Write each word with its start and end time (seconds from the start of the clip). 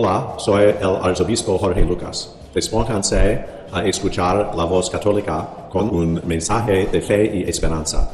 Hola, 0.00 0.34
soy 0.38 0.62
el 0.80 0.96
arzobispo 1.02 1.58
Jorge 1.58 1.84
Lucas. 1.84 2.32
Despónganse 2.54 3.44
a 3.72 3.84
escuchar 3.84 4.52
la 4.54 4.62
voz 4.62 4.88
católica 4.88 5.66
con 5.68 5.92
un 5.92 6.22
mensaje 6.24 6.86
de 6.86 7.00
fe 7.00 7.38
y 7.38 7.42
esperanza. 7.50 8.08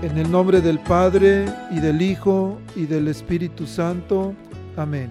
En 0.00 0.16
el 0.16 0.30
nombre 0.30 0.60
del 0.60 0.78
Padre 0.78 1.46
y 1.72 1.80
del 1.80 2.00
Hijo 2.00 2.56
y 2.76 2.86
del 2.86 3.08
Espíritu 3.08 3.66
Santo. 3.66 4.32
Amén. 4.76 5.10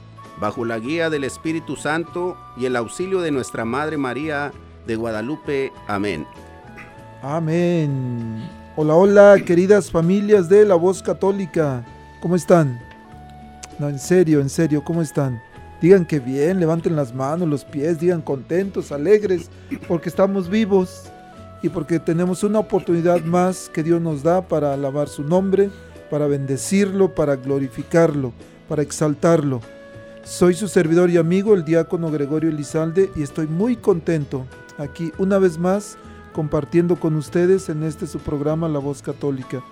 bajo 0.39 0.65
la 0.65 0.79
guía 0.79 1.09
del 1.09 1.23
Espíritu 1.23 1.75
Santo 1.75 2.37
y 2.57 2.65
el 2.65 2.75
auxilio 2.75 3.21
de 3.21 3.31
nuestra 3.31 3.65
Madre 3.65 3.97
María 3.97 4.51
de 4.87 4.95
Guadalupe. 4.95 5.71
Amén. 5.87 6.25
Amén. 7.21 8.49
Hola, 8.75 8.95
hola, 8.95 9.35
queridas 9.45 9.91
familias 9.91 10.49
de 10.49 10.65
la 10.65 10.75
voz 10.75 11.03
católica. 11.03 11.85
¿Cómo 12.21 12.35
están? 12.35 12.79
No, 13.79 13.89
en 13.89 13.99
serio, 13.99 14.41
en 14.41 14.49
serio, 14.49 14.83
¿cómo 14.83 15.01
están? 15.01 15.41
Digan 15.81 16.05
que 16.05 16.19
bien, 16.19 16.59
levanten 16.59 16.95
las 16.95 17.13
manos, 17.13 17.47
los 17.47 17.65
pies, 17.65 17.99
digan 17.99 18.21
contentos, 18.21 18.91
alegres, 18.91 19.49
porque 19.87 20.09
estamos 20.09 20.49
vivos 20.49 21.11
y 21.63 21.69
porque 21.69 21.99
tenemos 21.99 22.43
una 22.43 22.59
oportunidad 22.59 23.21
más 23.23 23.69
que 23.69 23.83
Dios 23.83 24.01
nos 24.01 24.23
da 24.23 24.47
para 24.47 24.73
alabar 24.73 25.07
su 25.07 25.23
nombre, 25.23 25.69
para 26.09 26.27
bendecirlo, 26.27 27.13
para 27.15 27.35
glorificarlo, 27.35 28.33
para 28.67 28.81
exaltarlo. 28.81 29.61
Soy 30.23 30.53
su 30.53 30.67
servidor 30.67 31.09
y 31.09 31.17
amigo, 31.17 31.55
el 31.55 31.65
diácono 31.65 32.11
Gregorio 32.11 32.51
Elizalde, 32.51 33.11
y 33.15 33.23
estoy 33.23 33.47
muy 33.47 33.75
contento 33.75 34.45
aquí 34.77 35.11
una 35.17 35.39
vez 35.39 35.57
más 35.57 35.97
compartiendo 36.31 36.99
con 36.99 37.15
ustedes 37.15 37.69
en 37.69 37.81
este 37.81 38.05
su 38.05 38.19
programa 38.19 38.69
La 38.69 38.77
Voz 38.77 39.01
Católica. 39.01 39.63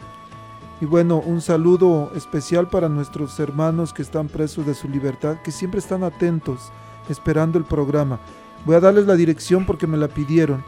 Y 0.81 0.85
bueno, 0.85 1.19
un 1.19 1.41
saludo 1.41 2.11
especial 2.15 2.67
para 2.67 2.89
nuestros 2.89 3.39
hermanos 3.39 3.93
que 3.93 4.01
están 4.01 4.27
presos 4.27 4.65
de 4.65 4.73
su 4.73 4.89
libertad, 4.89 5.37
que 5.43 5.51
siempre 5.51 5.79
están 5.79 6.03
atentos, 6.03 6.71
esperando 7.09 7.59
el 7.59 7.65
programa. 7.65 8.19
Voy 8.65 8.75
a 8.75 8.79
darles 8.79 9.05
la 9.05 9.15
dirección 9.15 9.67
porque 9.67 9.85
me 9.85 9.97
la 9.97 10.07
pidieron, 10.07 10.63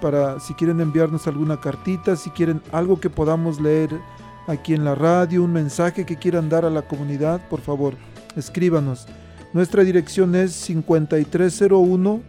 para 0.00 0.40
si 0.40 0.54
quieren 0.54 0.80
enviarnos 0.80 1.26
alguna 1.26 1.60
cartita, 1.60 2.16
si 2.16 2.30
quieren 2.30 2.62
algo 2.72 3.00
que 3.00 3.10
podamos 3.10 3.60
leer 3.60 4.00
aquí 4.46 4.72
en 4.72 4.84
la 4.84 4.94
radio, 4.94 5.44
un 5.44 5.52
mensaje 5.52 6.06
que 6.06 6.16
quieran 6.16 6.48
dar 6.48 6.64
a 6.64 6.70
la 6.70 6.82
comunidad, 6.82 7.46
por 7.50 7.60
favor, 7.60 7.94
escríbanos. 8.34 9.06
Nuestra 9.52 9.84
dirección 9.84 10.34
es 10.34 10.52
5301 10.52 12.22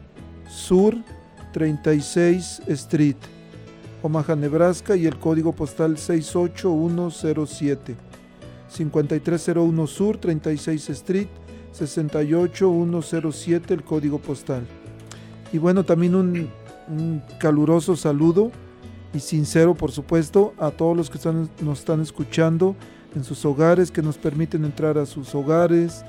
Sur 0.50 0.96
36 1.52 2.62
Street, 2.68 3.18
Omaha, 4.02 4.36
Nebraska 4.36 4.96
y 4.96 5.06
el 5.06 5.18
código 5.18 5.54
postal 5.54 5.98
68107. 5.98 7.96
5301 8.70 9.88
Sur 9.88 10.18
36 10.18 10.90
Street 10.90 11.28
68107 11.72 13.74
el 13.74 13.84
código 13.84 14.20
postal. 14.20 14.66
Y 15.52 15.58
bueno, 15.58 15.84
también 15.84 16.16
un, 16.16 16.50
caluroso 17.40 17.96
saludo 17.96 18.52
y 19.14 19.20
sincero, 19.20 19.76
por 19.76 19.92
supuesto, 19.92 20.54
a 20.58 20.72
todos 20.72 20.96
los 20.96 21.10
que 21.10 21.18
están, 21.18 21.50
nos 21.62 21.80
están 21.80 22.02
escuchando 22.02 22.76
en 23.16 23.24
sus 23.24 23.44
hogares, 23.46 23.92
que 23.92 24.02
nos 24.02 24.18
permiten 24.18 24.66
entrar 24.66 24.98
a 24.98 25.06
sus 25.06 25.34
hogares, 25.36 26.04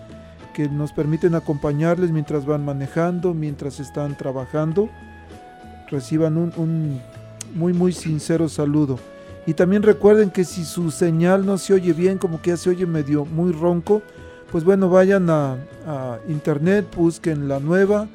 que 0.59 0.69
nos 0.69 0.91
permiten 0.91 1.37
acompañarles 1.37 2.11
mientras 2.11 2.45
van 2.45 2.65
manejando, 2.65 3.33
mientras 3.33 3.79
están 3.79 4.17
trabajando. 4.17 4.89
Reciban 5.89 6.37
un, 6.37 7.01
muy, 7.55 7.73
muy 7.73 7.93
sincero 7.93 8.49
saludo. 8.49 8.99
Y 9.47 9.55
también 9.55 9.85
recuerden 9.85 10.31
que 10.31 10.43
si 10.43 10.65
su 10.65 10.91
señal 10.91 11.47
no 11.47 11.59
se 11.59 11.75
oye 11.75 11.93
bien, 11.93 12.19
como 12.19 12.43
que 12.43 12.51
ya 12.51 12.57
se 12.57 12.71
oye 12.71 12.87
medio 12.87 13.25
muy 13.25 13.53
ronco, 13.53 14.03
pues 14.51 14.65
bueno, 14.65 14.91
vayan 14.91 15.31
a, 15.31 15.59
a 15.87 16.19
internet, 16.27 16.87
busquen 16.97 17.47
la 17.47 17.61
nueva, 17.61 18.09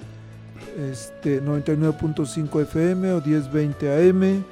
este 0.92 1.42
99.5 1.42 2.62
FM 2.64 3.14
o 3.14 3.22
1020 3.22 4.10
AM, 4.10 4.44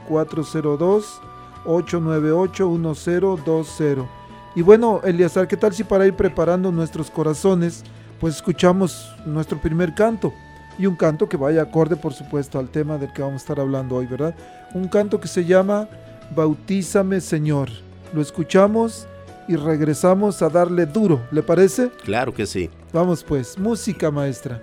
402-898-1020. 1.64 4.08
Y 4.56 4.62
bueno, 4.62 5.00
Eliazar, 5.04 5.46
¿qué 5.46 5.56
tal 5.56 5.72
si 5.72 5.84
para 5.84 6.04
ir 6.04 6.14
preparando 6.14 6.72
nuestros 6.72 7.08
corazones, 7.08 7.84
pues 8.18 8.34
escuchamos 8.34 9.14
nuestro 9.24 9.60
primer 9.60 9.94
canto? 9.94 10.32
Y 10.80 10.86
un 10.86 10.96
canto 10.96 11.28
que 11.28 11.36
vaya 11.36 11.62
acorde, 11.62 11.94
por 11.94 12.12
supuesto, 12.12 12.58
al 12.58 12.70
tema 12.70 12.98
del 12.98 13.12
que 13.12 13.22
vamos 13.22 13.42
a 13.42 13.44
estar 13.44 13.60
hablando 13.60 13.94
hoy, 13.94 14.06
¿verdad? 14.06 14.34
Un 14.74 14.88
canto 14.88 15.20
que 15.20 15.28
se 15.28 15.44
llama 15.44 15.88
Bautízame 16.34 17.20
Señor. 17.20 17.68
Lo 18.12 18.20
escuchamos 18.20 19.06
y 19.50 19.56
regresamos 19.56 20.42
a 20.42 20.48
darle 20.48 20.86
duro, 20.86 21.26
¿le 21.32 21.42
parece? 21.42 21.90
Claro 22.04 22.32
que 22.32 22.46
sí. 22.46 22.70
Vamos 22.92 23.24
pues, 23.24 23.58
música 23.58 24.08
maestra. 24.08 24.62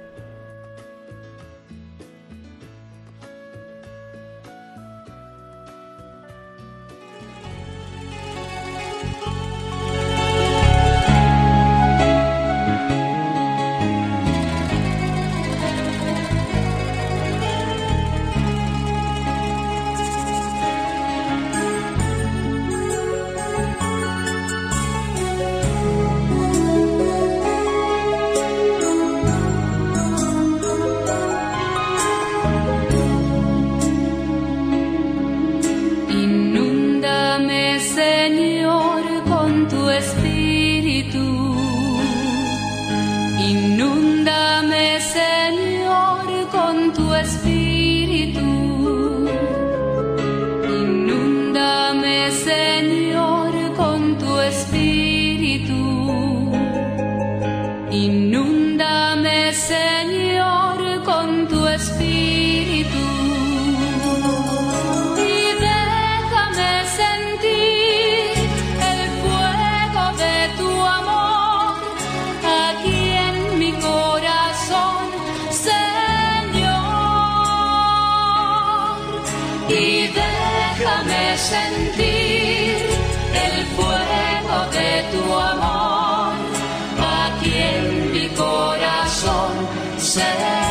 Corazón, 89.67 90.66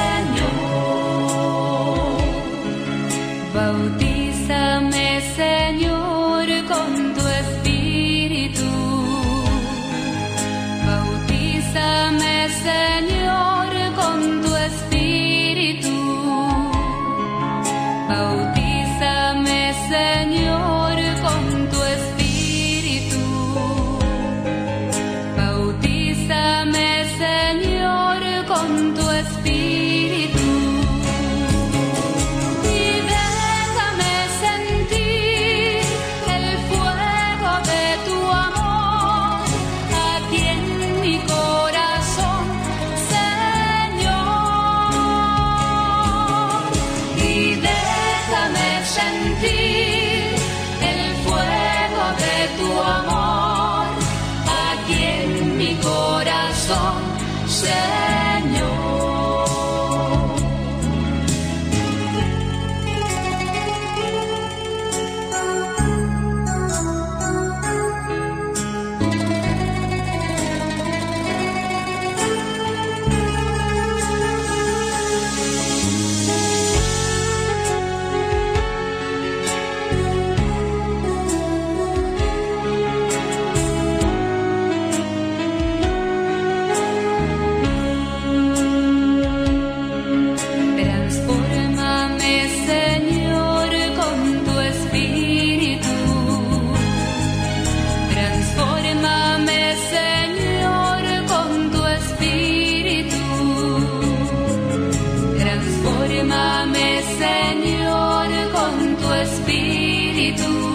espíritu. 110.27 110.66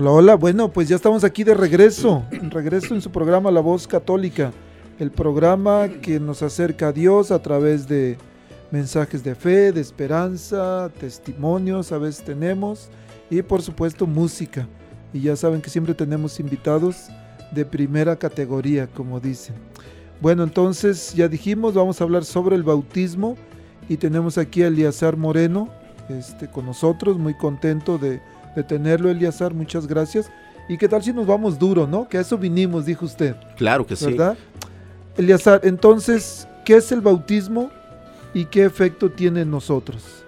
Hola, 0.00 0.12
hola. 0.12 0.34
Bueno, 0.36 0.72
pues 0.72 0.88
ya 0.88 0.94
estamos 0.94 1.24
aquí 1.24 1.42
de 1.42 1.54
regreso. 1.54 2.24
Regreso 2.30 2.94
en 2.94 3.00
su 3.00 3.10
programa 3.10 3.50
La 3.50 3.58
Voz 3.58 3.88
Católica. 3.88 4.52
El 4.96 5.10
programa 5.10 5.88
que 5.88 6.20
nos 6.20 6.40
acerca 6.40 6.86
a 6.86 6.92
Dios 6.92 7.32
a 7.32 7.42
través 7.42 7.88
de 7.88 8.16
mensajes 8.70 9.24
de 9.24 9.34
fe, 9.34 9.72
de 9.72 9.80
esperanza, 9.80 10.88
testimonios, 11.00 11.90
a 11.90 11.98
veces 11.98 12.24
tenemos. 12.24 12.90
Y 13.28 13.42
por 13.42 13.60
supuesto 13.60 14.06
música. 14.06 14.68
Y 15.12 15.22
ya 15.22 15.34
saben 15.34 15.60
que 15.60 15.68
siempre 15.68 15.94
tenemos 15.94 16.38
invitados 16.38 17.08
de 17.50 17.64
primera 17.64 18.14
categoría, 18.14 18.86
como 18.86 19.18
dicen. 19.18 19.56
Bueno, 20.20 20.44
entonces 20.44 21.12
ya 21.12 21.26
dijimos, 21.26 21.74
vamos 21.74 22.00
a 22.00 22.04
hablar 22.04 22.24
sobre 22.24 22.54
el 22.54 22.62
bautismo. 22.62 23.36
Y 23.88 23.96
tenemos 23.96 24.38
aquí 24.38 24.62
a 24.62 24.70
Moreno 25.16 25.68
este, 26.08 26.46
con 26.46 26.66
nosotros, 26.66 27.18
muy 27.18 27.34
contento 27.34 27.98
de 27.98 28.20
de 28.58 28.64
tenerlo, 28.64 29.10
Eliazar, 29.10 29.54
muchas 29.54 29.86
gracias. 29.86 30.30
¿Y 30.68 30.76
qué 30.76 30.88
tal 30.88 31.02
si 31.02 31.12
nos 31.12 31.26
vamos 31.26 31.58
duro, 31.58 31.86
no? 31.86 32.08
Que 32.08 32.18
a 32.18 32.20
eso 32.20 32.36
vinimos, 32.36 32.84
dijo 32.84 33.06
usted. 33.06 33.36
Claro 33.56 33.86
que 33.86 33.96
sí. 33.96 34.06
¿Verdad? 34.06 34.36
Eliazar, 35.16 35.60
entonces, 35.64 36.46
¿qué 36.64 36.76
es 36.76 36.92
el 36.92 37.00
bautismo 37.00 37.70
y 38.34 38.44
qué 38.44 38.64
efecto 38.64 39.10
tiene 39.10 39.42
en 39.42 39.50
nosotros? 39.50 40.24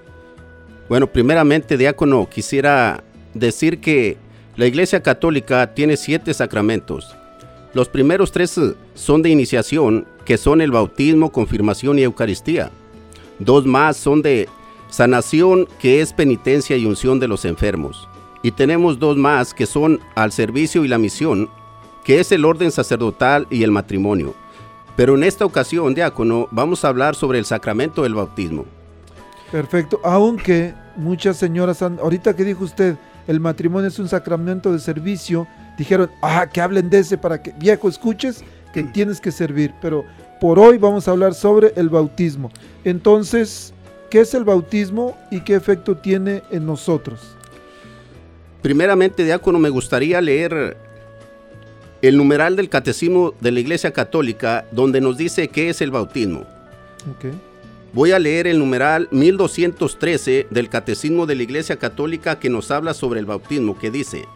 Bueno, 0.88 1.06
primeramente, 1.06 1.76
diácono, 1.76 2.28
quisiera 2.28 3.02
decir 3.34 3.80
que 3.80 4.16
la 4.56 4.66
Iglesia 4.66 5.02
Católica 5.02 5.74
tiene 5.74 5.96
siete 5.96 6.32
sacramentos. 6.34 7.16
Los 7.74 7.88
primeros 7.88 8.32
tres 8.32 8.58
son 8.94 9.22
de 9.22 9.30
iniciación, 9.30 10.06
que 10.24 10.36
son 10.36 10.60
el 10.60 10.70
bautismo, 10.70 11.30
confirmación 11.30 11.98
y 11.98 12.02
Eucaristía. 12.02 12.70
Dos 13.38 13.66
más 13.66 13.96
son 13.96 14.22
de 14.22 14.48
sanación, 14.88 15.68
que 15.78 16.00
es 16.00 16.12
penitencia 16.12 16.76
y 16.76 16.86
unción 16.86 17.20
de 17.20 17.28
los 17.28 17.44
enfermos. 17.44 18.08
Y 18.42 18.52
tenemos 18.52 18.98
dos 18.98 19.16
más 19.16 19.54
que 19.54 19.66
son 19.66 20.00
al 20.14 20.32
servicio 20.32 20.84
y 20.84 20.88
la 20.88 20.98
misión, 20.98 21.50
que 22.04 22.20
es 22.20 22.32
el 22.32 22.44
orden 22.44 22.70
sacerdotal 22.70 23.46
y 23.50 23.62
el 23.62 23.70
matrimonio. 23.70 24.34
Pero 24.96 25.14
en 25.14 25.24
esta 25.24 25.44
ocasión, 25.44 25.94
diácono, 25.94 26.48
vamos 26.50 26.84
a 26.84 26.88
hablar 26.88 27.14
sobre 27.14 27.38
el 27.38 27.44
sacramento 27.44 28.02
del 28.02 28.14
bautismo. 28.14 28.64
Perfecto, 29.50 30.00
aunque 30.04 30.74
muchas 30.96 31.36
señoras 31.36 31.82
han, 31.82 31.98
ahorita 31.98 32.36
que 32.36 32.44
dijo 32.44 32.64
usted, 32.64 32.96
el 33.26 33.40
matrimonio 33.40 33.88
es 33.88 33.98
un 33.98 34.08
sacramento 34.08 34.72
de 34.72 34.78
servicio, 34.78 35.46
dijeron, 35.76 36.10
ah, 36.22 36.46
que 36.52 36.60
hablen 36.60 36.90
de 36.90 37.00
ese 37.00 37.18
para 37.18 37.42
que, 37.42 37.52
viejo, 37.52 37.88
escuches 37.88 38.44
que 38.72 38.82
tienes 38.84 39.20
que 39.20 39.30
servir. 39.30 39.74
Pero 39.80 40.04
por 40.40 40.58
hoy 40.58 40.78
vamos 40.78 41.06
a 41.06 41.12
hablar 41.12 41.34
sobre 41.34 41.72
el 41.76 41.88
bautismo. 41.88 42.50
Entonces, 42.84 43.74
¿qué 44.10 44.20
es 44.20 44.34
el 44.34 44.44
bautismo 44.44 45.16
y 45.30 45.40
qué 45.40 45.54
efecto 45.54 45.96
tiene 45.96 46.42
en 46.50 46.66
nosotros? 46.66 47.36
Primeramente, 48.62 49.24
diácono, 49.24 49.58
me 49.58 49.70
gustaría 49.70 50.20
leer 50.20 50.76
el 52.02 52.16
numeral 52.16 52.56
del 52.56 52.68
catecismo 52.68 53.34
de 53.40 53.52
la 53.52 53.60
Iglesia 53.60 53.92
Católica, 53.92 54.66
donde 54.72 55.00
nos 55.00 55.16
dice 55.16 55.48
qué 55.48 55.68
es 55.70 55.80
el 55.80 55.90
bautismo. 55.90 56.46
Okay. 57.16 57.32
Voy 57.92 58.12
a 58.12 58.18
leer 58.18 58.46
el 58.46 58.58
numeral 58.58 59.08
1213 59.10 60.46
del 60.50 60.68
catecismo 60.68 61.26
de 61.26 61.34
la 61.34 61.42
Iglesia 61.42 61.76
Católica 61.76 62.38
que 62.38 62.48
nos 62.48 62.70
habla 62.70 62.94
sobre 62.94 63.18
el 63.20 63.26
bautismo, 63.26 63.78
que 63.78 63.90
dice, 63.90 64.26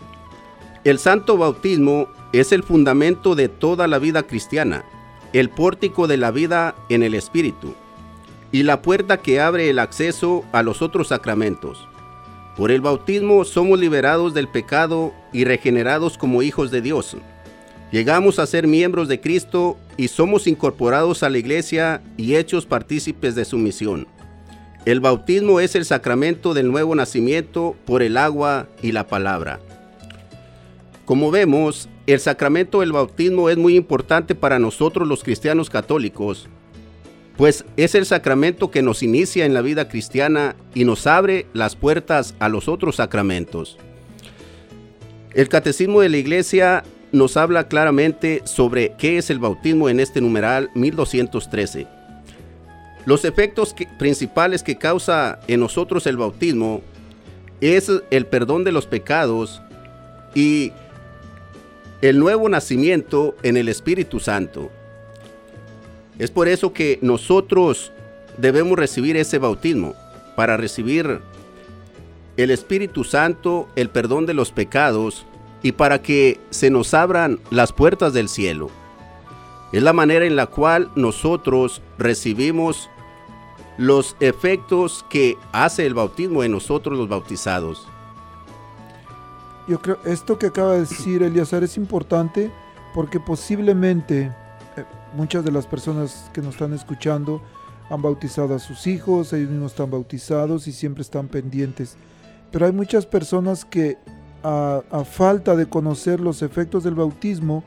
el 0.83 0.99
santo 0.99 1.39
bautismo 1.39 2.09
es 2.33 2.53
el 2.53 2.63
fundamento 2.63 3.35
de 3.35 3.49
toda 3.49 3.87
la 3.87 3.99
vida 3.99 4.25
cristiana, 4.25 4.85
el 5.33 5.51
pórtico 5.51 6.09
de 6.09 6.17
la 6.17 6.31
vida 6.31 6.75
en 6.89 7.03
el 7.03 7.15
Espíritu 7.15 7.75
y 8.51 8.65
la 8.65 8.83
puerta 8.83 9.19
que 9.19 9.41
abre 9.41 9.71
el 9.71 9.79
acceso 9.79 10.45
a 10.53 10.63
los 10.63 10.83
otros 10.83 11.09
sacramentos. 11.09 11.89
Por 12.57 12.71
el 12.71 12.81
bautismo 12.81 13.45
somos 13.45 13.81
liberados 13.81 14.33
del 14.33 14.47
pecado 14.47 15.13
y 15.33 15.45
regenerados 15.45 16.17
como 16.17 16.43
hijos 16.43 16.71
de 16.71 16.83
Dios. 16.83 17.17
Llegamos 17.91 18.39
a 18.39 18.47
ser 18.47 18.69
miembros 18.69 19.09
de 19.09 19.21
Cristo 19.21 19.77
y 19.97 20.09
somos 20.09 20.47
incorporados 20.47 21.25
a 21.25 21.31
la 21.31 21.39
iglesia 21.39 22.01
y 22.17 22.37
hechos 22.37 22.65
partícipes 22.65 23.35
de 23.35 23.45
su 23.45 23.59
misión. 23.59 24.07
El 24.85 25.01
bautismo 25.01 25.59
es 25.59 25.75
el 25.75 25.85
sacramento 25.85 26.55
del 26.55 26.71
nuevo 26.71 26.95
nacimiento 26.95 27.75
por 27.85 28.03
el 28.03 28.17
agua 28.17 28.69
y 28.83 28.93
la 28.93 29.09
palabra. 29.09 29.59
Como 31.05 31.31
vemos, 31.31 31.89
el 32.07 32.21
sacramento 32.21 32.81
del 32.81 32.93
bautismo 32.93 33.51
es 33.51 33.57
muy 33.57 33.77
importante 33.77 34.35
para 34.35 34.59
nosotros 34.59 35.09
los 35.09 35.25
cristianos 35.25 35.71
católicos 35.71 36.49
pues 37.37 37.65
es 37.77 37.95
el 37.95 38.07
sacramento 38.07 38.71
que 38.71 38.83
nos 38.83 39.03
inicia 39.03 39.45
en 39.45 39.55
la 39.55 39.63
vida 39.63 39.89
cristiana 39.89 40.55
y 40.75 40.85
nos 40.85 41.07
abre 41.07 41.47
las 41.53 41.75
puertas 41.75 42.35
a 42.39 42.49
los 42.49 42.69
otros 42.69 42.97
sacramentos. 42.97 43.77
El 45.33 45.49
catecismo 45.49 46.01
de 46.01 46.11
la 46.11 46.17
iglesia 46.17 46.85
nos 47.11 47.37
habla 47.37 47.69
claramente 47.69 48.43
sobre 48.45 48.95
qué 48.99 49.19
es 49.19 49.31
el 49.31 49.41
bautismo 49.41 49.89
en 49.89 50.01
este 50.01 50.21
numeral 50.21 50.71
1213. 50.75 51.87
Los 53.05 53.25
efectos 53.25 53.75
principales 53.99 54.63
que 54.63 54.79
causa 54.79 55.41
en 55.49 55.61
nosotros 55.61 56.07
el 56.07 56.17
bautismo 56.17 56.83
es 57.61 57.91
el 58.11 58.27
perdón 58.27 58.65
de 58.65 58.73
los 58.73 58.87
pecados 58.87 59.61
y 60.35 60.73
el 62.01 62.19
nuevo 62.19 62.49
nacimiento 62.49 63.37
en 63.43 63.57
el 63.57 63.69
Espíritu 63.69 64.21
Santo. 64.21 64.71
Es 66.19 66.31
por 66.31 66.49
eso 66.49 66.73
que 66.73 66.99
nosotros 67.03 67.93
debemos 68.39 68.79
recibir 68.79 69.17
ese 69.17 69.39
bautismo, 69.39 69.95
para 70.37 70.57
recibir 70.57 71.21
el 72.37 72.51
Espíritu 72.51 73.05
Santo, 73.05 73.69
el 73.77 73.89
perdón 73.91 74.27
de 74.27 74.35
los 74.35 74.51
pecados 74.51 75.25
y 75.63 75.73
para 75.73 76.03
que 76.03 76.41
se 76.51 76.71
nos 76.71 76.95
abran 76.95 77.41
las 77.51 77.73
puertas 77.73 78.13
del 78.13 78.29
cielo. 78.29 78.71
Es 79.73 79.83
la 79.83 79.93
manera 79.93 80.25
en 80.25 80.37
la 80.37 80.47
cual 80.47 80.91
nosotros 80.95 81.83
recibimos 81.99 82.91
los 83.77 84.17
efectos 84.21 85.05
que 85.09 85.37
hace 85.53 85.87
el 85.87 85.95
bautismo 85.95 86.45
en 86.45 86.53
nosotros 86.53 86.97
los 86.97 87.09
bautizados. 87.09 87.89
Yo 89.67 89.81
creo 89.81 89.99
esto 90.05 90.39
que 90.39 90.47
acaba 90.47 90.73
de 90.73 90.81
decir 90.81 91.23
Eliazar 91.23 91.65
es 91.65 91.77
importante 91.77 92.53
porque 92.95 93.19
posiblemente 93.19 94.33
muchas 95.15 95.45
de 95.45 95.53
las 95.53 95.67
personas 95.67 96.31
que 96.33 96.41
nos 96.41 96.55
están 96.55 96.73
escuchando 96.73 97.43
han 97.91 98.03
bautizado 98.03 98.55
a 98.55 98.59
sus 98.59 98.87
hijos, 98.87 99.33
ellos 99.33 99.51
mismos 99.51 99.73
están 99.73 99.91
bautizados 99.91 100.67
y 100.67 100.73
siempre 100.73 101.03
están 101.03 101.29
pendientes. 101.29 101.97
Pero 102.51 102.67
hay 102.67 102.73
muchas 102.73 103.07
personas 103.07 103.65
que 103.65 103.99
a, 104.43 104.83
falta 105.05 105.57
de 105.57 105.67
conocer 105.67 106.21
los 106.21 106.43
efectos 106.43 106.85
del 106.85 106.95
bautismo, 106.95 107.65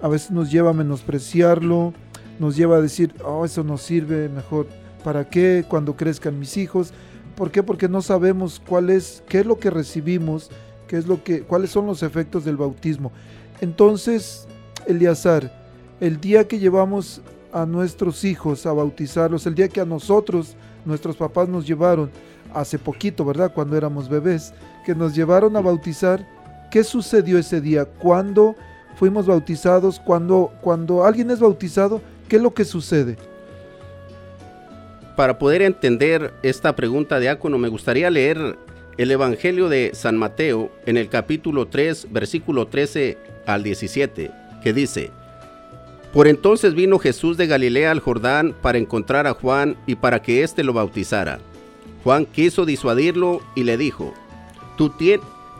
a 0.00 0.08
veces 0.08 0.30
nos 0.30 0.50
lleva 0.50 0.70
a 0.70 0.74
menospreciarlo, 0.74 1.92
nos 2.38 2.56
lleva 2.56 2.76
a 2.76 2.80
decir, 2.80 3.14
oh, 3.24 3.44
eso 3.44 3.64
no 3.64 3.76
sirve, 3.76 4.28
mejor, 4.28 4.66
¿para 5.04 5.28
qué 5.28 5.64
cuando 5.68 5.96
crezcan 5.96 6.38
mis 6.38 6.56
hijos? 6.56 6.92
¿Por 7.36 7.50
qué? 7.50 7.62
Porque 7.62 7.88
no 7.88 8.02
sabemos 8.02 8.60
cuál 8.66 8.90
es, 8.90 9.22
qué 9.28 9.40
es 9.40 9.46
lo 9.46 9.58
que 9.58 9.70
recibimos, 9.70 10.50
qué 10.88 10.96
es 10.96 11.06
lo 11.06 11.22
que, 11.22 11.42
cuáles 11.42 11.70
son 11.70 11.86
los 11.86 12.02
efectos 12.02 12.44
del 12.44 12.56
bautismo. 12.56 13.12
Entonces, 13.60 14.46
Eliazar, 14.86 15.61
el 16.02 16.20
día 16.20 16.48
que 16.48 16.58
llevamos 16.58 17.20
a 17.52 17.64
nuestros 17.64 18.24
hijos 18.24 18.66
a 18.66 18.72
bautizarlos, 18.72 19.46
el 19.46 19.54
día 19.54 19.68
que 19.68 19.80
a 19.80 19.84
nosotros, 19.84 20.56
nuestros 20.84 21.14
papás 21.14 21.48
nos 21.48 21.64
llevaron, 21.64 22.10
hace 22.52 22.76
poquito, 22.76 23.24
¿verdad? 23.24 23.52
Cuando 23.54 23.76
éramos 23.76 24.08
bebés, 24.08 24.52
que 24.84 24.96
nos 24.96 25.14
llevaron 25.14 25.56
a 25.56 25.60
bautizar, 25.60 26.26
¿qué 26.72 26.82
sucedió 26.82 27.38
ese 27.38 27.60
día? 27.60 27.84
¿Cuándo 27.84 28.56
fuimos 28.96 29.26
bautizados? 29.26 30.00
Cuando, 30.00 30.52
cuando 30.60 31.04
alguien 31.04 31.30
es 31.30 31.38
bautizado, 31.38 32.02
¿qué 32.28 32.34
es 32.34 32.42
lo 32.42 32.52
que 32.52 32.64
sucede? 32.64 33.16
Para 35.16 35.38
poder 35.38 35.62
entender 35.62 36.34
esta 36.42 36.74
pregunta, 36.74 37.20
diácono, 37.20 37.58
me 37.58 37.68
gustaría 37.68 38.10
leer 38.10 38.58
el 38.98 39.10
Evangelio 39.12 39.68
de 39.68 39.92
San 39.94 40.16
Mateo 40.16 40.72
en 40.84 40.96
el 40.96 41.08
capítulo 41.08 41.68
3, 41.68 42.08
versículo 42.10 42.66
13 42.66 43.18
al 43.46 43.62
17, 43.62 44.32
que 44.64 44.72
dice, 44.72 45.12
por 46.12 46.28
entonces 46.28 46.74
vino 46.74 46.98
Jesús 46.98 47.36
de 47.36 47.46
Galilea 47.46 47.90
al 47.90 48.00
Jordán 48.00 48.54
para 48.60 48.78
encontrar 48.78 49.26
a 49.26 49.32
Juan 49.32 49.76
y 49.86 49.94
para 49.94 50.20
que 50.20 50.42
éste 50.42 50.62
lo 50.62 50.74
bautizara. 50.74 51.38
Juan 52.04 52.26
quiso 52.26 52.66
disuadirlo 52.66 53.40
y 53.54 53.64
le 53.64 53.76
dijo, 53.78 54.12
tú, 54.76 54.92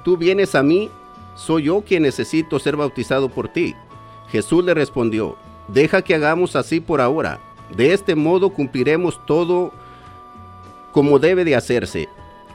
tú 0.05 0.17
vienes 0.17 0.55
a 0.55 0.63
mí, 0.63 0.91
soy 1.37 1.65
yo 1.65 1.83
quien 1.83 2.03
necesito 2.03 2.59
ser 2.59 2.77
bautizado 2.77 3.31
por 3.31 3.49
ti. 3.49 3.75
Jesús 4.29 4.65
le 4.65 4.75
respondió, 4.75 5.37
deja 5.69 6.03
que 6.03 6.15
hagamos 6.15 6.55
así 6.55 6.81
por 6.81 7.01
ahora. 7.01 7.41
De 7.75 7.95
este 7.95 8.15
modo 8.15 8.51
cumpliremos 8.51 9.25
todo 9.25 9.73
como 10.93 11.19
debe 11.19 11.45
de 11.45 11.57
hacerse. 11.57 12.09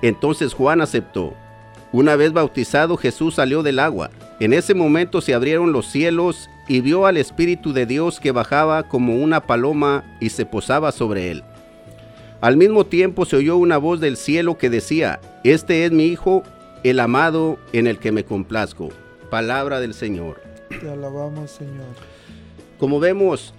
Entonces 0.04 0.54
Juan 0.54 0.82
aceptó. 0.82 1.34
Una 1.92 2.16
vez 2.16 2.34
bautizado 2.34 2.98
Jesús 2.98 3.36
salió 3.36 3.64
del 3.64 3.80
agua. 3.80 4.12
En 4.40 4.54
ese 4.54 4.76
momento 4.76 5.22
se 5.22 5.34
abrieron 5.34 5.72
los 5.72 5.88
cielos 5.88 6.50
y 6.68 6.82
vio 6.82 7.06
al 7.06 7.18
Espíritu 7.18 7.74
de 7.74 7.86
Dios 7.86 8.20
que 8.20 8.32
bajaba 8.32 8.84
como 8.84 9.16
una 9.16 9.42
paloma 9.42 10.04
y 10.20 10.30
se 10.30 10.46
posaba 10.46 10.92
sobre 10.92 11.32
él. 11.32 11.44
Al 12.42 12.58
mismo 12.58 12.86
tiempo 12.86 13.26
se 13.26 13.38
oyó 13.38 13.58
una 13.58 13.78
voz 13.78 14.00
del 14.00 14.18
cielo 14.18 14.58
que 14.58 14.70
decía, 14.70 15.20
Este 15.44 15.86
es 15.86 15.92
mi 15.92 16.06
Hijo 16.06 16.44
el 16.84 17.00
amado 17.00 17.58
en 17.74 17.88
el 17.88 17.98
que 17.98 18.12
me 18.12 18.24
complazco. 18.24 18.90
Palabra 19.30 19.80
del 19.80 19.94
Señor. 19.94 20.42
Te 20.70 20.90
alabamos, 20.90 21.52
Señor. 21.52 21.86
Como 22.78 23.00
vemos 23.00 23.54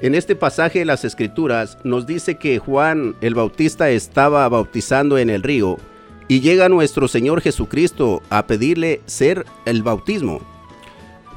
en 0.00 0.14
este 0.14 0.34
pasaje 0.36 0.80
de 0.80 0.84
las 0.84 1.04
Escrituras, 1.04 1.78
nos 1.84 2.06
dice 2.06 2.36
que 2.36 2.58
Juan 2.58 3.14
el 3.20 3.34
Bautista 3.34 3.90
estaba 3.90 4.48
bautizando 4.48 5.18
en 5.18 5.30
el 5.30 5.42
río 5.42 5.78
y 6.26 6.40
llega 6.40 6.68
nuestro 6.68 7.08
Señor 7.08 7.42
Jesucristo 7.42 8.22
a 8.30 8.46
pedirle 8.46 9.02
ser 9.04 9.44
el 9.66 9.82
bautismo. 9.82 10.40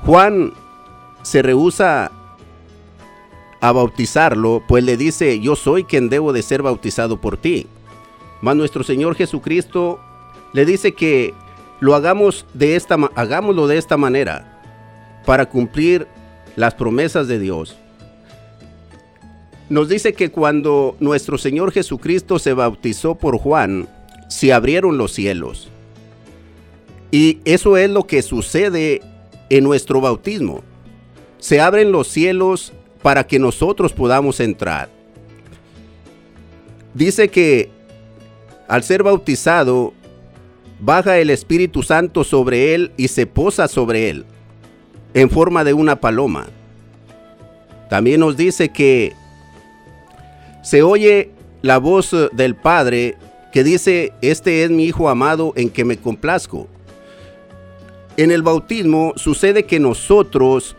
Juan 0.05 0.53
se 1.27 1.41
rehúsa 1.41 2.09
a 3.59 3.71
bautizarlo, 3.73 4.63
pues 4.65 4.83
le 4.85 4.95
dice, 4.95 5.41
yo 5.41 5.57
soy 5.57 5.83
quien 5.83 6.07
debo 6.07 6.31
de 6.31 6.41
ser 6.41 6.61
bautizado 6.61 7.19
por 7.19 7.35
ti. 7.35 7.67
Mas 8.41 8.55
nuestro 8.55 8.81
Señor 8.81 9.15
Jesucristo 9.15 9.99
le 10.53 10.65
dice 10.65 10.93
que 10.93 11.33
lo 11.81 11.95
hagamos 11.95 12.45
de 12.53 12.77
esta, 12.77 12.95
hagámoslo 13.15 13.67
de 13.67 13.77
esta 13.77 13.97
manera 13.97 14.61
para 15.25 15.47
cumplir 15.49 16.07
las 16.55 16.75
promesas 16.75 17.27
de 17.27 17.39
Dios. 17.39 17.77
Nos 19.67 19.89
dice 19.89 20.13
que 20.13 20.31
cuando 20.31 20.95
nuestro 21.01 21.37
Señor 21.37 21.73
Jesucristo 21.73 22.39
se 22.39 22.53
bautizó 22.53 23.15
por 23.15 23.37
Juan, 23.37 23.89
se 24.29 24.53
abrieron 24.53 24.97
los 24.97 25.11
cielos. 25.11 25.67
Y 27.11 27.39
eso 27.43 27.75
es 27.75 27.89
lo 27.89 28.07
que 28.07 28.21
sucede 28.21 29.01
en 29.49 29.65
nuestro 29.65 29.99
bautismo. 29.99 30.63
Se 31.39 31.61
abren 31.61 31.91
los 31.91 32.07
cielos 32.07 32.73
para 33.01 33.25
que 33.25 33.39
nosotros 33.39 33.93
podamos 33.93 34.39
entrar. 34.39 34.89
Dice 36.93 37.29
que 37.29 37.69
al 38.67 38.83
ser 38.83 39.03
bautizado, 39.03 39.93
baja 40.79 41.17
el 41.17 41.29
Espíritu 41.29 41.83
Santo 41.83 42.23
sobre 42.23 42.73
él 42.75 42.91
y 42.97 43.07
se 43.07 43.25
posa 43.25 43.67
sobre 43.67 44.09
él 44.09 44.25
en 45.13 45.29
forma 45.29 45.63
de 45.63 45.73
una 45.73 45.99
paloma. 45.99 46.47
También 47.89 48.19
nos 48.19 48.35
dice 48.35 48.69
que 48.69 49.13
se 50.61 50.83
oye 50.83 51.31
la 51.61 51.77
voz 51.77 52.13
del 52.33 52.55
Padre 52.55 53.15
que 53.53 53.63
dice, 53.63 54.11
este 54.21 54.63
es 54.63 54.69
mi 54.69 54.85
Hijo 54.85 55.09
amado 55.09 55.53
en 55.55 55.69
que 55.69 55.85
me 55.85 55.97
complazco. 55.97 56.67
En 58.17 58.31
el 58.31 58.41
bautismo 58.41 59.13
sucede 59.15 59.63
que 59.63 59.79
nosotros 59.79 60.75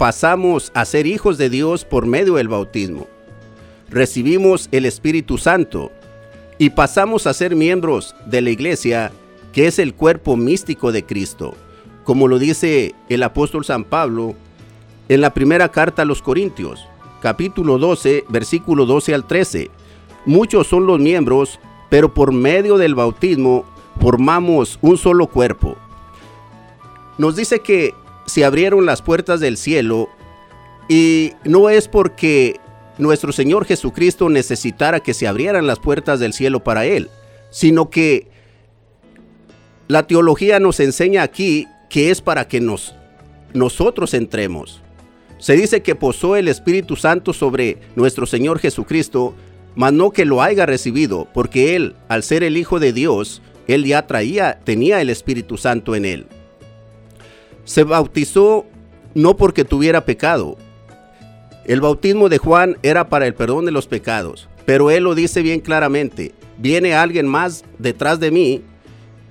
pasamos 0.00 0.72
a 0.74 0.86
ser 0.86 1.06
hijos 1.06 1.36
de 1.36 1.50
Dios 1.50 1.84
por 1.84 2.06
medio 2.06 2.36
del 2.36 2.48
bautismo. 2.48 3.06
Recibimos 3.90 4.70
el 4.72 4.86
Espíritu 4.86 5.36
Santo 5.36 5.92
y 6.56 6.70
pasamos 6.70 7.26
a 7.26 7.34
ser 7.34 7.54
miembros 7.54 8.16
de 8.24 8.40
la 8.40 8.48
iglesia 8.48 9.12
que 9.52 9.66
es 9.66 9.78
el 9.78 9.92
cuerpo 9.92 10.38
místico 10.38 10.90
de 10.90 11.04
Cristo, 11.04 11.54
como 12.04 12.28
lo 12.28 12.38
dice 12.38 12.94
el 13.10 13.22
apóstol 13.22 13.66
San 13.66 13.84
Pablo 13.84 14.34
en 15.10 15.20
la 15.20 15.34
primera 15.34 15.68
carta 15.70 16.00
a 16.00 16.06
los 16.06 16.22
Corintios, 16.22 16.88
capítulo 17.20 17.76
12, 17.76 18.24
versículo 18.30 18.86
12 18.86 19.12
al 19.12 19.26
13. 19.26 19.70
Muchos 20.24 20.66
son 20.66 20.86
los 20.86 20.98
miembros, 20.98 21.60
pero 21.90 22.14
por 22.14 22.32
medio 22.32 22.78
del 22.78 22.94
bautismo 22.94 23.66
formamos 24.00 24.78
un 24.80 24.96
solo 24.96 25.26
cuerpo. 25.26 25.76
Nos 27.18 27.36
dice 27.36 27.60
que 27.60 27.92
se 28.30 28.44
abrieron 28.44 28.86
las 28.86 29.02
puertas 29.02 29.40
del 29.40 29.56
cielo 29.56 30.08
y 30.88 31.32
no 31.44 31.68
es 31.68 31.88
porque 31.88 32.60
nuestro 32.98 33.32
Señor 33.32 33.64
Jesucristo 33.64 34.28
necesitara 34.28 35.00
que 35.00 35.14
se 35.14 35.26
abrieran 35.26 35.66
las 35.66 35.78
puertas 35.78 36.20
del 36.20 36.32
cielo 36.32 36.62
para 36.62 36.86
Él, 36.86 37.10
sino 37.50 37.90
que 37.90 38.28
la 39.88 40.06
teología 40.06 40.60
nos 40.60 40.78
enseña 40.80 41.22
aquí 41.22 41.66
que 41.88 42.10
es 42.10 42.20
para 42.20 42.46
que 42.46 42.60
nos, 42.60 42.94
nosotros 43.52 44.14
entremos. 44.14 44.80
Se 45.38 45.54
dice 45.54 45.82
que 45.82 45.94
posó 45.94 46.36
el 46.36 46.48
Espíritu 46.48 46.96
Santo 46.96 47.32
sobre 47.32 47.78
nuestro 47.96 48.26
Señor 48.26 48.60
Jesucristo, 48.60 49.34
mas 49.74 49.92
no 49.92 50.10
que 50.10 50.24
lo 50.24 50.42
haya 50.42 50.66
recibido, 50.66 51.26
porque 51.32 51.74
Él, 51.74 51.96
al 52.08 52.22
ser 52.22 52.44
el 52.44 52.56
Hijo 52.56 52.78
de 52.78 52.92
Dios, 52.92 53.42
Él 53.66 53.84
ya 53.84 54.06
traía, 54.06 54.60
tenía 54.62 55.00
el 55.00 55.10
Espíritu 55.10 55.56
Santo 55.56 55.96
en 55.96 56.04
Él. 56.04 56.26
Se 57.70 57.84
bautizó 57.84 58.66
no 59.14 59.36
porque 59.36 59.64
tuviera 59.64 60.04
pecado. 60.04 60.58
El 61.64 61.80
bautismo 61.80 62.28
de 62.28 62.38
Juan 62.38 62.76
era 62.82 63.08
para 63.08 63.28
el 63.28 63.34
perdón 63.34 63.64
de 63.64 63.70
los 63.70 63.86
pecados, 63.86 64.48
pero 64.66 64.90
Él 64.90 65.04
lo 65.04 65.14
dice 65.14 65.40
bien 65.40 65.60
claramente, 65.60 66.34
viene 66.58 66.96
alguien 66.96 67.28
más 67.28 67.64
detrás 67.78 68.18
de 68.18 68.32
mí 68.32 68.62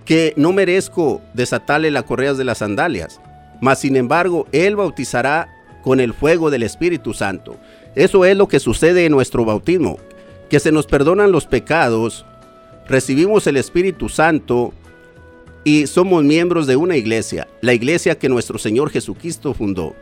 que 0.05 0.33
no 0.37 0.53
merezco 0.53 1.21
desatarle 1.33 1.91
las 1.91 2.05
correas 2.05 2.37
de 2.37 2.45
las 2.45 2.59
sandalias, 2.59 3.19
mas 3.59 3.79
sin 3.79 3.97
embargo 3.97 4.47
Él 4.53 4.77
bautizará 4.77 5.49
con 5.83 5.99
el 5.99 6.13
fuego 6.13 6.49
del 6.49 6.63
Espíritu 6.63 7.13
Santo. 7.13 7.57
Eso 7.93 8.23
es 8.23 8.37
lo 8.37 8.47
que 8.47 8.61
sucede 8.61 9.05
en 9.05 9.11
nuestro 9.11 9.43
bautismo, 9.43 9.97
que 10.49 10.61
se 10.61 10.71
nos 10.71 10.85
perdonan 10.85 11.33
los 11.33 11.45
pecados, 11.45 12.25
recibimos 12.87 13.47
el 13.47 13.57
Espíritu 13.57 14.07
Santo 14.07 14.73
y 15.63 15.87
somos 15.87 16.23
miembros 16.23 16.67
de 16.67 16.75
una 16.75 16.95
iglesia, 16.95 17.47
la 17.61 17.73
iglesia 17.73 18.17
que 18.17 18.29
nuestro 18.29 18.57
Señor 18.57 18.89
Jesucristo 18.89 19.53
fundó. 19.53 19.95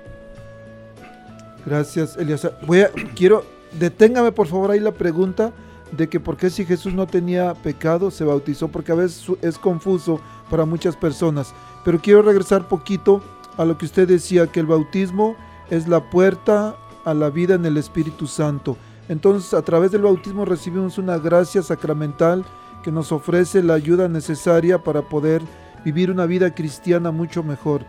Gracias, 1.65 2.15
Eliasa. 2.17 2.57
Voy 2.65 2.81
a, 2.81 2.91
quiero, 3.15 3.45
deténgame 3.79 4.31
por 4.31 4.47
favor 4.47 4.71
ahí 4.71 4.79
la 4.79 4.93
pregunta 4.93 5.53
de 5.91 6.07
que 6.09 6.19
por 6.19 6.37
qué 6.37 6.49
si 6.49 6.65
Jesús 6.65 6.93
no 6.93 7.07
tenía 7.07 7.53
pecado 7.53 8.11
se 8.11 8.23
bautizó, 8.23 8.67
porque 8.67 8.91
a 8.91 8.95
veces 8.95 9.25
es 9.41 9.57
confuso 9.57 10.19
para 10.49 10.65
muchas 10.65 10.95
personas. 10.95 11.53
Pero 11.83 11.99
quiero 11.99 12.21
regresar 12.21 12.67
poquito 12.67 13.21
a 13.57 13.65
lo 13.65 13.77
que 13.77 13.85
usted 13.85 14.07
decía, 14.07 14.47
que 14.47 14.59
el 14.59 14.65
bautismo 14.65 15.35
es 15.69 15.87
la 15.87 16.09
puerta 16.09 16.75
a 17.05 17.13
la 17.13 17.29
vida 17.29 17.55
en 17.55 17.65
el 17.65 17.77
Espíritu 17.77 18.27
Santo. 18.27 18.77
Entonces, 19.09 19.53
a 19.53 19.61
través 19.61 19.91
del 19.91 20.01
bautismo 20.01 20.45
recibimos 20.45 20.97
una 20.97 21.17
gracia 21.17 21.63
sacramental 21.63 22.45
que 22.87 22.91
nos 22.93 23.11
ofrece 23.11 23.61
la 23.61 23.73
ayuda 23.73 24.07
necesaria 24.07 24.81
para 24.81 25.01
poder 25.01 25.41
vivir 25.83 26.09
una 26.09 26.25
vida 26.25 26.55
cristiana 26.55 27.11
mucho 27.11 27.43
mejor. 27.43 27.81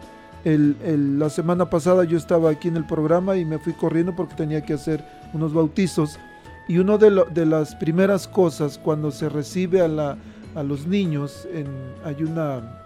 La 0.44 1.30
semana 1.30 1.70
pasada 1.70 2.02
yo 2.02 2.18
estaba 2.18 2.50
aquí 2.50 2.66
en 2.66 2.76
el 2.76 2.84
programa 2.84 3.37
y 3.37 3.44
me 3.44 3.61
fui 3.61 3.74
corriendo 3.74 4.16
porque 4.16 4.34
tenía 4.34 4.61
que 4.61 4.74
hacer 4.74 5.04
unos 5.32 5.54
bautizos. 5.54 6.18
Y 6.66 6.78
una 6.78 6.98
de, 6.98 7.46
las 7.46 7.76
primeras 7.76 8.26
cosas 8.26 8.76
cuando 8.76 9.12
se 9.12 9.28
recibe 9.28 9.82
a 9.82 10.64
los 10.64 10.88
niños, 10.88 11.46
en, 11.54 11.68
hay 12.04 12.24
una, 12.24 12.82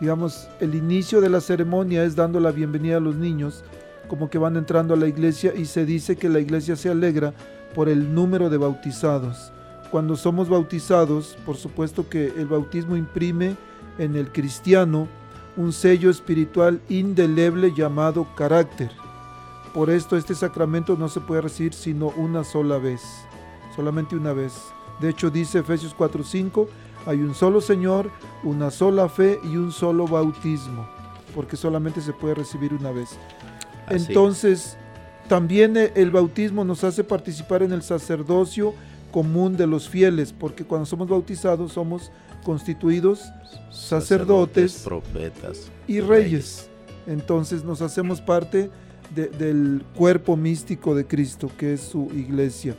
digamos, 0.00 0.48
el 0.58 0.74
inicio 0.74 1.20
de 1.20 1.30
la 1.30 1.40
ceremonia 1.40 2.02
es 2.02 2.16
dando 2.16 2.40
la 2.40 2.50
bienvenida 2.50 2.96
a 2.96 3.00
los 3.00 3.14
niños, 3.14 3.62
como 4.08 4.28
que 4.28 4.38
van 4.38 4.56
entrando 4.56 4.94
a 4.94 4.96
la 4.96 5.06
iglesia 5.06 5.52
y 5.54 5.66
se 5.66 5.86
dice 5.86 6.16
que 6.16 6.28
la 6.28 6.40
iglesia 6.40 6.74
se 6.74 6.90
alegra 6.90 7.32
por 7.76 7.88
el 7.88 8.12
número 8.12 8.50
de 8.50 8.56
bautizados. 8.56 9.52
Cuando 9.90 10.16
somos 10.16 10.48
bautizados, 10.48 11.36
por 11.46 11.56
supuesto 11.56 12.08
que 12.08 12.26
el 12.36 12.46
bautismo 12.46 12.96
imprime 12.96 13.56
en 13.98 14.16
el 14.16 14.32
cristiano 14.32 15.08
un 15.56 15.72
sello 15.72 16.10
espiritual 16.10 16.80
indeleble 16.88 17.72
llamado 17.72 18.26
carácter. 18.34 18.90
Por 19.72 19.90
esto 19.90 20.16
este 20.16 20.34
sacramento 20.34 20.96
no 20.96 21.08
se 21.08 21.20
puede 21.20 21.42
recibir 21.42 21.74
sino 21.74 22.08
una 22.16 22.44
sola 22.44 22.78
vez, 22.78 23.02
solamente 23.74 24.16
una 24.16 24.32
vez. 24.32 24.52
De 25.00 25.08
hecho 25.10 25.30
dice 25.30 25.60
Efesios 25.60 25.94
4:5, 25.96 26.68
hay 27.06 27.20
un 27.20 27.34
solo 27.34 27.60
Señor, 27.60 28.10
una 28.42 28.70
sola 28.70 29.08
fe 29.08 29.40
y 29.44 29.56
un 29.56 29.72
solo 29.72 30.06
bautismo, 30.06 30.86
porque 31.34 31.56
solamente 31.56 32.00
se 32.00 32.12
puede 32.12 32.34
recibir 32.34 32.72
una 32.72 32.90
vez. 32.90 33.18
Así. 33.86 34.06
Entonces, 34.06 34.76
también 35.28 35.76
eh, 35.76 35.92
el 35.94 36.10
bautismo 36.10 36.64
nos 36.64 36.84
hace 36.84 37.04
participar 37.04 37.62
en 37.62 37.72
el 37.72 37.82
sacerdocio 37.82 38.74
común 39.14 39.56
de 39.56 39.68
los 39.68 39.88
fieles, 39.88 40.32
porque 40.36 40.64
cuando 40.64 40.86
somos 40.86 41.06
bautizados 41.08 41.72
somos 41.74 42.10
constituidos 42.42 43.20
sacerdotes 43.70 44.82
profetas 44.84 45.70
y 45.86 46.00
reyes. 46.00 46.68
Entonces 47.06 47.62
nos 47.62 47.80
hacemos 47.80 48.20
parte 48.20 48.70
de- 49.14 49.28
del 49.28 49.84
cuerpo 49.94 50.36
místico 50.36 50.96
de 50.96 51.06
Cristo, 51.06 51.48
que 51.56 51.74
es 51.74 51.80
su 51.82 52.08
iglesia. 52.12 52.74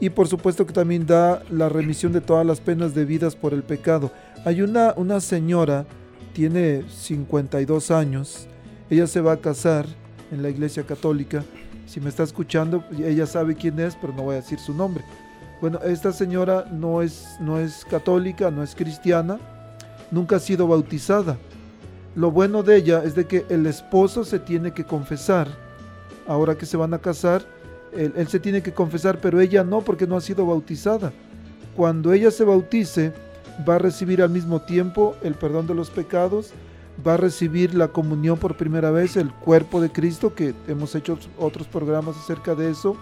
Y 0.00 0.08
por 0.08 0.28
supuesto 0.28 0.64
que 0.66 0.72
también 0.72 1.04
da 1.06 1.42
la 1.50 1.68
remisión 1.68 2.12
de 2.12 2.22
todas 2.22 2.46
las 2.46 2.58
penas 2.60 2.94
debidas 2.94 3.36
por 3.36 3.52
el 3.52 3.62
pecado. 3.62 4.10
Hay 4.46 4.62
una, 4.62 4.94
una 4.96 5.20
señora, 5.20 5.84
tiene 6.32 6.84
52 6.88 7.90
años, 7.90 8.46
ella 8.88 9.06
se 9.06 9.20
va 9.20 9.32
a 9.32 9.36
casar 9.42 9.84
en 10.32 10.42
la 10.42 10.48
iglesia 10.48 10.84
católica. 10.84 11.44
Si 11.86 12.00
me 12.00 12.08
está 12.08 12.22
escuchando, 12.22 12.82
ella 12.98 13.26
sabe 13.26 13.56
quién 13.56 13.78
es, 13.78 13.94
pero 14.00 14.14
no 14.14 14.22
voy 14.22 14.36
a 14.36 14.40
decir 14.40 14.58
su 14.58 14.72
nombre. 14.72 15.04
Bueno, 15.60 15.78
esta 15.84 16.12
señora 16.12 16.64
no 16.72 17.02
es, 17.02 17.36
no 17.38 17.58
es 17.58 17.84
católica, 17.84 18.50
no 18.50 18.62
es 18.62 18.74
cristiana, 18.74 19.38
nunca 20.10 20.36
ha 20.36 20.40
sido 20.40 20.66
bautizada. 20.66 21.36
Lo 22.14 22.30
bueno 22.30 22.62
de 22.62 22.76
ella 22.76 23.02
es 23.04 23.14
de 23.14 23.26
que 23.26 23.44
el 23.50 23.66
esposo 23.66 24.24
se 24.24 24.38
tiene 24.38 24.72
que 24.72 24.84
confesar. 24.84 25.48
Ahora 26.26 26.56
que 26.56 26.64
se 26.64 26.78
van 26.78 26.94
a 26.94 26.98
casar, 26.98 27.42
él, 27.92 28.14
él 28.16 28.28
se 28.28 28.40
tiene 28.40 28.62
que 28.62 28.72
confesar, 28.72 29.18
pero 29.20 29.38
ella 29.38 29.62
no 29.62 29.82
porque 29.82 30.06
no 30.06 30.16
ha 30.16 30.22
sido 30.22 30.46
bautizada. 30.46 31.12
Cuando 31.76 32.14
ella 32.14 32.30
se 32.30 32.44
bautice, 32.44 33.12
va 33.68 33.74
a 33.74 33.78
recibir 33.78 34.22
al 34.22 34.30
mismo 34.30 34.62
tiempo 34.62 35.14
el 35.22 35.34
perdón 35.34 35.66
de 35.66 35.74
los 35.74 35.90
pecados, 35.90 36.52
va 37.06 37.14
a 37.14 37.18
recibir 37.18 37.74
la 37.74 37.88
comunión 37.88 38.38
por 38.38 38.56
primera 38.56 38.90
vez, 38.90 39.16
el 39.16 39.30
cuerpo 39.30 39.80
de 39.82 39.92
Cristo, 39.92 40.34
que 40.34 40.54
hemos 40.68 40.94
hecho 40.94 41.18
otros 41.38 41.66
programas 41.66 42.16
acerca 42.16 42.54
de 42.54 42.70
eso, 42.70 42.96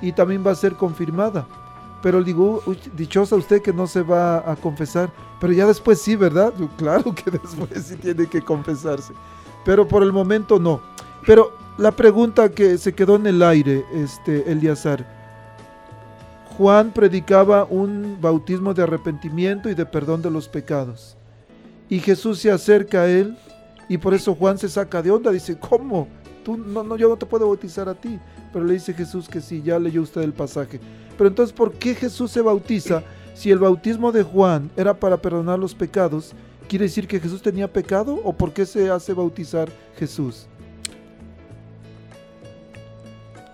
y 0.00 0.12
también 0.12 0.44
va 0.44 0.50
a 0.50 0.56
ser 0.56 0.74
confirmada. 0.74 1.46
Pero 2.02 2.22
digo, 2.22 2.62
dichosa 2.96 3.36
usted 3.36 3.62
que 3.62 3.72
no 3.72 3.86
se 3.86 4.02
va 4.02 4.50
a 4.50 4.56
confesar, 4.56 5.10
pero 5.40 5.52
ya 5.52 5.66
después 5.66 6.00
sí, 6.00 6.16
¿verdad? 6.16 6.52
Claro 6.76 7.14
que 7.14 7.30
después 7.42 7.84
sí 7.84 7.96
tiene 7.96 8.26
que 8.26 8.42
confesarse, 8.42 9.12
pero 9.64 9.86
por 9.86 10.02
el 10.02 10.12
momento 10.12 10.58
no. 10.58 10.80
Pero 11.24 11.56
la 11.78 11.92
pregunta 11.92 12.50
que 12.50 12.76
se 12.76 12.92
quedó 12.92 13.16
en 13.16 13.26
el 13.26 13.42
aire, 13.42 13.84
este 13.94 14.50
Eliazar, 14.50 15.06
Juan 16.58 16.92
predicaba 16.92 17.64
un 17.64 18.18
bautismo 18.20 18.74
de 18.74 18.82
arrepentimiento 18.82 19.70
y 19.70 19.74
de 19.74 19.86
perdón 19.86 20.20
de 20.22 20.30
los 20.30 20.48
pecados. 20.48 21.16
Y 21.88 22.00
Jesús 22.00 22.40
se 22.40 22.50
acerca 22.50 23.02
a 23.02 23.08
él 23.08 23.36
y 23.88 23.98
por 23.98 24.14
eso 24.14 24.34
Juan 24.34 24.58
se 24.58 24.68
saca 24.68 25.02
de 25.02 25.10
onda, 25.10 25.30
dice, 25.30 25.58
¿cómo? 25.58 26.08
Tú, 26.44 26.56
no, 26.56 26.82
no, 26.82 26.96
yo 26.96 27.08
no 27.08 27.16
te 27.16 27.26
puedo 27.26 27.46
bautizar 27.46 27.88
a 27.88 27.94
ti. 27.94 28.18
Pero 28.52 28.64
le 28.64 28.74
dice 28.74 28.92
Jesús 28.92 29.28
que 29.28 29.40
sí, 29.40 29.62
ya 29.62 29.78
leyó 29.78 30.02
usted 30.02 30.22
el 30.22 30.32
pasaje. 30.32 30.80
Pero 31.16 31.28
entonces, 31.28 31.54
¿por 31.54 31.72
qué 31.72 31.94
Jesús 31.94 32.30
se 32.30 32.40
bautiza 32.40 33.02
si 33.34 33.50
el 33.50 33.58
bautismo 33.58 34.12
de 34.12 34.22
Juan 34.22 34.70
era 34.76 34.94
para 34.94 35.16
perdonar 35.16 35.58
los 35.58 35.74
pecados? 35.74 36.32
¿Quiere 36.68 36.86
decir 36.86 37.06
que 37.06 37.20
Jesús 37.20 37.42
tenía 37.42 37.72
pecado 37.72 38.20
o 38.24 38.32
por 38.32 38.52
qué 38.52 38.64
se 38.64 38.90
hace 38.90 39.12
bautizar 39.12 39.70
Jesús? 39.98 40.46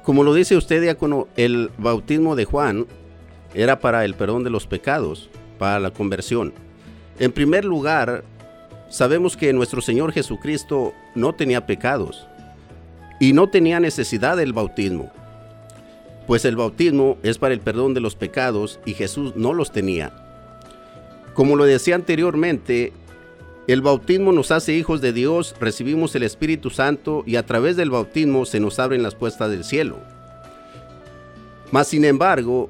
Como 0.04 0.24
lo 0.24 0.32
dice 0.32 0.56
usted, 0.56 0.80
diácono, 0.80 1.28
el 1.36 1.70
bautismo 1.76 2.34
de 2.34 2.46
Juan 2.46 2.86
era 3.54 3.80
para 3.80 4.04
el 4.04 4.14
perdón 4.14 4.44
de 4.44 4.50
los 4.50 4.66
pecados, 4.66 5.28
para 5.58 5.80
la 5.80 5.90
conversión. 5.90 6.54
En 7.18 7.32
primer 7.32 7.64
lugar, 7.64 8.24
sabemos 8.88 9.36
que 9.36 9.52
nuestro 9.52 9.82
Señor 9.82 10.12
Jesucristo 10.12 10.92
no 11.14 11.34
tenía 11.34 11.66
pecados 11.66 12.26
y 13.20 13.32
no 13.32 13.50
tenía 13.50 13.80
necesidad 13.80 14.36
del 14.36 14.52
bautismo, 14.52 15.10
pues 16.28 16.44
el 16.44 16.56
bautismo 16.56 17.16
es 17.22 17.38
para 17.38 17.54
el 17.54 17.60
perdón 17.60 17.94
de 17.94 18.00
los 18.00 18.14
pecados 18.14 18.80
y 18.84 18.92
Jesús 18.92 19.32
no 19.34 19.54
los 19.54 19.72
tenía. 19.72 20.12
Como 21.32 21.56
lo 21.56 21.64
decía 21.64 21.94
anteriormente, 21.94 22.92
el 23.66 23.80
bautismo 23.80 24.30
nos 24.32 24.50
hace 24.50 24.74
hijos 24.74 25.00
de 25.00 25.14
Dios, 25.14 25.56
recibimos 25.58 26.14
el 26.14 26.24
Espíritu 26.24 26.68
Santo 26.68 27.22
y 27.24 27.36
a 27.36 27.46
través 27.46 27.78
del 27.78 27.88
bautismo 27.88 28.44
se 28.44 28.60
nos 28.60 28.78
abren 28.78 29.02
las 29.02 29.14
puertas 29.14 29.50
del 29.50 29.64
cielo. 29.64 30.00
Mas 31.70 31.88
sin 31.88 32.04
embargo, 32.04 32.68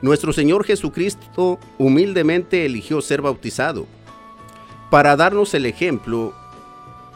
nuestro 0.00 0.32
Señor 0.32 0.64
Jesucristo 0.64 1.58
humildemente 1.76 2.64
eligió 2.64 3.02
ser 3.02 3.20
bautizado 3.20 3.86
para 4.90 5.14
darnos 5.14 5.52
el 5.52 5.66
ejemplo 5.66 6.32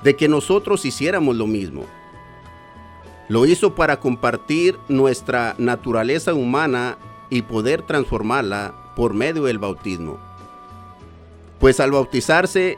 de 0.05 0.17
que 0.17 0.29
nosotros 0.29 0.85
hiciéramos 0.85 1.35
lo 1.35 1.47
mismo. 1.47 1.87
Lo 3.31 3.47
hizo 3.47 3.77
para 3.77 4.01
compartir 4.01 4.77
nuestra 4.89 5.55
naturaleza 5.57 6.35
humana 6.35 6.99
y 7.31 7.43
poder 7.43 7.83
transformarla 7.83 8.75
por 8.97 9.15
medio 9.15 9.45
del 9.45 9.61
bautismo. 9.61 10.19
Pues 11.61 11.79
al 11.79 11.93
bautizarse, 11.93 12.77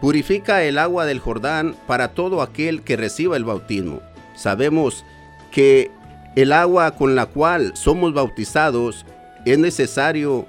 purifica 0.00 0.62
el 0.62 0.78
agua 0.78 1.06
del 1.06 1.18
Jordán 1.18 1.74
para 1.88 2.14
todo 2.14 2.40
aquel 2.40 2.82
que 2.82 2.96
reciba 2.96 3.36
el 3.36 3.42
bautismo. 3.42 4.00
Sabemos 4.36 5.04
que 5.50 5.90
el 6.36 6.52
agua 6.52 6.92
con 6.92 7.16
la 7.16 7.26
cual 7.26 7.72
somos 7.76 8.14
bautizados 8.14 9.04
es 9.44 9.58
necesario 9.58 10.46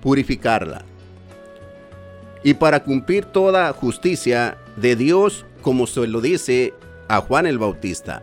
purificarla. 0.00 0.84
Y 2.44 2.54
para 2.54 2.84
cumplir 2.84 3.24
toda 3.24 3.72
justicia 3.72 4.56
de 4.76 4.94
Dios, 4.94 5.46
como 5.62 5.88
se 5.88 6.06
lo 6.06 6.20
dice 6.20 6.74
a 7.10 7.20
Juan 7.20 7.46
el 7.46 7.58
Bautista, 7.58 8.22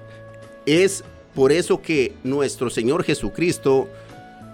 es 0.65 1.04
por 1.36 1.52
eso 1.52 1.82
que 1.82 2.13
nuestro 2.23 2.69
Señor 2.69 3.04
Jesucristo 3.04 3.89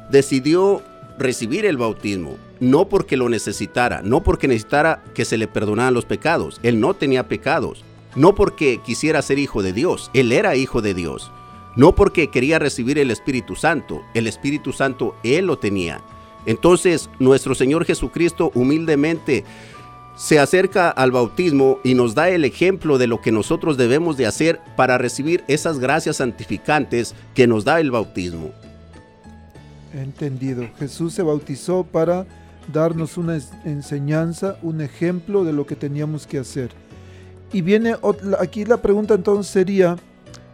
decidió 0.10 0.82
recibir 1.20 1.66
el 1.66 1.78
bautismo, 1.78 2.38
no 2.60 2.90
porque 2.90 3.16
lo 3.16 3.30
necesitara, 3.30 4.02
no 4.02 4.24
porque 4.24 4.48
necesitara 4.48 5.04
que 5.14 5.24
se 5.24 5.38
le 5.38 5.48
perdonaran 5.48 5.94
los 5.94 6.06
pecados, 6.06 6.60
él 6.64 6.80
no 6.80 6.96
tenía 6.96 7.28
pecados, 7.28 7.86
no 8.16 8.34
porque 8.34 8.80
quisiera 8.84 9.22
ser 9.22 9.38
hijo 9.38 9.62
de 9.62 9.72
Dios, 9.72 10.10
él 10.16 10.32
era 10.32 10.56
hijo 10.56 10.82
de 10.82 10.96
Dios, 10.96 11.32
no 11.76 11.94
porque 11.94 12.30
quería 12.30 12.58
recibir 12.58 12.98
el 12.98 13.12
Espíritu 13.12 13.56
Santo, 13.56 14.02
el 14.16 14.26
Espíritu 14.26 14.74
Santo 14.74 15.16
él 15.24 15.46
lo 15.46 15.60
tenía. 15.60 16.02
Entonces 16.46 17.10
nuestro 17.20 17.54
Señor 17.56 17.86
Jesucristo 17.86 18.52
humildemente 18.56 19.46
se 20.16 20.40
acerca 20.40 20.90
al 20.90 21.12
bautismo 21.12 21.80
y 21.84 21.96
nos 21.96 22.16
da 22.16 22.30
el 22.30 22.46
ejemplo 22.46 22.98
de 22.98 23.08
lo 23.08 23.22
que 23.22 23.32
nosotros 23.32 23.78
debemos 23.78 24.18
de 24.18 24.28
hacer 24.28 24.60
para 24.76 24.98
recibir 24.98 25.44
esas 25.48 25.80
gracias 25.80 26.18
santificantes 26.18 27.16
que 27.34 27.48
nos 27.48 27.66
da 27.66 27.80
el 27.80 27.92
bautismo. 27.92 28.52
Entendido. 29.94 30.68
Jesús 30.80 31.14
se 31.14 31.24
bautizó 31.24 31.84
para 31.84 32.26
darnos 32.72 33.18
una 33.18 33.40
enseñanza, 33.66 34.58
un 34.62 34.82
ejemplo 34.82 35.44
de 35.44 35.54
lo 35.54 35.66
que 35.66 35.76
teníamos 35.76 36.28
que 36.28 36.40
hacer. 36.40 36.72
Y 37.52 37.62
viene 37.62 37.96
aquí 38.40 38.66
la 38.66 38.78
pregunta 38.78 39.14
entonces 39.14 39.52
sería, 39.52 39.98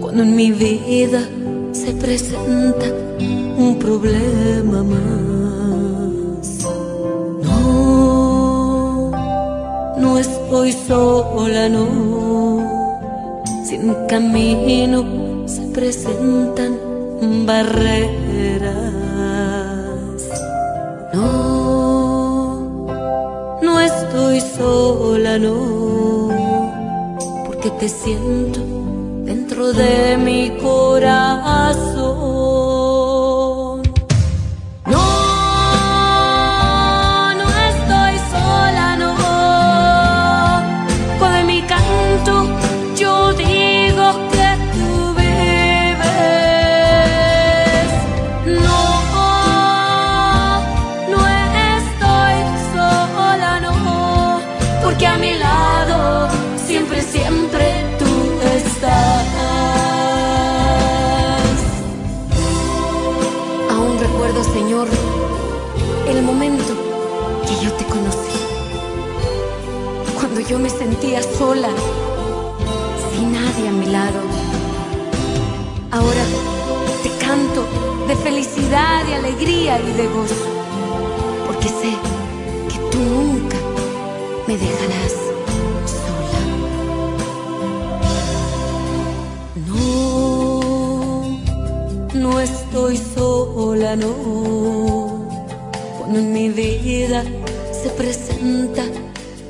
Cuando 0.01 0.23
en 0.23 0.37
mi 0.37 0.53
vida 0.53 1.27
se 1.73 1.93
presenta 1.93 2.76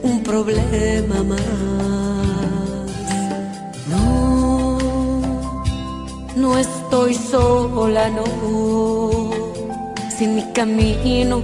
un 0.02 0.22
problema 0.22 1.22
más. 1.22 1.40
No, 3.90 4.78
no 6.36 6.58
estoy 6.58 7.14
sola, 7.14 8.08
no. 8.10 9.30
Si 10.16 10.26
mi 10.26 10.42
camino 10.52 11.42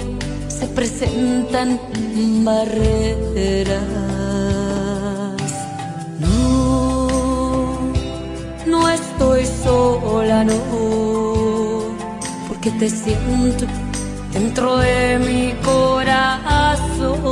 se 0.48 0.66
presentan 0.68 1.80
barreras. 2.44 3.82
No, 6.20 7.08
no 8.66 8.88
estoy 8.88 9.46
sola, 9.64 10.44
no. 10.44 10.58
Porque 12.48 12.70
te 12.72 12.88
siento 12.88 13.66
dentro 14.32 14.76
de 14.78 15.18
mi 15.18 15.52
corazón. 15.62 17.31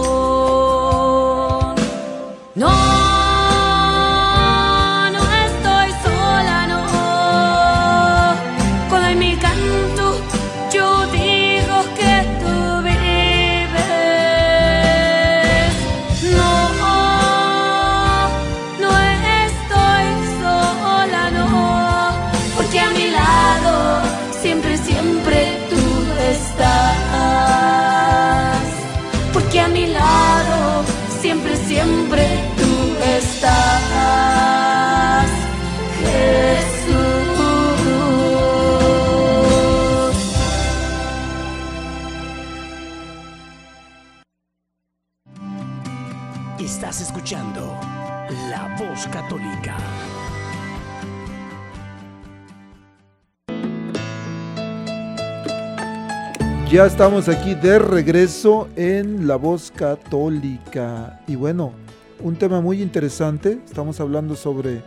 Ya 56.70 56.86
estamos 56.86 57.28
aquí 57.28 57.54
de 57.54 57.78
regreso 57.80 58.68
en 58.76 59.26
La 59.26 59.34
Voz 59.36 59.72
Católica. 59.74 61.20
Y 61.26 61.34
bueno, 61.34 61.72
un 62.20 62.36
tema 62.36 62.60
muy 62.60 62.80
interesante. 62.80 63.58
Estamos 63.66 63.98
hablando 63.98 64.36
sobre 64.36 64.80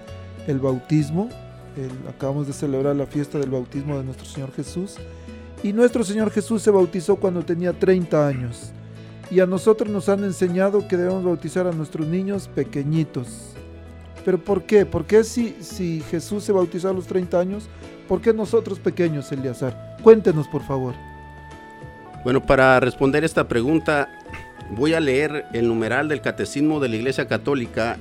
el 0.48 0.60
bautismo. 0.60 1.28
El- 1.76 2.08
acabamos 2.10 2.48
de 2.48 2.54
celebrar 2.54 2.96
la 2.96 3.06
fiesta 3.06 3.38
del 3.38 3.50
bautismo 3.50 3.98
de 3.98 4.06
nuestro 4.06 4.26
Señor 4.26 4.54
Jesús. 4.54 4.96
Y 5.62 5.74
nuestro 5.74 6.06
Señor 6.06 6.32
Jesús 6.32 6.62
se 6.62 6.72
bautizó 6.72 7.18
cuando 7.18 7.44
tenía 7.44 7.74
30 7.74 8.28
años. 8.28 8.72
Y 9.30 9.42
a 9.42 9.46
nosotros 9.46 9.90
nos 9.90 10.08
han 10.08 10.24
enseñado 10.24 10.88
que 10.88 10.96
debemos 10.96 11.24
bautizar 11.26 11.68
a 11.68 11.72
nuestros 11.74 12.08
niños 12.08 12.48
pequeñitos. 12.48 13.50
¿Pero 14.24 14.38
por 14.42 14.64
qué? 14.64 14.86
¿Por 14.86 15.06
qué 15.06 15.26
si, 15.26 15.58
si 15.60 16.00
Jesús 16.10 16.46
se 16.46 16.54
bautizó 16.54 16.90
a 16.90 16.94
los 16.94 17.08
30 17.08 17.38
años? 17.40 17.68
¿Por 18.08 18.22
qué 18.22 18.34
nosotros 18.34 18.80
pequeños, 18.80 19.30
Eliazar? 19.34 19.98
Cuéntenos, 20.02 20.48
por 20.48 20.62
favor. 20.64 20.94
Bueno, 22.24 22.42
para 22.42 22.80
responder 22.80 23.26
esta 23.26 23.50
pregunta, 23.50 24.08
voy 24.72 24.94
a 24.94 25.02
leer 25.02 25.46
el 25.52 25.68
numeral 25.68 26.08
del 26.08 26.22
Catecismo 26.22 26.80
de 26.80 26.88
la 26.88 26.96
Iglesia 26.96 27.28
Católica, 27.28 27.98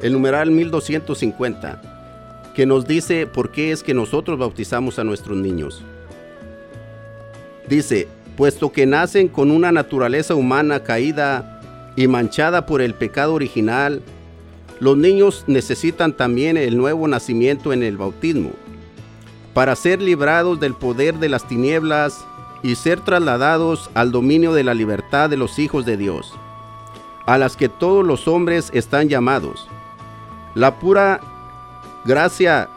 el 0.00 0.14
numeral 0.14 0.50
1250, 0.50 2.52
que 2.54 2.64
nos 2.64 2.86
dice 2.86 3.26
por 3.26 3.52
qué 3.52 3.72
es 3.72 3.82
que 3.82 3.92
nosotros 3.92 4.38
bautizamos 4.38 4.98
a 4.98 5.04
nuestros 5.04 5.36
niños. 5.36 5.84
Dice, 7.68 8.08
puesto 8.38 8.72
que 8.72 8.86
nacen 8.86 9.28
con 9.28 9.50
una 9.50 9.70
naturaleza 9.70 10.34
humana 10.34 10.82
caída 10.82 11.60
y 11.94 12.08
manchada 12.08 12.64
por 12.64 12.80
el 12.80 12.94
pecado 12.94 13.34
original, 13.34 14.00
los 14.80 14.96
niños 14.96 15.44
necesitan 15.46 16.16
también 16.16 16.56
el 16.56 16.78
nuevo 16.78 17.06
nacimiento 17.06 17.74
en 17.74 17.82
el 17.82 17.98
bautismo, 17.98 18.52
para 19.52 19.76
ser 19.76 20.00
librados 20.00 20.58
del 20.58 20.72
poder 20.72 21.18
de 21.18 21.28
las 21.28 21.46
tinieblas 21.46 22.24
y 22.62 22.74
ser 22.74 23.00
trasladados 23.00 23.90
al 23.94 24.12
dominio 24.12 24.52
de 24.52 24.64
la 24.64 24.74
libertad 24.74 25.30
de 25.30 25.36
los 25.36 25.58
hijos 25.58 25.84
de 25.84 25.96
Dios, 25.96 26.34
a 27.26 27.38
las 27.38 27.56
que 27.56 27.68
todos 27.68 28.04
los 28.04 28.28
hombres 28.28 28.70
están 28.72 29.08
llamados. 29.08 29.68
La 30.54 30.78
pura 30.78 31.20
gracia, 32.04 32.68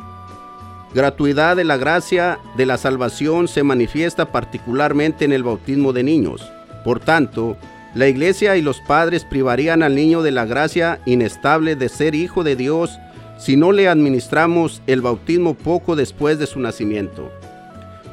gratuidad 0.93 1.55
de 1.55 1.63
la 1.63 1.77
gracia 1.77 2.39
de 2.57 2.65
la 2.65 2.77
salvación 2.77 3.47
se 3.47 3.63
manifiesta 3.63 4.31
particularmente 4.31 5.25
en 5.25 5.33
el 5.33 5.43
bautismo 5.43 5.93
de 5.93 6.03
niños. 6.03 6.51
Por 6.83 6.99
tanto, 6.99 7.57
la 7.95 8.07
iglesia 8.07 8.55
y 8.57 8.61
los 8.61 8.79
padres 8.81 9.25
privarían 9.25 9.81
al 9.81 9.95
niño 9.95 10.21
de 10.21 10.31
la 10.31 10.45
gracia 10.45 10.99
inestable 11.05 11.75
de 11.75 11.89
ser 11.89 12.15
hijo 12.15 12.43
de 12.43 12.55
Dios 12.55 12.99
si 13.39 13.55
no 13.55 13.71
le 13.71 13.87
administramos 13.87 14.81
el 14.85 15.01
bautismo 15.01 15.53
poco 15.53 15.95
después 15.95 16.37
de 16.37 16.45
su 16.45 16.59
nacimiento. 16.59 17.31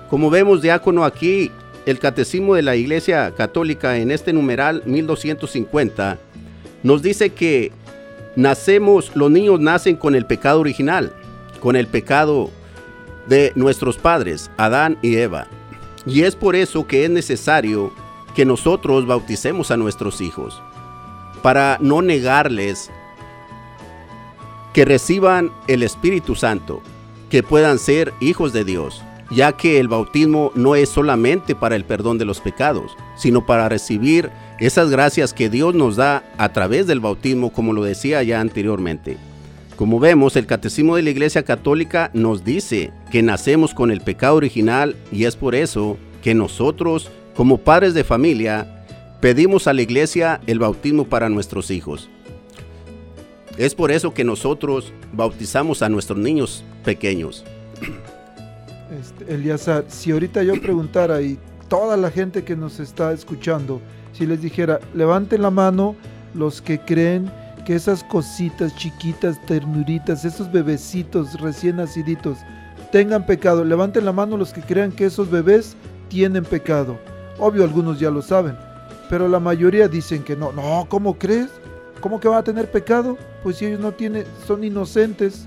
Como 0.08 0.30
vemos, 0.30 0.62
diácono, 0.62 1.04
aquí 1.04 1.50
el 1.84 1.98
catecismo 1.98 2.54
de 2.54 2.62
la 2.62 2.76
Iglesia 2.76 3.32
Católica 3.36 3.96
en 3.96 4.10
este 4.10 4.32
numeral 4.32 4.82
1250 4.86 6.18
nos 6.82 7.02
dice 7.02 7.30
que 7.30 7.72
nacemos, 8.36 9.10
los 9.16 9.30
niños 9.30 9.60
nacen 9.60 9.96
con 9.96 10.14
el 10.14 10.26
pecado 10.26 10.60
original, 10.60 11.12
con 11.60 11.74
el 11.74 11.86
pecado 11.86 12.50
de 13.26 13.52
nuestros 13.56 13.96
padres, 13.96 14.50
Adán 14.56 14.98
y 15.02 15.16
Eva. 15.16 15.48
Y 16.06 16.22
es 16.22 16.36
por 16.36 16.54
eso 16.54 16.86
que 16.86 17.04
es 17.04 17.10
necesario 17.10 17.92
que 18.34 18.44
nosotros 18.44 19.06
bauticemos 19.06 19.70
a 19.70 19.76
nuestros 19.76 20.20
hijos, 20.20 20.62
para 21.42 21.78
no 21.80 22.02
negarles 22.02 22.90
que 24.72 24.84
reciban 24.84 25.50
el 25.66 25.82
Espíritu 25.82 26.34
Santo, 26.34 26.82
que 27.30 27.42
puedan 27.42 27.78
ser 27.78 28.12
hijos 28.20 28.52
de 28.52 28.64
Dios, 28.64 29.02
ya 29.30 29.52
que 29.52 29.78
el 29.78 29.88
bautismo 29.88 30.52
no 30.54 30.74
es 30.76 30.88
solamente 30.88 31.54
para 31.54 31.76
el 31.76 31.84
perdón 31.84 32.18
de 32.18 32.24
los 32.24 32.40
pecados, 32.40 32.96
sino 33.16 33.44
para 33.44 33.68
recibir 33.68 34.30
esas 34.58 34.90
gracias 34.90 35.32
que 35.32 35.50
Dios 35.50 35.74
nos 35.74 35.96
da 35.96 36.24
a 36.38 36.52
través 36.52 36.86
del 36.86 37.00
bautismo, 37.00 37.52
como 37.52 37.72
lo 37.72 37.82
decía 37.82 38.22
ya 38.22 38.40
anteriormente. 38.40 39.18
Como 39.76 40.00
vemos, 40.00 40.36
el 40.36 40.46
Catecismo 40.46 40.96
de 40.96 41.02
la 41.02 41.10
Iglesia 41.10 41.42
Católica 41.42 42.10
nos 42.14 42.44
dice 42.44 42.92
que 43.10 43.22
nacemos 43.22 43.74
con 43.74 43.90
el 43.90 44.00
pecado 44.00 44.36
original 44.36 44.96
y 45.12 45.24
es 45.24 45.36
por 45.36 45.54
eso 45.54 45.98
que 46.22 46.34
nosotros, 46.34 47.10
como 47.34 47.58
padres 47.58 47.92
de 47.92 48.02
familia, 48.02 48.84
pedimos 49.20 49.66
a 49.66 49.74
la 49.74 49.82
Iglesia 49.82 50.40
el 50.46 50.60
bautismo 50.60 51.04
para 51.04 51.28
nuestros 51.28 51.70
hijos. 51.70 52.08
Es 53.58 53.74
por 53.74 53.90
eso 53.90 54.14
que 54.14 54.24
nosotros 54.24 54.92
bautizamos 55.12 55.82
a 55.82 55.88
nuestros 55.88 56.18
niños 56.18 56.64
pequeños. 56.82 57.44
Este, 58.90 59.84
si 59.88 60.12
ahorita 60.12 60.42
yo 60.42 60.60
preguntara 60.60 61.20
y 61.20 61.38
toda 61.68 61.96
la 61.96 62.10
gente 62.10 62.44
que 62.44 62.56
nos 62.56 62.78
está 62.78 63.12
escuchando, 63.12 63.80
si 64.12 64.26
les 64.26 64.40
dijera, 64.40 64.80
levanten 64.94 65.42
la 65.42 65.50
mano 65.50 65.96
los 66.34 66.62
que 66.62 66.78
creen 66.78 67.30
que 67.64 67.74
esas 67.74 68.04
cositas 68.04 68.76
chiquitas, 68.76 69.44
ternuritas, 69.46 70.24
esos 70.24 70.50
bebecitos 70.52 71.40
recién 71.40 71.76
naciditos 71.76 72.38
tengan 72.92 73.26
pecado, 73.26 73.64
levanten 73.64 74.04
la 74.04 74.12
mano 74.12 74.36
los 74.36 74.52
que 74.52 74.62
crean 74.62 74.92
que 74.92 75.06
esos 75.06 75.30
bebés 75.30 75.76
tienen 76.08 76.44
pecado. 76.44 76.96
Obvio, 77.38 77.64
algunos 77.64 77.98
ya 77.98 78.10
lo 78.10 78.22
saben, 78.22 78.56
pero 79.10 79.26
la 79.28 79.40
mayoría 79.40 79.88
dicen 79.88 80.22
que 80.22 80.36
no. 80.36 80.52
No, 80.52 80.86
¿cómo 80.88 81.18
crees? 81.18 81.48
¿Cómo 82.00 82.20
que 82.20 82.28
van 82.28 82.38
a 82.38 82.44
tener 82.44 82.70
pecado? 82.70 83.18
Pues 83.42 83.56
si 83.56 83.66
ellos 83.66 83.80
no 83.80 83.92
tienen, 83.92 84.24
son 84.46 84.62
inocentes. 84.62 85.46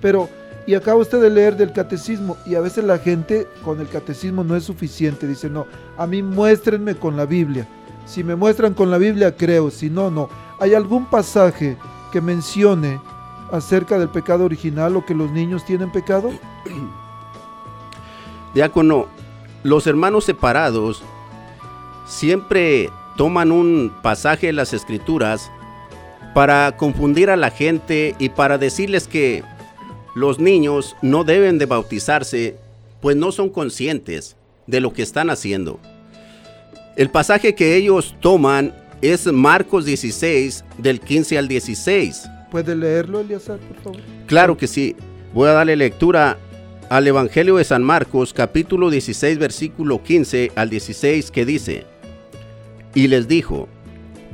Pero 0.00 0.28
Y 0.66 0.74
acaba 0.74 1.00
usted 1.00 1.20
de 1.20 1.30
leer 1.30 1.56
del 1.56 1.72
catecismo 1.72 2.36
y 2.46 2.54
a 2.54 2.60
veces 2.60 2.84
la 2.84 2.98
gente 2.98 3.48
con 3.64 3.80
el 3.80 3.88
catecismo 3.88 4.44
no 4.44 4.54
es 4.54 4.64
suficiente. 4.64 5.26
Dice, 5.26 5.50
no, 5.50 5.66
a 5.98 6.06
mí 6.06 6.22
muéstrenme 6.22 6.94
con 6.94 7.16
la 7.16 7.26
Biblia. 7.26 7.68
Si 8.06 8.22
me 8.22 8.36
muestran 8.36 8.74
con 8.74 8.90
la 8.90 8.98
Biblia, 8.98 9.36
creo. 9.36 9.70
Si 9.70 9.90
no, 9.90 10.10
no. 10.10 10.28
¿Hay 10.60 10.74
algún 10.74 11.06
pasaje 11.06 11.76
que 12.12 12.20
mencione 12.20 13.00
acerca 13.50 13.98
del 13.98 14.08
pecado 14.08 14.44
original 14.44 14.96
o 14.96 15.04
que 15.04 15.14
los 15.14 15.30
niños 15.32 15.64
tienen 15.64 15.90
pecado? 15.90 16.30
Diácono, 18.54 19.06
los 19.62 19.86
hermanos 19.86 20.24
separados 20.24 21.02
siempre 22.06 22.90
toman 23.16 23.50
un 23.50 23.92
pasaje 24.02 24.48
de 24.48 24.52
las 24.52 24.72
escrituras 24.72 25.50
para 26.34 26.76
confundir 26.76 27.30
a 27.30 27.36
la 27.36 27.50
gente 27.50 28.14
y 28.18 28.30
para 28.30 28.58
decirles 28.58 29.06
que 29.06 29.44
los 30.14 30.38
niños 30.38 30.96
no 31.02 31.24
deben 31.24 31.58
de 31.58 31.66
bautizarse, 31.66 32.56
pues 33.00 33.16
no 33.16 33.32
son 33.32 33.48
conscientes 33.48 34.36
de 34.66 34.80
lo 34.80 34.92
que 34.92 35.02
están 35.02 35.30
haciendo. 35.30 35.80
El 36.96 37.10
pasaje 37.10 37.54
que 37.54 37.76
ellos 37.76 38.14
toman 38.20 38.74
es 39.00 39.26
Marcos 39.26 39.84
16, 39.84 40.64
del 40.78 41.00
15 41.00 41.38
al 41.38 41.48
16. 41.48 42.28
¿Puede 42.50 42.76
leerlo, 42.76 43.20
Eliazar, 43.20 43.58
por 43.58 43.76
favor? 43.82 44.00
Claro 44.26 44.56
que 44.56 44.66
sí. 44.66 44.94
Voy 45.32 45.48
a 45.48 45.52
darle 45.52 45.74
lectura 45.74 46.36
al 46.90 47.06
Evangelio 47.06 47.56
de 47.56 47.64
San 47.64 47.82
Marcos, 47.82 48.34
capítulo 48.34 48.90
16, 48.90 49.38
versículo 49.38 50.02
15 50.02 50.52
al 50.54 50.68
16, 50.68 51.30
que 51.30 51.46
dice, 51.46 51.86
y 52.94 53.08
les 53.08 53.26
dijo, 53.26 53.68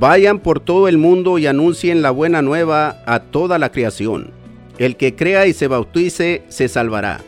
vayan 0.01 0.41
por 0.41 0.59
todo 0.59 0.89
el 0.89 0.99
mundo 0.99 1.39
y 1.39 1.47
anuncien 1.47 2.03
la 2.03 2.11
buena 2.11 2.43
nueva 2.43 3.01
a 3.07 3.21
toda 3.21 3.59
la 3.59 3.71
creación. 3.71 4.33
El 4.79 4.97
que 4.97 5.15
crea 5.17 5.47
y 5.47 5.53
se 5.53 5.67
bautice 5.67 6.43
se 6.49 6.69
salvará. 6.69 7.21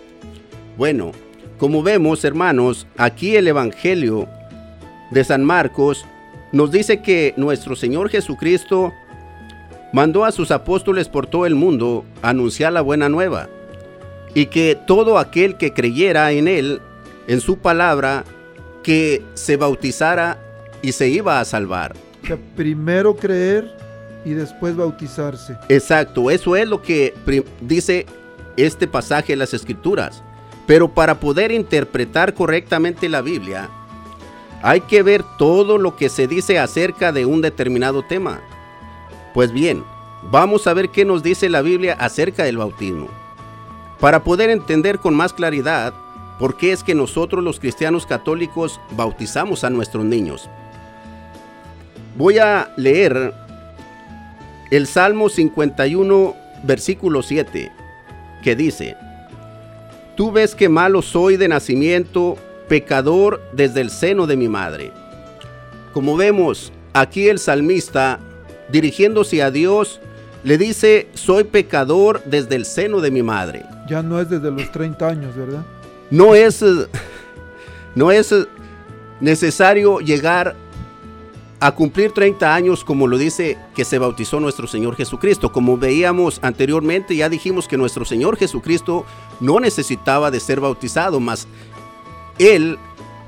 Bueno, 0.76 1.12
como 1.58 1.82
vemos, 1.82 2.24
hermanos, 2.24 2.86
aquí 2.96 3.36
el 3.36 3.48
Evangelio 3.48 4.28
de 5.10 5.24
San 5.24 5.44
Marcos 5.44 6.06
nos 6.52 6.70
dice 6.70 7.02
que 7.02 7.34
nuestro 7.36 7.76
Señor 7.76 8.08
Jesucristo 8.08 8.92
mandó 9.92 10.24
a 10.24 10.32
sus 10.32 10.50
apóstoles 10.50 11.08
por 11.08 11.26
todo 11.26 11.46
el 11.46 11.54
mundo 11.54 12.04
anunciar 12.22 12.72
la 12.72 12.80
buena 12.80 13.08
nueva 13.08 13.48
y 14.34 14.46
que 14.46 14.78
todo 14.86 15.18
aquel 15.18 15.56
que 15.56 15.72
creyera 15.72 16.30
en 16.32 16.46
Él, 16.46 16.80
en 17.26 17.40
su 17.40 17.58
palabra, 17.58 18.24
que 18.82 19.22
se 19.34 19.56
bautizara 19.56 20.38
y 20.82 20.92
se 20.92 21.08
iba 21.08 21.40
a 21.40 21.44
salvar. 21.44 21.94
primero 22.56 23.16
creer 23.16 23.79
y 24.24 24.34
después 24.34 24.76
bautizarse. 24.76 25.56
Exacto, 25.68 26.30
eso 26.30 26.56
es 26.56 26.68
lo 26.68 26.82
que 26.82 27.14
dice 27.60 28.06
este 28.56 28.86
pasaje 28.86 29.32
de 29.32 29.36
las 29.36 29.54
escrituras. 29.54 30.22
Pero 30.66 30.88
para 30.88 31.18
poder 31.18 31.50
interpretar 31.50 32.34
correctamente 32.34 33.08
la 33.08 33.22
Biblia, 33.22 33.68
hay 34.62 34.82
que 34.82 35.02
ver 35.02 35.24
todo 35.38 35.78
lo 35.78 35.96
que 35.96 36.08
se 36.08 36.26
dice 36.26 36.58
acerca 36.58 37.12
de 37.12 37.26
un 37.26 37.40
determinado 37.40 38.04
tema. 38.04 38.40
Pues 39.34 39.52
bien, 39.52 39.82
vamos 40.30 40.66
a 40.66 40.74
ver 40.74 40.90
qué 40.90 41.04
nos 41.04 41.22
dice 41.22 41.48
la 41.48 41.62
Biblia 41.62 41.96
acerca 41.98 42.44
del 42.44 42.58
bautismo. 42.58 43.08
Para 43.98 44.22
poder 44.22 44.50
entender 44.50 44.98
con 44.98 45.14
más 45.14 45.32
claridad 45.32 45.92
por 46.38 46.56
qué 46.56 46.72
es 46.72 46.82
que 46.82 46.94
nosotros 46.94 47.42
los 47.44 47.60
cristianos 47.60 48.06
católicos 48.06 48.80
bautizamos 48.92 49.64
a 49.64 49.70
nuestros 49.70 50.04
niños. 50.04 50.48
Voy 52.16 52.38
a 52.38 52.72
leer 52.76 53.34
el 54.70 54.86
Salmo 54.86 55.28
51, 55.28 56.36
versículo 56.62 57.22
7, 57.22 57.72
que 58.42 58.56
dice, 58.56 58.96
Tú 60.16 60.30
ves 60.30 60.54
que 60.54 60.68
malo 60.68 61.02
soy 61.02 61.36
de 61.36 61.48
nacimiento, 61.48 62.36
pecador 62.68 63.42
desde 63.52 63.80
el 63.80 63.90
seno 63.90 64.26
de 64.26 64.36
mi 64.36 64.48
madre. 64.48 64.92
Como 65.92 66.16
vemos, 66.16 66.72
aquí 66.92 67.28
el 67.28 67.38
salmista, 67.38 68.20
dirigiéndose 68.70 69.42
a 69.42 69.50
Dios, 69.50 70.00
le 70.44 70.56
dice, 70.56 71.08
soy 71.14 71.44
pecador 71.44 72.22
desde 72.26 72.54
el 72.56 72.64
seno 72.64 73.00
de 73.00 73.10
mi 73.10 73.22
madre. 73.22 73.64
Ya 73.88 74.02
no 74.02 74.20
es 74.20 74.30
desde 74.30 74.50
los 74.50 74.70
30 74.70 75.08
años, 75.08 75.36
¿verdad? 75.36 75.64
No 76.10 76.34
es, 76.34 76.64
no 77.94 78.10
es 78.12 78.34
necesario 79.20 79.98
llegar 80.00 80.54
a 81.60 81.72
cumplir 81.72 82.12
30 82.12 82.54
años, 82.54 82.84
como 82.84 83.06
lo 83.06 83.18
dice 83.18 83.58
que 83.74 83.84
se 83.84 83.98
bautizó 83.98 84.40
nuestro 84.40 84.66
Señor 84.66 84.96
Jesucristo. 84.96 85.52
Como 85.52 85.76
veíamos 85.76 86.40
anteriormente, 86.42 87.14
ya 87.14 87.28
dijimos 87.28 87.68
que 87.68 87.76
nuestro 87.76 88.06
Señor 88.06 88.38
Jesucristo 88.38 89.04
no 89.40 89.60
necesitaba 89.60 90.30
de 90.30 90.40
ser 90.40 90.58
bautizado, 90.58 91.20
mas 91.20 91.46
Él 92.38 92.78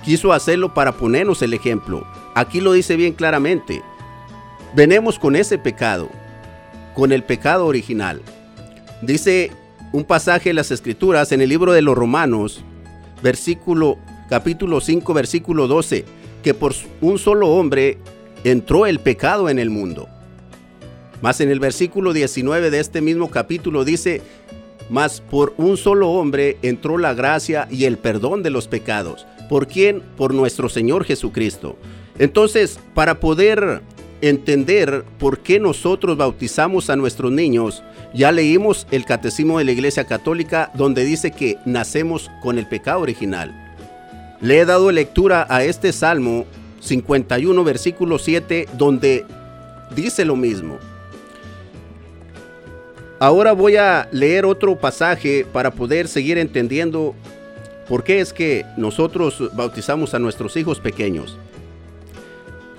quiso 0.02 0.32
hacerlo 0.32 0.72
para 0.72 0.92
ponernos 0.92 1.42
el 1.42 1.52
ejemplo. 1.52 2.06
Aquí 2.34 2.62
lo 2.62 2.72
dice 2.72 2.96
bien 2.96 3.12
claramente. 3.12 3.82
Venemos 4.74 5.18
con 5.18 5.36
ese 5.36 5.58
pecado, 5.58 6.08
con 6.94 7.12
el 7.12 7.22
pecado 7.22 7.66
original. 7.66 8.22
Dice 9.02 9.52
un 9.92 10.04
pasaje 10.04 10.50
de 10.50 10.54
las 10.54 10.70
Escrituras 10.70 11.32
en 11.32 11.42
el 11.42 11.50
libro 11.50 11.72
de 11.72 11.82
los 11.82 11.94
Romanos, 11.94 12.64
versículo 13.22 13.98
capítulo 14.30 14.80
5, 14.80 15.12
versículo 15.12 15.68
12, 15.68 16.06
que 16.42 16.54
por 16.54 16.72
un 17.02 17.18
solo 17.18 17.48
hombre 17.50 17.98
entró 18.44 18.86
el 18.86 19.00
pecado 19.00 19.48
en 19.48 19.58
el 19.58 19.70
mundo. 19.70 20.08
Mas 21.20 21.40
en 21.40 21.50
el 21.50 21.60
versículo 21.60 22.12
19 22.12 22.70
de 22.70 22.80
este 22.80 23.00
mismo 23.00 23.30
capítulo 23.30 23.84
dice, 23.84 24.22
mas 24.90 25.20
por 25.20 25.54
un 25.56 25.76
solo 25.76 26.10
hombre 26.10 26.58
entró 26.62 26.98
la 26.98 27.14
gracia 27.14 27.68
y 27.70 27.84
el 27.84 27.98
perdón 27.98 28.42
de 28.42 28.50
los 28.50 28.68
pecados. 28.68 29.26
¿Por 29.48 29.68
quién? 29.68 30.02
Por 30.16 30.34
nuestro 30.34 30.68
Señor 30.68 31.04
Jesucristo. 31.04 31.76
Entonces, 32.18 32.80
para 32.94 33.20
poder 33.20 33.82
entender 34.20 35.04
por 35.18 35.40
qué 35.40 35.58
nosotros 35.58 36.16
bautizamos 36.16 36.90
a 36.90 36.96
nuestros 36.96 37.32
niños, 37.32 37.82
ya 38.14 38.32
leímos 38.32 38.86
el 38.90 39.04
Catecismo 39.04 39.58
de 39.58 39.64
la 39.64 39.72
Iglesia 39.72 40.04
Católica 40.04 40.70
donde 40.74 41.04
dice 41.04 41.30
que 41.32 41.58
nacemos 41.64 42.30
con 42.42 42.58
el 42.58 42.66
pecado 42.66 43.00
original. 43.00 43.76
Le 44.40 44.58
he 44.58 44.64
dado 44.64 44.90
lectura 44.90 45.46
a 45.48 45.64
este 45.64 45.92
salmo 45.92 46.46
51, 46.82 47.64
versículo 47.64 48.18
7, 48.18 48.68
donde 48.74 49.24
dice 49.94 50.24
lo 50.24 50.36
mismo. 50.36 50.78
Ahora 53.20 53.52
voy 53.52 53.76
a 53.76 54.08
leer 54.10 54.44
otro 54.44 54.76
pasaje 54.76 55.46
para 55.52 55.70
poder 55.70 56.08
seguir 56.08 56.38
entendiendo 56.38 57.14
por 57.88 58.02
qué 58.02 58.20
es 58.20 58.32
que 58.32 58.66
nosotros 58.76 59.50
bautizamos 59.54 60.12
a 60.14 60.18
nuestros 60.18 60.56
hijos 60.56 60.80
pequeños. 60.80 61.38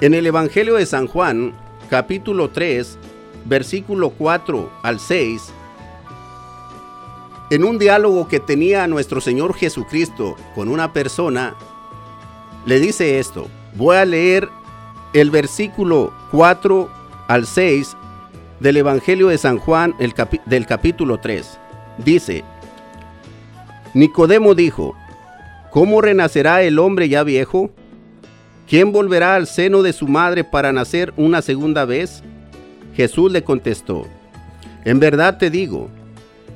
En 0.02 0.14
el 0.14 0.28
Evangelio 0.28 0.76
de 0.76 0.86
San 0.86 1.08
Juan, 1.08 1.54
capítulo 1.90 2.50
3, 2.50 2.98
versículo 3.46 4.10
4 4.10 4.70
al 4.84 5.00
6, 5.00 5.54
en 7.52 7.64
un 7.64 7.78
diálogo 7.78 8.28
que 8.28 8.42
tenía 8.42 8.86
nuestro 8.88 9.22
Señor 9.22 9.54
Jesucristo 9.54 10.36
con 10.56 10.68
una 10.68 10.92
persona, 10.92 11.56
le 12.66 12.82
dice 12.82 13.20
esto, 13.20 13.48
Voy 13.76 13.96
a 13.96 14.06
leer 14.06 14.50
el 15.14 15.32
versículo 15.32 16.14
4 16.32 16.90
al 17.28 17.48
6 17.48 17.96
del 18.60 18.78
Evangelio 18.78 19.30
de 19.30 19.38
San 19.40 19.58
Juan 19.58 19.96
el 20.00 20.14
del 20.46 20.68
capítulo 20.68 21.20
3. 21.20 21.60
Dice, 21.98 22.44
Nicodemo 23.96 24.54
dijo, 24.54 24.96
¿cómo 25.72 26.02
renacerá 26.02 26.62
el 26.62 26.78
hombre 26.78 27.10
ya 27.10 27.24
viejo? 27.24 27.72
¿Quién 28.68 28.92
volverá 28.92 29.36
al 29.36 29.48
seno 29.48 29.82
de 29.82 29.94
su 29.94 30.08
madre 30.08 30.44
para 30.44 30.72
nacer 30.72 31.12
una 31.18 31.42
segunda 31.42 31.86
vez? 31.86 32.24
Jesús 32.96 33.32
le 33.32 33.44
contestó, 33.44 34.08
en 34.86 35.00
verdad 35.00 35.40
te 35.40 35.50
digo, 35.50 35.90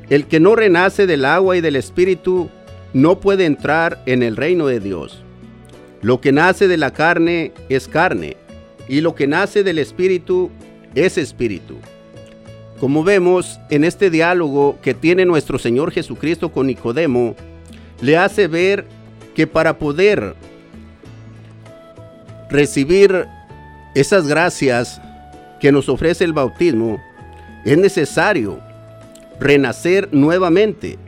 el 0.09 0.27
que 0.27 0.39
no 0.39 0.55
renace 0.55 1.07
del 1.07 1.25
agua 1.25 1.57
y 1.57 1.61
del 1.61 1.75
espíritu 1.75 2.49
no 2.93 3.19
puede 3.19 3.45
entrar 3.45 4.03
en 4.05 4.21
el 4.21 4.37
reino 4.37 4.67
de 4.67 4.79
Dios. 4.79 5.23
Lo 6.01 6.21
que 6.21 6.31
nace 6.31 6.67
de 6.67 6.77
la 6.77 6.91
carne 6.91 7.53
es 7.69 7.87
carne, 7.87 8.37
y 8.87 9.01
lo 9.01 9.15
que 9.15 9.27
nace 9.27 9.63
del 9.63 9.79
espíritu 9.79 10.51
es 10.93 11.17
espíritu. 11.17 11.77
Como 12.79 13.03
vemos 13.03 13.59
en 13.71 13.83
este 13.83 14.11
diálogo 14.11 14.77
que 14.81 14.93
tiene 14.93 15.25
nuestro 15.25 15.57
Señor 15.57 15.91
Jesucristo 15.91 16.51
con 16.51 16.67
Nicodemo, 16.67 17.35
le 18.01 18.15
hace 18.15 18.47
ver 18.47 18.85
que 19.33 19.47
para 19.47 19.79
poder 19.79 20.35
recibir 22.51 23.25
esas 23.95 24.27
gracias 24.27 25.01
que 25.59 25.71
nos 25.71 25.89
ofrece 25.89 26.23
el 26.23 26.33
bautismo, 26.33 27.01
es 27.65 27.77
necesario 27.79 28.59
renacer 29.39 30.09
nuevamente. 30.11 30.99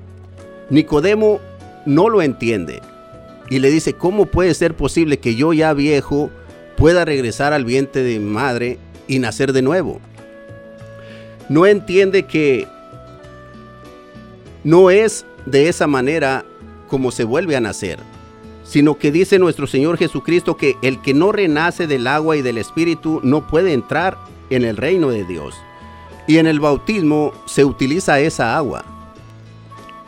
Nicodemo 0.71 1.39
no 1.85 2.09
lo 2.09 2.23
entiende 2.23 2.81
y 3.49 3.59
le 3.59 3.71
dice, 3.71 3.93
¿cómo 3.93 4.25
puede 4.27 4.53
ser 4.53 4.75
posible 4.75 5.19
que 5.19 5.35
yo 5.35 5.53
ya 5.53 5.73
viejo 5.73 6.29
pueda 6.77 7.03
regresar 7.05 7.53
al 7.53 7.65
vientre 7.65 8.03
de 8.03 8.19
mi 8.19 8.29
madre 8.29 8.77
y 9.07 9.19
nacer 9.19 9.53
de 9.53 9.61
nuevo? 9.61 9.99
No 11.49 11.65
entiende 11.65 12.23
que 12.23 12.67
no 14.63 14.91
es 14.91 15.25
de 15.45 15.67
esa 15.67 15.87
manera 15.87 16.45
como 16.87 17.11
se 17.11 17.23
vuelve 17.23 17.55
a 17.55 17.61
nacer, 17.61 17.99
sino 18.63 18.97
que 18.97 19.11
dice 19.11 19.39
nuestro 19.39 19.65
Señor 19.65 19.97
Jesucristo 19.97 20.57
que 20.57 20.77
el 20.83 21.01
que 21.01 21.15
no 21.15 21.31
renace 21.31 21.87
del 21.87 22.05
agua 22.05 22.37
y 22.37 22.43
del 22.43 22.59
Espíritu 22.59 23.19
no 23.23 23.47
puede 23.47 23.73
entrar 23.73 24.17
en 24.51 24.63
el 24.63 24.77
reino 24.77 25.09
de 25.09 25.23
Dios. 25.23 25.55
Y 26.27 26.37
en 26.37 26.45
el 26.45 26.59
bautismo 26.59 27.33
se 27.45 27.65
utiliza 27.65 28.19
esa 28.19 28.55
agua. 28.55 28.85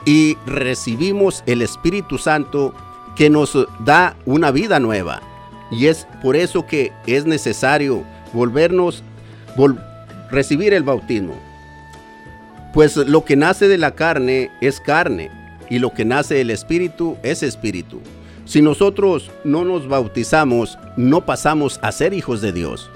Y 0.05 0.37
recibimos 0.45 1.43
el 1.47 1.63
Espíritu 1.63 2.19
Santo 2.19 2.75
que 3.15 3.29
nos 3.29 3.57
da 3.79 4.15
una 4.25 4.51
vida 4.51 4.79
nueva. 4.79 5.21
Y 5.71 5.87
es 5.87 6.07
por 6.21 6.35
eso 6.35 6.65
que 6.65 6.91
es 7.05 7.25
necesario 7.25 8.03
volvernos, 8.33 9.03
recibir 10.29 10.73
el 10.73 10.83
bautismo. 10.83 11.35
Pues 12.73 12.95
lo 12.95 13.25
que 13.25 13.35
nace 13.35 13.67
de 13.67 13.77
la 13.77 13.91
carne 13.91 14.49
es 14.61 14.79
carne 14.79 15.29
y 15.69 15.79
lo 15.79 15.93
que 15.93 16.05
nace 16.05 16.35
del 16.35 16.49
espíritu 16.51 17.17
es 17.23 17.43
espíritu. 17.43 17.99
Si 18.45 18.61
nosotros 18.61 19.31
no 19.43 19.63
nos 19.63 19.87
bautizamos, 19.87 20.77
no 20.97 21.25
pasamos 21.25 21.79
a 21.81 21.91
ser 21.91 22.13
hijos 22.13 22.41
de 22.41 22.51
Dios. 22.51 22.89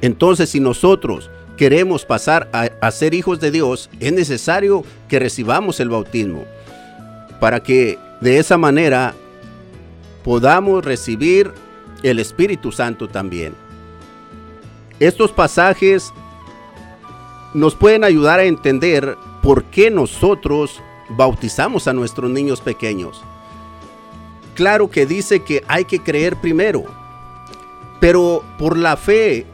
Entonces, 0.00 0.50
si 0.50 0.60
nosotros 0.60 1.30
queremos 1.56 2.04
pasar 2.04 2.48
a, 2.52 2.90
ser 2.90 3.14
hijos 3.14 3.40
de 3.40 3.50
Dios, 3.50 3.90
es 4.00 4.12
necesario 4.12 4.84
que 5.08 5.18
recibamos 5.18 5.80
el 5.80 5.88
bautismo 5.88 6.44
para 7.40 7.60
que 7.60 7.98
de 8.20 8.38
esa 8.38 8.56
manera 8.56 9.14
podamos 10.28 10.84
recibir 10.84 11.54
el 12.02 12.18
Espíritu 12.18 12.70
Santo 12.70 13.08
también. 13.08 13.54
Estos 15.00 15.32
pasajes 15.32 16.12
nos 17.54 17.74
pueden 17.74 18.04
ayudar 18.04 18.38
a 18.38 18.44
entender 18.44 19.16
por 19.42 19.64
qué 19.64 19.90
nosotros 19.90 20.82
bautizamos 21.08 21.88
a 21.88 21.94
nuestros 21.94 22.30
niños 22.30 22.60
pequeños. 22.60 23.22
Claro 24.54 24.90
que 24.90 25.06
dice 25.06 25.42
que 25.42 25.64
hay 25.66 25.86
que 25.86 26.00
creer 26.00 26.36
primero, 26.36 26.84
pero 27.98 28.44
por 28.58 28.76
la 28.76 28.98
fe 28.98 29.46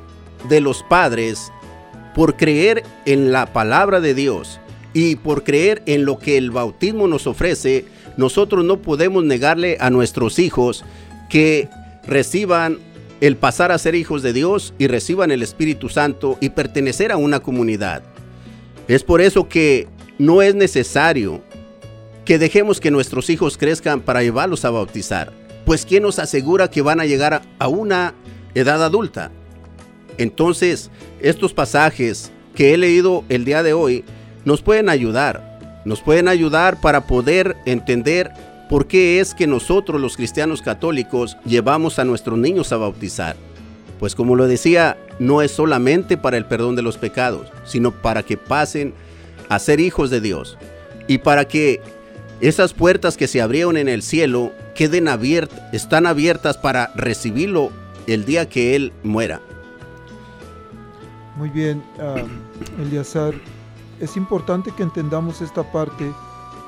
de 0.48 0.60
los 0.60 0.82
padres, 0.82 1.52
por 2.16 2.34
creer 2.34 2.82
en 3.06 3.30
la 3.30 3.46
palabra 3.52 4.00
de 4.00 4.12
Dios 4.12 4.58
y 4.92 5.14
por 5.14 5.44
creer 5.44 5.84
en 5.86 6.04
lo 6.04 6.18
que 6.18 6.36
el 6.36 6.50
bautismo 6.50 7.06
nos 7.06 7.28
ofrece, 7.28 7.84
nosotros 8.16 8.64
no 8.64 8.80
podemos 8.80 9.24
negarle 9.24 9.76
a 9.80 9.90
nuestros 9.90 10.38
hijos 10.38 10.84
que 11.28 11.68
reciban 12.06 12.78
el 13.20 13.36
pasar 13.36 13.72
a 13.72 13.78
ser 13.78 13.94
hijos 13.94 14.22
de 14.22 14.32
Dios 14.32 14.74
y 14.78 14.86
reciban 14.86 15.30
el 15.30 15.42
Espíritu 15.42 15.88
Santo 15.88 16.36
y 16.40 16.50
pertenecer 16.50 17.12
a 17.12 17.16
una 17.16 17.40
comunidad. 17.40 18.02
Es 18.88 19.02
por 19.02 19.20
eso 19.20 19.48
que 19.48 19.88
no 20.18 20.42
es 20.42 20.54
necesario 20.54 21.42
que 22.24 22.38
dejemos 22.38 22.80
que 22.80 22.90
nuestros 22.90 23.30
hijos 23.30 23.56
crezcan 23.56 24.00
para 24.00 24.22
llevarlos 24.22 24.64
a 24.64 24.70
bautizar, 24.70 25.32
pues 25.64 25.84
¿quién 25.86 26.02
nos 26.02 26.18
asegura 26.18 26.70
que 26.70 26.82
van 26.82 27.00
a 27.00 27.06
llegar 27.06 27.42
a 27.58 27.68
una 27.68 28.14
edad 28.54 28.82
adulta? 28.84 29.30
Entonces, 30.18 30.90
estos 31.20 31.52
pasajes 31.52 32.30
que 32.54 32.72
he 32.72 32.76
leído 32.76 33.24
el 33.28 33.44
día 33.44 33.62
de 33.62 33.72
hoy 33.72 34.04
nos 34.44 34.62
pueden 34.62 34.88
ayudar, 34.88 35.53
nos 35.84 36.00
pueden 36.00 36.28
ayudar 36.28 36.80
para 36.80 37.06
poder 37.06 37.56
entender 37.66 38.32
¿Por 38.68 38.86
qué 38.86 39.20
es 39.20 39.34
que 39.34 39.46
nosotros 39.46 40.00
los 40.00 40.16
cristianos 40.16 40.62
católicos 40.62 41.36
llevamos 41.44 41.98
a 41.98 42.04
nuestros 42.04 42.38
niños 42.38 42.72
a 42.72 42.78
bautizar? 42.78 43.36
Pues 44.00 44.14
como 44.14 44.36
lo 44.36 44.46
decía, 44.46 44.96
no 45.18 45.42
es 45.42 45.50
solamente 45.50 46.16
para 46.16 46.38
el 46.38 46.46
perdón 46.46 46.74
de 46.74 46.82
los 46.82 46.96
pecados, 46.96 47.52
sino 47.64 47.90
para 47.92 48.22
que 48.22 48.36
pasen 48.36 48.94
a 49.48 49.58
ser 49.58 49.80
hijos 49.80 50.10
de 50.10 50.20
Dios 50.20 50.56
y 51.06 51.18
para 51.18 51.46
que 51.46 51.82
esas 52.40 52.72
puertas 52.72 53.16
que 53.16 53.28
se 53.28 53.42
abrieron 53.42 53.76
en 53.76 53.88
el 53.88 54.02
cielo 54.02 54.50
queden 54.74 55.08
abiertas, 55.08 55.62
están 55.72 56.06
abiertas 56.06 56.56
para 56.56 56.90
recibirlo 56.94 57.70
el 58.06 58.24
día 58.24 58.48
que 58.48 58.74
Él 58.76 58.92
muera. 59.02 59.40
Muy 61.36 61.50
bien, 61.50 61.82
um, 61.98 62.82
Eliazar, 62.82 63.34
es 64.04 64.16
importante 64.16 64.70
que 64.70 64.82
entendamos 64.82 65.40
esta 65.40 65.62
parte 65.72 66.12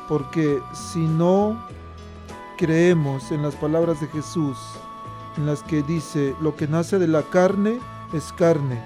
porque 0.09 0.61
si 0.73 1.01
no 1.01 1.57
creemos 2.57 3.31
en 3.31 3.43
las 3.43 3.55
palabras 3.57 4.01
de 4.01 4.07
Jesús, 4.09 4.57
en 5.37 5.47
las 5.47 5.63
que 5.63 5.83
dice, 5.83 6.35
lo 6.41 6.57
que 6.57 6.67
nace 6.67 6.99
de 6.99 7.09
la 7.09 7.23
carne 7.23 7.79
es 8.15 8.33
carne, 8.33 8.81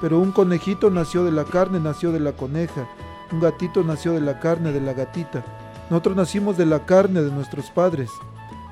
pero 0.00 0.18
un 0.18 0.32
conejito 0.32 0.90
nació 0.90 1.24
de 1.24 1.32
la 1.32 1.44
carne, 1.44 1.80
nació 1.80 2.12
de 2.12 2.20
la 2.20 2.32
coneja, 2.32 2.86
un 3.32 3.40
gatito 3.40 3.82
nació 3.82 4.12
de 4.12 4.20
la 4.20 4.38
carne, 4.40 4.72
de 4.72 4.80
la 4.80 4.92
gatita. 4.92 5.44
Nosotros 5.88 6.16
nacimos 6.16 6.56
de 6.56 6.66
la 6.66 6.84
carne 6.84 7.22
de 7.22 7.30
nuestros 7.30 7.70
padres, 7.70 8.10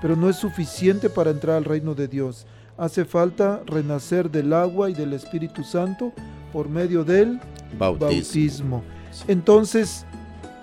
pero 0.02 0.16
no 0.16 0.28
es 0.28 0.36
suficiente 0.36 1.08
para 1.08 1.30
entrar 1.30 1.56
al 1.56 1.64
reino 1.64 1.94
de 1.94 2.08
Dios. 2.08 2.46
Hace 2.76 3.04
falta 3.04 3.62
renacer 3.66 4.30
del 4.30 4.52
agua 4.52 4.90
y 4.90 4.94
del 4.94 5.12
Espíritu 5.14 5.62
Santo 5.64 6.12
por 6.52 6.68
medio 6.68 7.04
del 7.04 7.40
bautismo. 7.78 8.82
Entonces, 9.28 10.04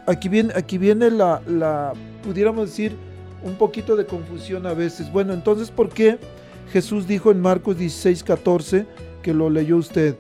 aquí 0.06 0.30
viene, 0.30 0.54
aquí 0.56 0.78
viene 0.78 1.10
la, 1.10 1.94
pudiéramos 2.24 2.70
decir, 2.70 2.96
un 3.44 3.56
poquito 3.56 3.96
de 3.96 4.06
confusión 4.06 4.66
a 4.68 4.74
veces. 4.74 5.12
Bueno, 5.12 5.34
entonces, 5.34 5.72
¿por 5.72 5.90
qué 5.90 6.20
Jesús 6.72 7.08
dijo 7.08 7.32
en 7.32 7.42
Marcos 7.42 7.78
16, 7.78 8.24
14, 8.24 8.86
que 9.22 9.34
lo 9.34 9.50
leyó 9.50 9.78
usted? 9.78 10.16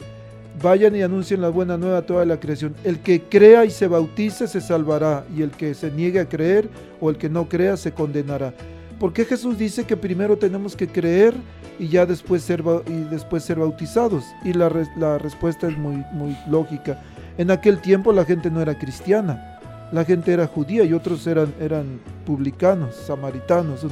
Vayan 0.61 0.95
y 0.95 1.01
anuncien 1.01 1.41
la 1.41 1.49
buena 1.49 1.77
nueva 1.77 1.99
a 1.99 2.05
toda 2.05 2.25
la 2.25 2.39
creación. 2.39 2.75
El 2.83 2.99
que 2.99 3.21
crea 3.21 3.65
y 3.65 3.71
se 3.71 3.87
bautice 3.87 4.47
se 4.47 4.61
salvará, 4.61 5.25
y 5.35 5.41
el 5.41 5.51
que 5.51 5.73
se 5.73 5.91
niegue 5.91 6.19
a 6.19 6.27
creer 6.27 6.69
o 6.99 7.09
el 7.09 7.17
que 7.17 7.29
no 7.29 7.47
crea 7.47 7.77
se 7.77 7.91
condenará. 7.91 8.53
¿Por 8.99 9.13
qué 9.13 9.25
Jesús 9.25 9.57
dice 9.57 9.85
que 9.85 9.97
primero 9.97 10.37
tenemos 10.37 10.75
que 10.75 10.87
creer 10.87 11.33
y 11.79 11.87
ya 11.87 12.05
después 12.05 12.43
ser, 12.43 12.63
y 12.85 13.09
después 13.09 13.43
ser 13.43 13.57
bautizados? 13.57 14.23
Y 14.43 14.53
la, 14.53 14.71
la 14.97 15.17
respuesta 15.17 15.67
es 15.67 15.77
muy, 15.77 16.03
muy 16.11 16.37
lógica. 16.47 17.01
En 17.37 17.51
aquel 17.51 17.79
tiempo 17.79 18.11
la 18.11 18.25
gente 18.25 18.49
no 18.49 18.61
era 18.61 18.77
cristiana 18.77 19.51
la 19.91 20.05
gente 20.05 20.31
era 20.31 20.47
judía 20.47 20.83
y 20.83 20.93
otros 20.93 21.27
eran, 21.27 21.53
eran 21.59 21.99
publicanos, 22.25 22.95
samaritanos. 22.95 23.85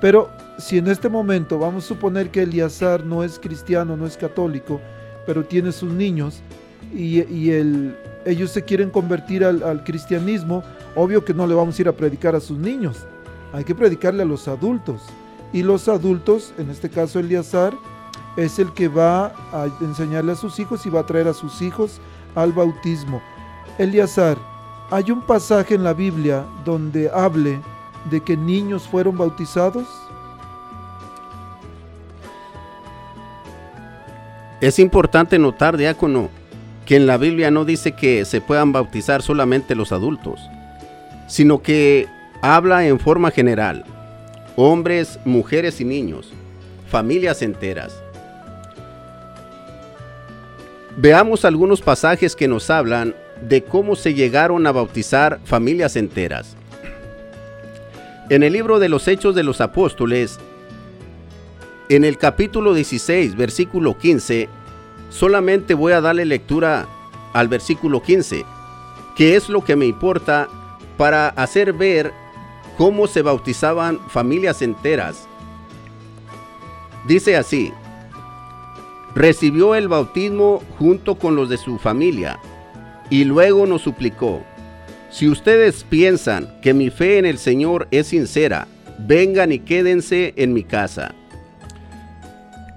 Pero 0.00 0.30
si 0.58 0.78
en 0.78 0.88
este 0.88 1.08
momento 1.08 1.58
vamos 1.58 1.84
a 1.84 1.88
suponer 1.88 2.30
que 2.30 2.42
Eliazar 2.42 3.04
no 3.04 3.24
es 3.24 3.38
cristiano, 3.38 3.96
no 3.96 4.06
es 4.06 4.16
católico, 4.16 4.80
pero 5.26 5.44
tiene 5.44 5.72
sus 5.72 5.92
niños 5.92 6.40
y, 6.94 7.22
ellos 8.24 8.50
se 8.50 8.62
quieren 8.62 8.90
convertir 8.90 9.42
al, 9.42 9.62
al, 9.62 9.84
cristianismo, 9.84 10.62
obvio 10.94 11.24
que 11.24 11.32
no 11.32 11.46
le 11.46 11.54
vamos 11.54 11.78
a 11.78 11.82
ir 11.82 11.88
a 11.88 11.92
predicar 11.92 12.34
a 12.34 12.40
sus 12.40 12.58
niños, 12.58 13.06
hay 13.54 13.64
que 13.64 13.74
predicarle 13.74 14.22
a 14.22 14.26
los 14.26 14.48
adultos. 14.48 15.00
Y 15.50 15.62
los 15.62 15.88
adultos, 15.88 16.52
en 16.58 16.68
este 16.68 16.90
caso 16.90 17.20
Eliazar, 17.20 17.72
es 18.36 18.58
el 18.58 18.74
que 18.74 18.88
va 18.88 19.32
a 19.52 19.66
enseñarle 19.80 20.32
a 20.32 20.36
sus 20.36 20.58
hijos 20.58 20.84
y 20.84 20.90
va 20.90 21.00
a 21.00 21.06
traer 21.06 21.26
a 21.26 21.32
sus 21.32 21.62
hijos 21.62 22.00
al 22.34 22.52
bautismo. 22.52 23.20
Eliazar, 23.78 24.38
¿Hay 24.90 25.10
un 25.10 25.20
pasaje 25.20 25.74
en 25.74 25.84
la 25.84 25.92
Biblia 25.92 26.46
donde 26.64 27.10
hable 27.12 27.60
de 28.10 28.22
que 28.22 28.38
niños 28.38 28.88
fueron 28.88 29.18
bautizados? 29.18 29.86
Es 34.62 34.78
importante 34.78 35.38
notar, 35.38 35.76
diácono, 35.76 36.30
que 36.86 36.96
en 36.96 37.06
la 37.06 37.18
Biblia 37.18 37.50
no 37.50 37.66
dice 37.66 37.92
que 37.92 38.24
se 38.24 38.40
puedan 38.40 38.72
bautizar 38.72 39.20
solamente 39.20 39.74
los 39.74 39.92
adultos, 39.92 40.40
sino 41.26 41.60
que 41.60 42.08
habla 42.40 42.86
en 42.86 42.98
forma 42.98 43.30
general, 43.30 43.84
hombres, 44.56 45.20
mujeres 45.26 45.82
y 45.82 45.84
niños, 45.84 46.32
familias 46.90 47.42
enteras. 47.42 48.02
Veamos 51.00 51.44
algunos 51.44 51.80
pasajes 51.80 52.34
que 52.34 52.48
nos 52.48 52.70
hablan 52.70 53.14
de 53.40 53.62
cómo 53.62 53.94
se 53.94 54.14
llegaron 54.14 54.66
a 54.66 54.72
bautizar 54.72 55.38
familias 55.44 55.94
enteras. 55.94 56.56
En 58.30 58.42
el 58.42 58.52
libro 58.52 58.80
de 58.80 58.88
los 58.88 59.06
Hechos 59.06 59.36
de 59.36 59.44
los 59.44 59.60
Apóstoles, 59.60 60.40
en 61.88 62.04
el 62.04 62.18
capítulo 62.18 62.74
16, 62.74 63.36
versículo 63.36 63.96
15, 63.96 64.48
solamente 65.08 65.74
voy 65.74 65.92
a 65.92 66.00
darle 66.00 66.24
lectura 66.24 66.88
al 67.32 67.46
versículo 67.46 68.02
15, 68.02 68.44
que 69.16 69.36
es 69.36 69.48
lo 69.48 69.64
que 69.64 69.76
me 69.76 69.86
importa 69.86 70.48
para 70.96 71.28
hacer 71.28 71.74
ver 71.74 72.12
cómo 72.76 73.06
se 73.06 73.22
bautizaban 73.22 74.00
familias 74.08 74.62
enteras. 74.62 75.28
Dice 77.06 77.36
así, 77.36 77.72
recibió 79.18 79.74
el 79.74 79.88
bautismo 79.88 80.62
junto 80.78 81.18
con 81.18 81.34
los 81.34 81.48
de 81.48 81.56
su 81.56 81.76
familia 81.78 82.38
y 83.10 83.24
luego 83.24 83.66
nos 83.66 83.82
suplicó, 83.82 84.44
si 85.10 85.28
ustedes 85.28 85.82
piensan 85.82 86.48
que 86.62 86.72
mi 86.72 86.88
fe 86.88 87.18
en 87.18 87.26
el 87.26 87.38
Señor 87.38 87.88
es 87.90 88.06
sincera, 88.06 88.68
vengan 88.96 89.50
y 89.50 89.58
quédense 89.58 90.34
en 90.36 90.52
mi 90.52 90.62
casa. 90.62 91.16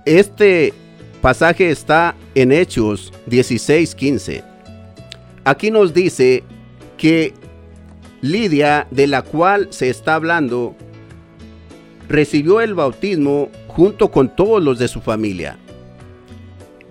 Este 0.07 0.73
pasaje 1.21 1.69
está 1.69 2.15
en 2.33 2.51
Hechos 2.51 3.13
16:15. 3.27 4.43
Aquí 5.43 5.69
nos 5.69 5.93
dice 5.93 6.43
que 6.97 7.35
Lidia, 8.21 8.87
de 8.89 9.05
la 9.05 9.21
cual 9.21 9.67
se 9.69 9.89
está 9.89 10.15
hablando, 10.15 10.75
recibió 12.09 12.61
el 12.61 12.73
bautismo 12.73 13.49
junto 13.67 14.09
con 14.09 14.35
todos 14.35 14.63
los 14.63 14.79
de 14.79 14.87
su 14.87 15.01
familia. 15.01 15.59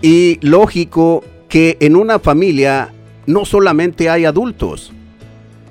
Y 0.03 0.39
lógico 0.41 1.23
que 1.49 1.77
en 1.81 1.97
una 1.97 2.19
familia 2.19 2.93
no 3.27 3.45
solamente 3.45 4.09
hay 4.09 4.25
adultos, 4.25 4.93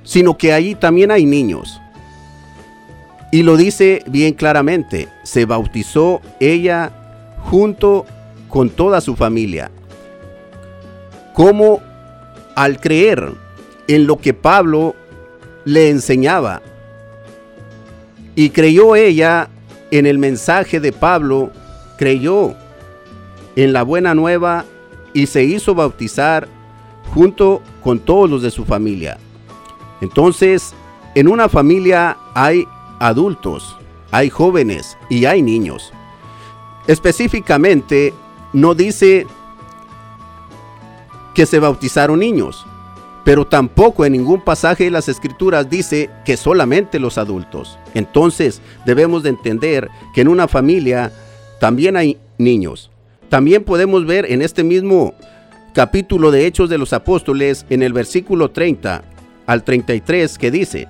sino 0.03 0.38
que 0.38 0.53
ahí 0.53 0.75
también 0.75 1.11
hay 1.11 1.25
niños. 1.25 1.80
Y 3.32 3.43
lo 3.43 3.57
dice 3.57 4.03
bien 4.07 4.34
claramente, 4.34 5.07
se 5.23 5.45
bautizó 5.45 6.21
ella 6.39 6.91
junto 7.43 8.05
con 8.47 8.69
toda 8.69 9.01
su 9.01 9.15
familia. 9.15 9.71
Como 11.34 11.82
al 12.55 12.80
creer 12.80 13.32
en 13.88 14.07
lo 14.07 14.17
que 14.17 14.34
Pablo 14.34 14.95
le 15.63 15.89
enseñaba, 15.89 16.61
y 18.36 18.51
creyó 18.51 18.95
ella 18.95 19.49
en 19.91 20.05
el 20.05 20.17
mensaje 20.17 20.80
de 20.80 20.91
Pablo, 20.91 21.51
creyó 21.97 22.55
en 23.56 23.74
la 23.74 23.84
buena 23.84 24.14
nueva 24.14 24.66
y 25.14 25.28
se 25.28 25.43
hizo 25.43 25.76
bautizar 25.76 26.47
junto 27.14 27.62
con 27.84 28.00
todos 28.00 28.30
los 28.30 28.41
de 28.41 28.52
su 28.52 28.66
familia. 28.66 29.18
Entonces, 30.02 30.74
en 31.16 31.28
una 31.28 31.50
familia 31.50 32.18
hay 32.34 32.68
adultos, 33.00 33.76
hay 34.12 34.30
jóvenes 34.30 34.97
y 35.10 35.26
hay 35.26 35.41
niños. 35.41 35.91
Específicamente, 36.88 38.14
no 38.54 38.74
dice 38.74 39.28
que 41.34 41.45
se 41.45 41.60
bautizaron 41.60 42.20
niños, 42.20 42.66
pero 43.24 43.45
tampoco 43.45 44.06
en 44.06 44.14
ningún 44.14 44.41
pasaje 44.41 44.86
de 44.86 44.91
las 44.91 45.08
escrituras 45.08 45.70
dice 45.70 46.10
que 46.26 46.38
solamente 46.38 47.00
los 47.00 47.18
adultos. 47.18 47.78
Entonces 47.93 48.62
debemos 48.86 49.24
de 49.24 49.30
entender 49.30 49.89
que 50.14 50.22
en 50.22 50.30
una 50.30 50.47
familia 50.47 51.12
también 51.60 51.95
hay 51.95 52.18
niños. 52.38 52.89
También 53.30 53.63
podemos 53.63 54.05
ver 54.05 54.25
en 54.32 54.41
este 54.41 54.63
mismo 54.63 55.13
capítulo 55.73 56.32
de 56.32 56.47
Hechos 56.47 56.67
de 56.67 56.80
los 56.80 56.93
Apóstoles, 56.93 57.65
en 57.69 57.84
el 57.84 57.93
versículo 57.93 58.49
30 58.49 59.03
al 59.45 59.63
33, 59.63 60.38
que 60.38 60.49
dice, 60.51 60.88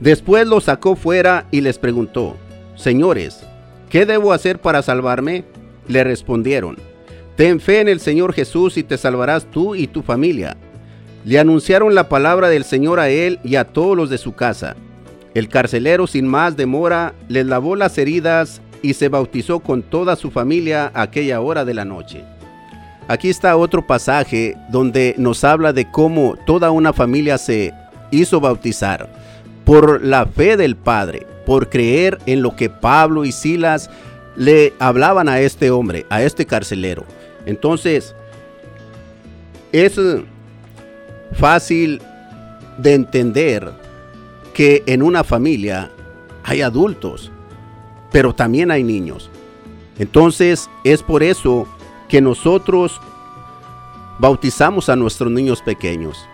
Después 0.00 0.46
los 0.46 0.64
sacó 0.64 0.96
fuera 0.96 1.46
y 1.50 1.60
les 1.60 1.78
preguntó, 1.78 2.36
Señores, 2.76 3.44
¿qué 3.90 4.06
debo 4.06 4.32
hacer 4.32 4.58
para 4.58 4.80
salvarme? 4.80 5.44
Le 5.86 6.02
respondieron, 6.02 6.78
Ten 7.36 7.60
fe 7.60 7.80
en 7.80 7.88
el 7.88 8.00
Señor 8.00 8.32
Jesús 8.32 8.78
y 8.78 8.82
te 8.82 8.96
salvarás 8.96 9.50
tú 9.50 9.74
y 9.74 9.86
tu 9.86 10.02
familia. 10.02 10.56
Le 11.26 11.38
anunciaron 11.38 11.94
la 11.94 12.08
palabra 12.08 12.48
del 12.48 12.64
Señor 12.64 13.00
a 13.00 13.10
él 13.10 13.38
y 13.44 13.56
a 13.56 13.64
todos 13.64 13.96
los 13.96 14.08
de 14.08 14.16
su 14.16 14.34
casa. 14.34 14.76
El 15.34 15.48
carcelero 15.48 16.06
sin 16.06 16.26
más 16.26 16.56
demora 16.56 17.14
les 17.28 17.44
lavó 17.44 17.76
las 17.76 17.98
heridas 17.98 18.62
y 18.82 18.94
se 18.94 19.08
bautizó 19.08 19.60
con 19.60 19.82
toda 19.82 20.16
su 20.16 20.30
familia 20.30 20.90
aquella 20.94 21.40
hora 21.40 21.64
de 21.64 21.74
la 21.74 21.84
noche. 21.84 22.24
Aquí 23.08 23.28
está 23.28 23.56
otro 23.56 23.86
pasaje 23.86 24.56
donde 24.70 25.14
nos 25.18 25.42
habla 25.42 25.72
de 25.72 25.90
cómo 25.90 26.36
toda 26.46 26.70
una 26.70 26.92
familia 26.92 27.38
se 27.38 27.74
hizo 28.10 28.40
bautizar 28.40 29.08
por 29.64 30.04
la 30.04 30.26
fe 30.26 30.56
del 30.56 30.76
Padre, 30.76 31.26
por 31.44 31.68
creer 31.68 32.18
en 32.26 32.42
lo 32.42 32.54
que 32.54 32.70
Pablo 32.70 33.24
y 33.24 33.32
Silas 33.32 33.90
le 34.36 34.72
hablaban 34.78 35.28
a 35.28 35.40
este 35.40 35.70
hombre, 35.70 36.06
a 36.08 36.22
este 36.22 36.46
carcelero. 36.46 37.04
Entonces, 37.46 38.14
es 39.72 39.98
fácil 41.32 42.00
de 42.78 42.94
entender 42.94 43.70
que 44.54 44.82
en 44.86 45.02
una 45.02 45.24
familia 45.24 45.90
hay 46.42 46.62
adultos, 46.62 47.30
pero 48.12 48.34
también 48.34 48.70
hay 48.70 48.82
niños. 48.82 49.30
Entonces 49.98 50.70
es 50.84 51.02
por 51.02 51.22
eso 51.22 51.66
que 52.08 52.20
nosotros 52.20 53.00
bautizamos 54.18 54.88
a 54.88 54.96
nuestros 54.96 55.30
niños 55.30 55.62
pequeños. 55.62 56.26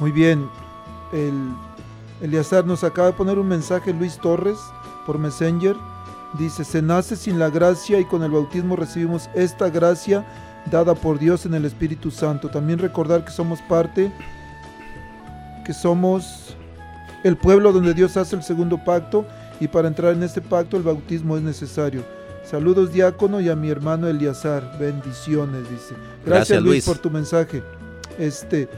Muy 0.00 0.12
bien. 0.12 0.48
El 1.12 1.52
Eliazar 2.20 2.64
nos 2.66 2.84
acaba 2.84 3.08
de 3.08 3.12
poner 3.14 3.38
un 3.38 3.48
mensaje 3.48 3.92
Luis 3.92 4.18
Torres 4.18 4.58
por 5.06 5.18
Messenger. 5.18 5.76
Dice, 6.34 6.64
se 6.64 6.80
nace 6.80 7.16
sin 7.16 7.38
la 7.38 7.50
gracia 7.50 8.00
y 8.00 8.04
con 8.04 8.22
el 8.22 8.30
bautismo 8.30 8.76
recibimos 8.76 9.28
esta 9.34 9.68
gracia 9.68 10.24
dada 10.70 10.94
por 10.94 11.18
Dios 11.18 11.46
en 11.46 11.54
el 11.54 11.64
Espíritu 11.64 12.10
Santo. 12.10 12.48
También 12.48 12.78
recordar 12.78 13.24
que 13.24 13.30
somos 13.30 13.60
parte, 13.62 14.12
que 15.64 15.72
somos 15.72 16.56
el 17.24 17.36
pueblo 17.36 17.72
donde 17.72 17.94
Dios 17.94 18.16
hace 18.16 18.36
el 18.36 18.42
segundo 18.42 18.82
pacto 18.82 19.26
y 19.62 19.68
para 19.68 19.86
entrar 19.86 20.12
en 20.12 20.24
este 20.24 20.40
pacto 20.40 20.76
el 20.76 20.82
bautismo 20.82 21.36
es 21.36 21.42
necesario. 21.44 22.02
Saludos 22.44 22.92
diácono 22.92 23.40
y 23.40 23.48
a 23.48 23.54
mi 23.54 23.70
hermano 23.70 24.08
Eliazar. 24.08 24.76
Bendiciones, 24.76 25.70
dice. 25.70 25.94
Gracias, 26.26 26.60
Luis, 26.60 26.84
por 26.84 26.98
tu 26.98 27.10
mensaje. 27.10 27.62
Este, 28.18 28.68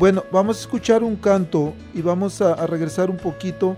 bueno, 0.00 0.24
vamos 0.32 0.56
a 0.56 0.60
escuchar 0.62 1.04
un 1.04 1.14
canto 1.14 1.74
y 1.94 2.02
vamos 2.02 2.42
a, 2.42 2.54
a 2.54 2.66
regresar 2.66 3.08
un 3.08 3.18
poquito 3.18 3.76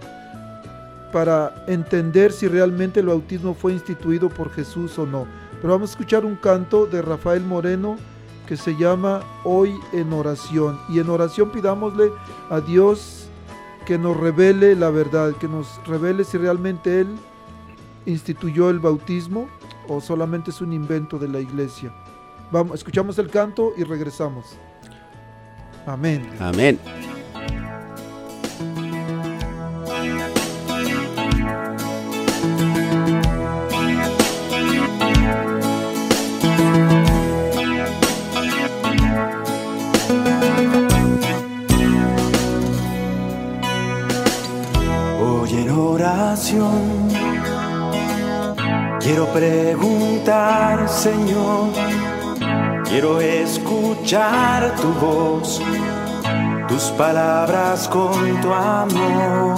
para 1.12 1.66
entender 1.66 2.32
si 2.32 2.48
realmente 2.48 3.00
el 3.00 3.06
bautismo 3.08 3.52
fue 3.52 3.74
instituido 3.74 4.30
por 4.30 4.50
Jesús 4.50 4.98
o 4.98 5.04
no. 5.04 5.26
Pero 5.60 5.74
vamos 5.74 5.90
a 5.90 5.92
escuchar 5.92 6.24
un 6.24 6.36
canto 6.36 6.86
de 6.86 7.02
Rafael 7.02 7.42
Moreno 7.42 7.98
que 8.48 8.56
se 8.56 8.74
llama 8.74 9.20
Hoy 9.44 9.74
en 9.92 10.14
oración. 10.14 10.80
Y 10.88 10.98
en 10.98 11.10
oración 11.10 11.52
pidámosle 11.52 12.10
a 12.48 12.62
Dios 12.62 13.23
que 13.84 13.98
nos 13.98 14.16
revele 14.16 14.74
la 14.74 14.90
verdad, 14.90 15.32
que 15.34 15.48
nos 15.48 15.80
revele 15.86 16.24
si 16.24 16.38
realmente 16.38 17.00
Él 17.00 17.08
instituyó 18.06 18.70
el 18.70 18.78
bautismo 18.78 19.48
o 19.88 20.00
solamente 20.00 20.50
es 20.50 20.60
un 20.60 20.72
invento 20.72 21.18
de 21.18 21.28
la 21.28 21.40
iglesia. 21.40 21.92
Vamos, 22.50 22.74
escuchamos 22.76 23.18
el 23.18 23.30
canto 23.30 23.72
y 23.76 23.84
regresamos. 23.84 24.56
Amén. 25.86 26.28
Amén. 26.40 26.78
Quiero 49.00 49.26
preguntar, 49.26 50.88
Señor, 50.88 51.68
quiero 52.84 53.20
escuchar 53.20 54.74
tu 54.76 54.88
voz, 54.94 55.60
tus 56.68 56.84
palabras 56.96 57.86
con 57.88 58.40
tu 58.40 58.52
amor. 58.52 59.56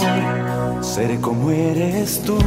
Seré 0.81 1.21
como 1.21 1.51
eres 1.51 2.23
tú, 2.23 2.39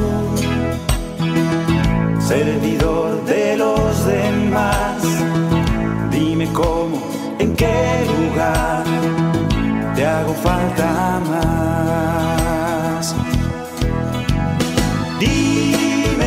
servidor 2.20 3.24
de 3.26 3.56
los 3.56 4.06
demás. 4.06 5.02
Dime 6.12 6.52
cómo, 6.52 7.00
en 7.40 7.56
qué 7.56 8.06
lugar 8.08 8.84
te 9.96 10.06
hago 10.06 10.34
falta 10.34 11.22
más. 11.30 12.39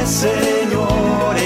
Señor, 0.05 1.37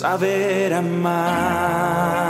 saber 0.00 0.72
amar. 0.72 2.29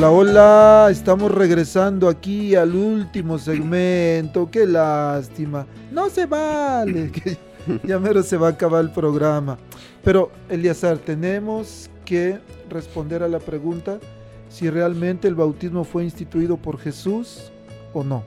Hola, 0.00 0.12
hola, 0.12 0.88
estamos 0.90 1.30
regresando 1.30 2.08
aquí 2.08 2.54
al 2.54 2.74
último 2.74 3.38
segmento, 3.38 4.50
qué 4.50 4.66
lástima, 4.66 5.66
no 5.92 6.08
se 6.08 6.24
vale, 6.24 7.10
que 7.10 7.36
ya 7.86 7.98
mero 7.98 8.22
se 8.22 8.38
va 8.38 8.46
a 8.46 8.50
acabar 8.52 8.82
el 8.82 8.92
programa. 8.92 9.58
Pero, 10.02 10.32
Eliazar, 10.48 10.96
tenemos 10.96 11.90
que 12.06 12.38
responder 12.70 13.22
a 13.22 13.28
la 13.28 13.40
pregunta 13.40 14.00
si 14.48 14.70
realmente 14.70 15.28
el 15.28 15.34
bautismo 15.34 15.84
fue 15.84 16.02
instituido 16.02 16.56
por 16.56 16.78
Jesús 16.78 17.52
o 17.92 18.02
no. 18.02 18.24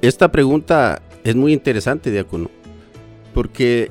Esta 0.00 0.32
pregunta 0.32 1.02
es 1.22 1.36
muy 1.36 1.52
interesante, 1.52 2.10
diácono, 2.10 2.48
porque 3.34 3.90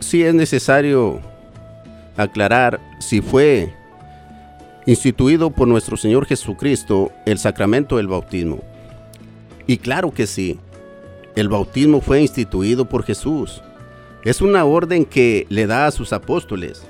sí 0.00 0.22
es 0.22 0.34
necesario 0.34 1.20
aclarar 2.18 2.78
si 3.00 3.22
fue 3.22 3.72
instituido 4.86 5.50
por 5.50 5.68
nuestro 5.68 5.96
Señor 5.96 6.26
Jesucristo 6.26 7.10
el 7.24 7.38
sacramento 7.38 7.96
del 7.96 8.08
bautismo. 8.08 8.62
Y 9.66 9.78
claro 9.78 10.12
que 10.12 10.26
sí, 10.26 10.58
el 11.36 11.48
bautismo 11.48 12.00
fue 12.00 12.20
instituido 12.20 12.84
por 12.84 13.02
Jesús. 13.02 13.62
Es 14.24 14.40
una 14.40 14.64
orden 14.64 15.04
que 15.04 15.46
le 15.48 15.66
da 15.66 15.86
a 15.86 15.90
sus 15.90 16.12
apóstoles. 16.12 16.82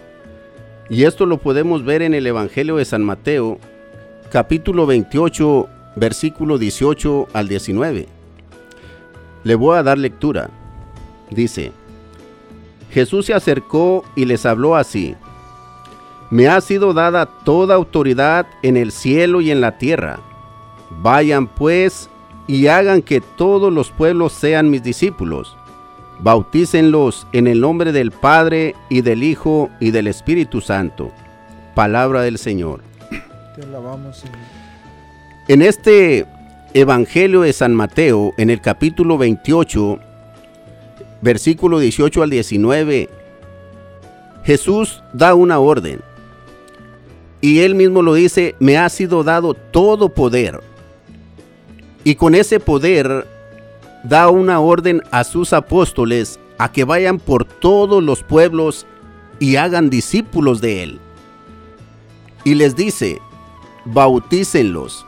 Y 0.91 1.05
esto 1.05 1.25
lo 1.25 1.39
podemos 1.39 1.85
ver 1.85 2.03
en 2.03 2.15
el 2.15 2.27
Evangelio 2.27 2.77
de 2.77 2.85
San 2.85 3.03
Mateo, 3.03 3.59
capítulo 4.31 4.87
28, 4.87 5.69
versículo 5.97 6.59
18 6.59 7.29
al 7.33 7.49
19. 7.49 8.07
Le 9.45 9.55
voy 9.55 9.79
a 9.79 9.83
dar 9.83 9.99
lectura. 9.99 10.51
Dice, 11.31 11.73
Jesús 12.91 13.27
se 13.27 13.35
acercó 13.35 14.05
y 14.15 14.25
les 14.25 14.45
habló 14.47 14.77
así. 14.77 15.17
Me 16.31 16.49
ha 16.49 16.61
sido 16.61 16.95
dada 16.95 17.27
toda 17.27 17.75
autoridad 17.75 18.47
en 18.63 18.77
el 18.77 18.93
cielo 18.93 19.41
y 19.41 19.51
en 19.51 19.61
la 19.61 19.79
tierra. 19.79 20.21
Vayan 21.03 21.47
pues 21.47 22.09
y 22.47 22.67
hagan 22.67 23.03
que 23.03 23.21
todos 23.21 23.73
los 23.73 23.91
pueblos 23.91 24.33
sean 24.33 24.71
mis 24.71 24.83
discípulos. 24.83 25.57
Bautícenlos 26.21 27.27
en 27.33 27.47
el 27.47 27.61
nombre 27.61 27.93
del 27.93 28.11
Padre 28.11 28.75
y 28.89 29.01
del 29.01 29.23
Hijo 29.23 29.71
y 29.81 29.91
del 29.91 30.07
Espíritu 30.07 30.61
Santo. 30.61 31.11
Palabra 31.75 32.23
del 32.23 32.39
Señor. 32.39 32.81
Te 33.57 33.63
alabamos, 33.63 34.19
Señor. 34.19 34.39
En 35.49 35.61
este 35.61 36.27
Evangelio 36.73 37.43
de 37.43 37.53
San 37.53 37.75
Mateo, 37.75 38.33
en 38.39 38.51
el 38.51 38.61
capítulo 38.61 39.19
28, 39.19 39.99
versículo 41.21 41.79
18 41.79 42.23
al 42.23 42.31
19, 42.31 43.09
Jesús 44.45 45.03
da 45.13 45.35
una 45.35 45.59
orden. 45.59 46.01
Y 47.45 47.61
él 47.61 47.75
mismo 47.75 48.01
lo 48.01 48.15
dice, 48.15 48.55
me 48.59 48.79
ha 48.79 48.89
sido 48.89 49.23
dado 49.23 49.53
todo 49.53 50.09
poder. 50.09 50.63
Y 52.03 52.15
con 52.15 52.35
ese 52.35 52.59
poder 52.59 53.29
da 54.03 54.31
una 54.31 54.61
orden 54.61 55.03
a 55.11 55.25
sus 55.25 55.53
apóstoles 55.53 56.41
a 56.57 56.73
que 56.73 56.85
vayan 56.85 57.19
por 57.19 57.45
todos 57.45 58.03
los 58.03 58.23
pueblos 58.23 58.87
y 59.41 59.57
hagan 59.57 59.91
discípulos 59.91 60.63
de 60.63 60.85
él. 60.85 61.01
Y 62.45 62.55
les 62.55 62.77
dice, 62.77 63.21
bautícenlos 63.85 65.05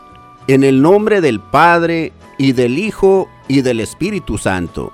en 0.47 0.63
el 0.63 0.83
nombre 0.83 1.23
del 1.23 1.41
Padre 1.41 2.13
y 2.37 2.53
del 2.53 2.79
Hijo 2.79 3.31
y 3.49 3.63
del 3.63 3.81
Espíritu 3.81 4.37
Santo. 4.37 4.93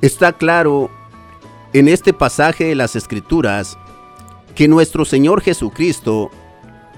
Está 0.00 0.32
claro 0.32 0.88
en 1.74 1.88
este 1.88 2.14
pasaje 2.14 2.64
de 2.64 2.76
las 2.76 2.96
Escrituras 2.96 3.76
que 4.54 4.68
nuestro 4.68 5.04
Señor 5.04 5.40
Jesucristo 5.40 6.30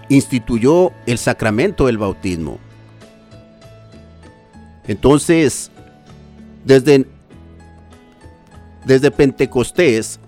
instituyó 0.09 0.93
el 1.07 1.19
sacramento 1.19 1.87
del 1.87 1.99
bautismo. 1.99 2.59
Entonces, 4.87 5.71
desde, 6.65 7.07
desde 8.85 9.11
Pentecostés 9.11 10.21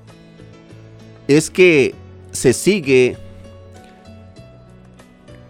es 1.29 1.51
que 1.51 1.95
se 2.33 2.53
sigue 2.53 3.17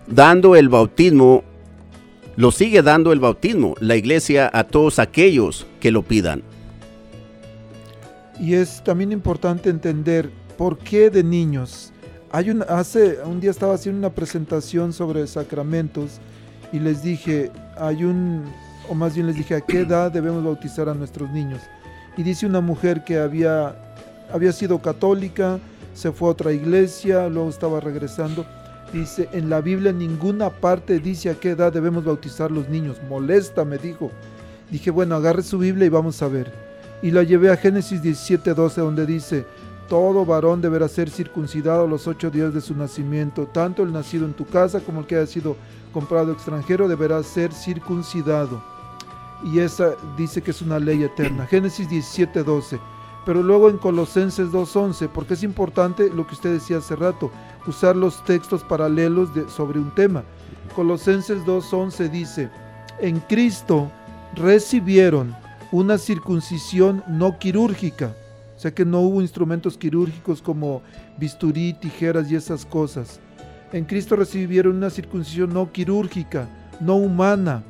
dando 0.06 0.56
el 0.56 0.68
bautismo, 0.68 1.44
lo 2.36 2.50
sigue 2.50 2.82
dando 2.82 3.12
el 3.12 3.20
bautismo 3.20 3.74
la 3.80 3.96
iglesia 3.96 4.50
a 4.52 4.64
todos 4.64 4.98
aquellos 4.98 5.66
que 5.80 5.90
lo 5.90 6.02
pidan. 6.02 6.42
Y 8.40 8.54
es 8.54 8.82
también 8.84 9.12
importante 9.12 9.68
entender 9.68 10.30
por 10.58 10.76
qué 10.76 11.08
de 11.08 11.22
niños. 11.22 11.92
Hay 12.30 12.50
un, 12.50 12.62
hace 12.68 13.20
un 13.24 13.40
día 13.40 13.52
estaba 13.52 13.74
haciendo 13.74 14.00
una 14.00 14.14
presentación 14.14 14.92
sobre 14.92 15.26
sacramentos 15.26 16.18
y 16.72 16.80
les 16.80 17.02
dije, 17.02 17.50
hay 17.78 18.04
un, 18.04 18.44
o 18.90 18.94
más 18.94 19.14
bien 19.14 19.28
les 19.28 19.36
dije, 19.36 19.54
¿a 19.54 19.60
qué 19.62 19.80
edad 19.80 20.12
debemos 20.12 20.44
bautizar 20.44 20.88
a 20.88 20.94
nuestros 20.94 21.30
niños? 21.30 21.62
Y 22.18 22.24
dice 22.24 22.44
una 22.44 22.60
mujer 22.60 23.04
que 23.04 23.18
había, 23.18 23.76
había 24.30 24.52
sido 24.52 24.82
católica, 24.82 25.60
se 25.94 26.10
fue 26.10 26.28
a 26.28 26.32
otra 26.32 26.52
iglesia, 26.52 27.28
luego 27.28 27.48
estaba 27.48 27.80
regresando. 27.80 28.44
Dice, 28.92 29.28
en 29.32 29.48
la 29.48 29.60
Biblia 29.60 29.92
ninguna 29.92 30.50
parte 30.50 30.98
dice 30.98 31.30
a 31.30 31.34
qué 31.34 31.50
edad 31.50 31.72
debemos 31.72 32.04
bautizar 32.04 32.50
los 32.50 32.68
niños. 32.68 32.96
Molesta, 33.08 33.64
me 33.64 33.78
dijo. 33.78 34.10
Dije, 34.70 34.90
bueno, 34.90 35.14
agarre 35.14 35.42
su 35.42 35.58
Biblia 35.58 35.86
y 35.86 35.90
vamos 35.90 36.20
a 36.20 36.28
ver. 36.28 36.52
Y 37.00 37.12
la 37.12 37.22
llevé 37.22 37.50
a 37.50 37.56
Génesis 37.56 38.02
17:12, 38.02 38.74
donde 38.74 39.06
dice, 39.06 39.46
todo 39.88 40.24
varón 40.24 40.60
deberá 40.60 40.86
ser 40.88 41.10
circuncidado 41.10 41.86
los 41.86 42.06
ocho 42.06 42.30
días 42.30 42.52
de 42.52 42.60
su 42.60 42.74
nacimiento, 42.74 43.46
tanto 43.46 43.82
el 43.82 43.92
nacido 43.92 44.26
en 44.26 44.34
tu 44.34 44.44
casa 44.44 44.80
como 44.80 45.00
el 45.00 45.06
que 45.06 45.16
haya 45.16 45.26
sido 45.26 45.56
comprado 45.92 46.32
extranjero 46.32 46.88
deberá 46.88 47.22
ser 47.22 47.52
circuncidado. 47.52 48.62
Y 49.42 49.60
esa 49.60 49.94
dice 50.16 50.42
que 50.42 50.50
es 50.50 50.62
una 50.62 50.78
ley 50.78 51.02
eterna. 51.02 51.46
Génesis 51.50 51.88
17:12. 51.88 52.78
Pero 53.24 53.42
luego 53.42 53.68
en 53.68 53.76
Colosenses 53.76 54.48
2.11, 54.48 55.08
porque 55.08 55.34
es 55.34 55.42
importante 55.42 56.08
lo 56.08 56.26
que 56.26 56.34
usted 56.34 56.52
decía 56.54 56.78
hace 56.78 56.96
rato, 56.96 57.30
usar 57.66 57.94
los 57.94 58.24
textos 58.24 58.62
paralelos 58.64 59.34
de, 59.34 59.48
sobre 59.50 59.78
un 59.78 59.94
tema. 59.94 60.24
Colosenses 60.74 61.44
2.11 61.44 62.08
dice, 62.10 62.48
en 63.00 63.20
Cristo 63.20 63.90
recibieron 64.34 65.36
una 65.72 65.98
circuncisión 65.98 67.04
no 67.06 67.38
quirúrgica, 67.38 68.14
o 68.58 68.60
sea 68.60 68.74
que 68.74 68.84
no 68.84 69.02
hubo 69.02 69.22
instrumentos 69.22 69.78
quirúrgicos 69.78 70.42
como 70.42 70.82
bisturí, 71.16 71.74
tijeras 71.74 72.28
y 72.28 72.34
esas 72.34 72.66
cosas. 72.66 73.20
En 73.72 73.84
Cristo 73.84 74.16
recibieron 74.16 74.74
una 74.74 74.90
circuncisión 74.90 75.54
no 75.54 75.70
quirúrgica, 75.70 76.48
no 76.80 76.96
humana, 76.96 77.62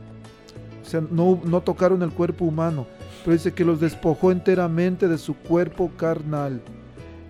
o 0.83 0.89
sea, 0.89 1.03
no, 1.03 1.43
no 1.45 1.61
tocaron 1.61 2.03
el 2.03 2.09
cuerpo 2.09 2.47
humano, 2.47 2.87
pero 3.23 3.35
dice 3.35 3.53
que 3.53 3.67
los 3.67 3.81
despojó 3.81 4.33
enteramente 4.33 5.09
de 5.09 5.19
su 5.19 5.35
cuerpo 5.35 5.91
carnal. 5.95 6.63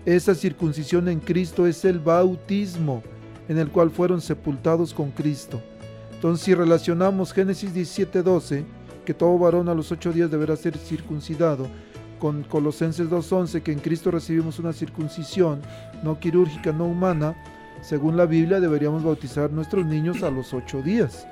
Esa 0.05 0.35
circuncisión 0.35 1.09
en 1.09 1.19
Cristo 1.19 1.67
es 1.67 1.83
el 1.83 1.99
bautismo, 1.99 3.03
en 3.49 3.57
el 3.57 3.67
cual 3.71 3.91
fueron 3.91 4.21
sepultados 4.21 4.93
con 4.93 5.11
Cristo. 5.11 5.61
Entonces, 6.13 6.45
si 6.45 6.53
relacionamos 6.53 7.33
Génesis 7.33 7.73
17:12, 7.73 8.63
que 9.03 9.13
todo 9.13 9.37
varón 9.37 9.67
a 9.67 9.73
los 9.73 9.91
ocho 9.91 10.13
días 10.13 10.31
deberá 10.31 10.55
ser 10.55 10.77
circuncidado, 10.77 11.67
con 12.19 12.43
Colosenses 12.43 13.09
2:11, 13.09 13.61
que 13.61 13.71
en 13.71 13.79
Cristo 13.79 14.11
recibimos 14.11 14.59
una 14.59 14.73
circuncisión 14.73 15.61
no 16.03 16.19
quirúrgica, 16.19 16.71
no 16.71 16.85
humana, 16.85 17.35
según 17.81 18.17
la 18.17 18.25
Biblia 18.25 18.59
deberíamos 18.59 19.03
bautizar 19.03 19.51
nuestros 19.51 19.85
niños 19.85 20.21
a 20.21 20.29
los 20.29 20.53
ocho 20.53 20.81
días, 20.81 21.27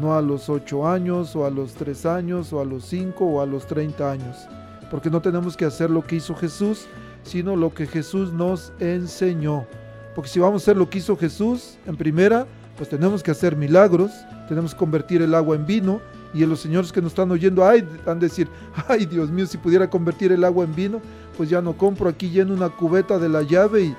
no 0.00 0.14
a 0.14 0.22
los 0.22 0.48
ocho 0.48 0.86
años 0.86 1.34
o 1.34 1.46
a 1.46 1.50
los 1.50 1.74
tres 1.74 2.04
años 2.04 2.52
o 2.52 2.60
a 2.60 2.64
los 2.64 2.84
cinco 2.84 3.24
o 3.24 3.40
a 3.40 3.46
los 3.46 3.66
treinta 3.66 4.10
años, 4.10 4.46
porque 4.90 5.10
no 5.10 5.22
tenemos 5.22 5.56
que 5.56 5.64
hacer 5.64 5.90
lo 5.90 6.06
que 6.06 6.16
hizo 6.16 6.34
Jesús, 6.34 6.86
sino 7.22 7.56
lo 7.56 7.72
que 7.72 7.86
Jesús 7.86 8.32
nos 8.32 8.72
enseñó. 8.78 9.66
Porque 10.14 10.30
si 10.30 10.38
vamos 10.38 10.62
a 10.62 10.64
hacer 10.64 10.76
lo 10.76 10.88
que 10.88 10.98
hizo 10.98 11.16
Jesús, 11.16 11.78
en 11.86 11.96
primera, 11.96 12.46
pues 12.76 12.88
tenemos 12.88 13.22
que 13.22 13.30
hacer 13.30 13.56
milagros, 13.56 14.12
tenemos 14.48 14.72
que 14.72 14.78
convertir 14.78 15.22
el 15.22 15.34
agua 15.34 15.56
en 15.56 15.66
vino, 15.66 16.00
y 16.34 16.44
los 16.44 16.60
señores 16.60 16.92
que 16.92 17.00
nos 17.00 17.12
están 17.12 17.30
oyendo, 17.30 17.66
ay, 17.66 17.86
han 18.06 18.18
de 18.18 18.28
decir, 18.28 18.48
ay 18.88 19.06
Dios 19.06 19.30
mío, 19.30 19.46
si 19.46 19.58
pudiera 19.58 19.88
convertir 19.88 20.32
el 20.32 20.44
agua 20.44 20.64
en 20.64 20.74
vino, 20.74 21.00
pues 21.36 21.48
ya 21.48 21.60
no 21.60 21.76
compro 21.76 22.08
aquí 22.08 22.30
lleno 22.30 22.54
una 22.54 22.68
cubeta 22.68 23.18
de 23.18 23.28
la 23.28 23.42
llave 23.42 23.84
y, 23.84 23.96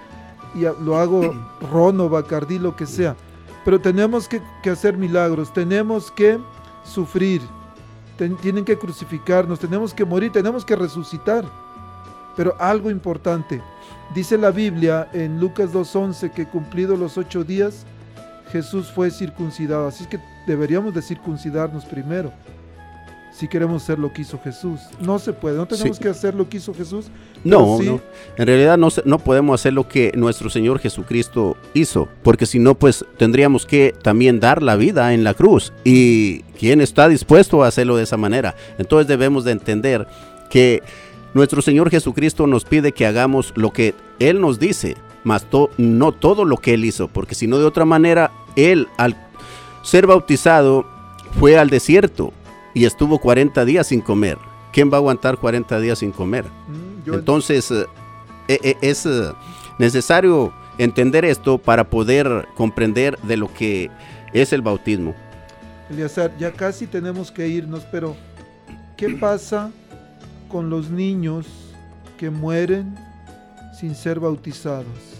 y 0.55 0.61
lo 0.83 0.97
hago 0.97 1.33
ron 1.71 1.99
o 1.99 2.09
bacardí, 2.09 2.59
lo 2.59 2.75
que 2.75 2.85
sea. 2.85 3.15
Pero 3.65 3.79
tenemos 3.79 4.27
que, 4.27 4.41
que 4.63 4.69
hacer 4.69 4.97
milagros, 4.97 5.53
tenemos 5.53 6.11
que 6.11 6.39
sufrir, 6.83 7.41
tienen 8.41 8.65
que 8.65 8.77
crucificarnos, 8.77 9.59
tenemos 9.59 9.93
que 9.93 10.05
morir, 10.05 10.31
tenemos 10.31 10.63
que 10.63 10.75
resucitar. 10.75 11.43
Pero 12.35 12.55
algo 12.59 12.89
importante, 12.91 13.61
dice 14.13 14.37
la 14.37 14.51
Biblia 14.51 15.09
en 15.11 15.39
Lucas 15.39 15.73
2.11 15.73 16.31
que 16.31 16.47
cumplido 16.47 16.95
los 16.95 17.17
ocho 17.17 17.43
días, 17.43 17.85
Jesús 18.51 18.87
fue 18.87 19.11
circuncidado. 19.11 19.87
Así 19.87 20.05
que 20.05 20.19
deberíamos 20.45 20.93
de 20.93 21.01
circuncidarnos 21.01 21.85
primero. 21.85 22.31
Si 23.31 23.47
queremos 23.47 23.83
hacer 23.83 23.99
lo 23.99 24.11
que 24.11 24.23
hizo 24.23 24.39
Jesús. 24.43 24.79
No 24.99 25.19
se 25.19 25.31
puede, 25.31 25.57
no 25.57 25.67
tenemos 25.67 25.99
que 25.99 26.09
hacer 26.09 26.33
lo 26.33 26.49
que 26.49 26.57
hizo 26.57 26.73
Jesús. 26.73 27.05
No, 27.43 27.79
no, 27.83 28.01
en 28.35 28.47
realidad 28.47 28.79
no, 28.79 28.87
no 29.05 29.19
podemos 29.19 29.61
hacer 29.61 29.73
lo 29.73 29.87
que 29.87 30.11
nuestro 30.15 30.49
Señor 30.49 30.79
Jesucristo 30.79 31.55
hizo, 31.75 32.09
porque 32.23 32.47
si 32.47 32.57
no, 32.57 32.73
pues 32.73 33.05
tendríamos 33.17 33.67
que 33.67 33.93
también 34.01 34.39
dar 34.39 34.63
la 34.63 34.75
vida 34.75 35.13
en 35.13 35.23
la 35.23 35.35
cruz. 35.35 35.71
¿Y 35.83 36.39
quién 36.59 36.81
está 36.81 37.07
dispuesto 37.07 37.63
a 37.63 37.67
hacerlo 37.67 37.95
de 37.95 38.03
esa 38.03 38.17
manera? 38.17 38.55
Entonces 38.79 39.07
debemos 39.07 39.43
de 39.43 39.51
entender 39.51 40.07
que 40.49 40.81
nuestro 41.35 41.61
Señor 41.61 41.91
Jesucristo 41.91 42.47
nos 42.47 42.65
pide 42.65 42.91
que 42.91 43.05
hagamos 43.05 43.53
lo 43.55 43.71
que 43.71 43.93
Él 44.17 44.41
nos 44.41 44.57
dice, 44.57 44.97
mas 45.27 45.45
no 45.77 46.13
todo 46.13 46.45
lo 46.45 46.55
que 46.55 46.73
Él 46.73 46.85
hizo, 46.85 47.09
porque 47.09 47.35
si 47.35 47.47
no 47.47 47.59
de 47.59 47.65
otra 47.65 47.83
manera, 47.83 48.31
Él 48.55 48.87
al 48.95 49.17
ser 49.83 50.07
bautizado 50.07 50.85
fue 51.37 51.59
al 51.59 51.69
desierto 51.69 52.31
y 52.73 52.85
estuvo 52.85 53.19
40 53.19 53.65
días 53.65 53.87
sin 53.87 53.99
comer. 53.99 54.37
¿Quién 54.71 54.89
va 54.89 54.95
a 54.95 54.99
aguantar 54.99 55.35
40 55.35 55.81
días 55.81 55.99
sin 55.99 56.13
comer? 56.13 56.45
Mm, 56.45 57.13
Entonces, 57.13 57.69
eh, 57.71 57.85
eh, 58.47 58.59
eh, 58.63 58.77
es 58.79 59.05
necesario 59.79 60.53
entender 60.77 61.25
esto 61.25 61.57
para 61.57 61.89
poder 61.89 62.47
comprender 62.55 63.19
de 63.19 63.35
lo 63.35 63.53
que 63.53 63.91
es 64.31 64.53
el 64.53 64.61
bautismo. 64.61 65.13
Eliazar, 65.89 66.37
ya 66.37 66.53
casi 66.53 66.87
tenemos 66.87 67.33
que 67.33 67.49
irnos, 67.49 67.83
pero 67.91 68.15
¿qué 68.95 69.09
pasa 69.09 69.71
con 70.47 70.69
los 70.69 70.89
niños 70.89 71.47
que 72.17 72.29
mueren 72.29 72.95
sin 73.77 73.93
ser 73.93 74.21
bautizados? 74.21 75.16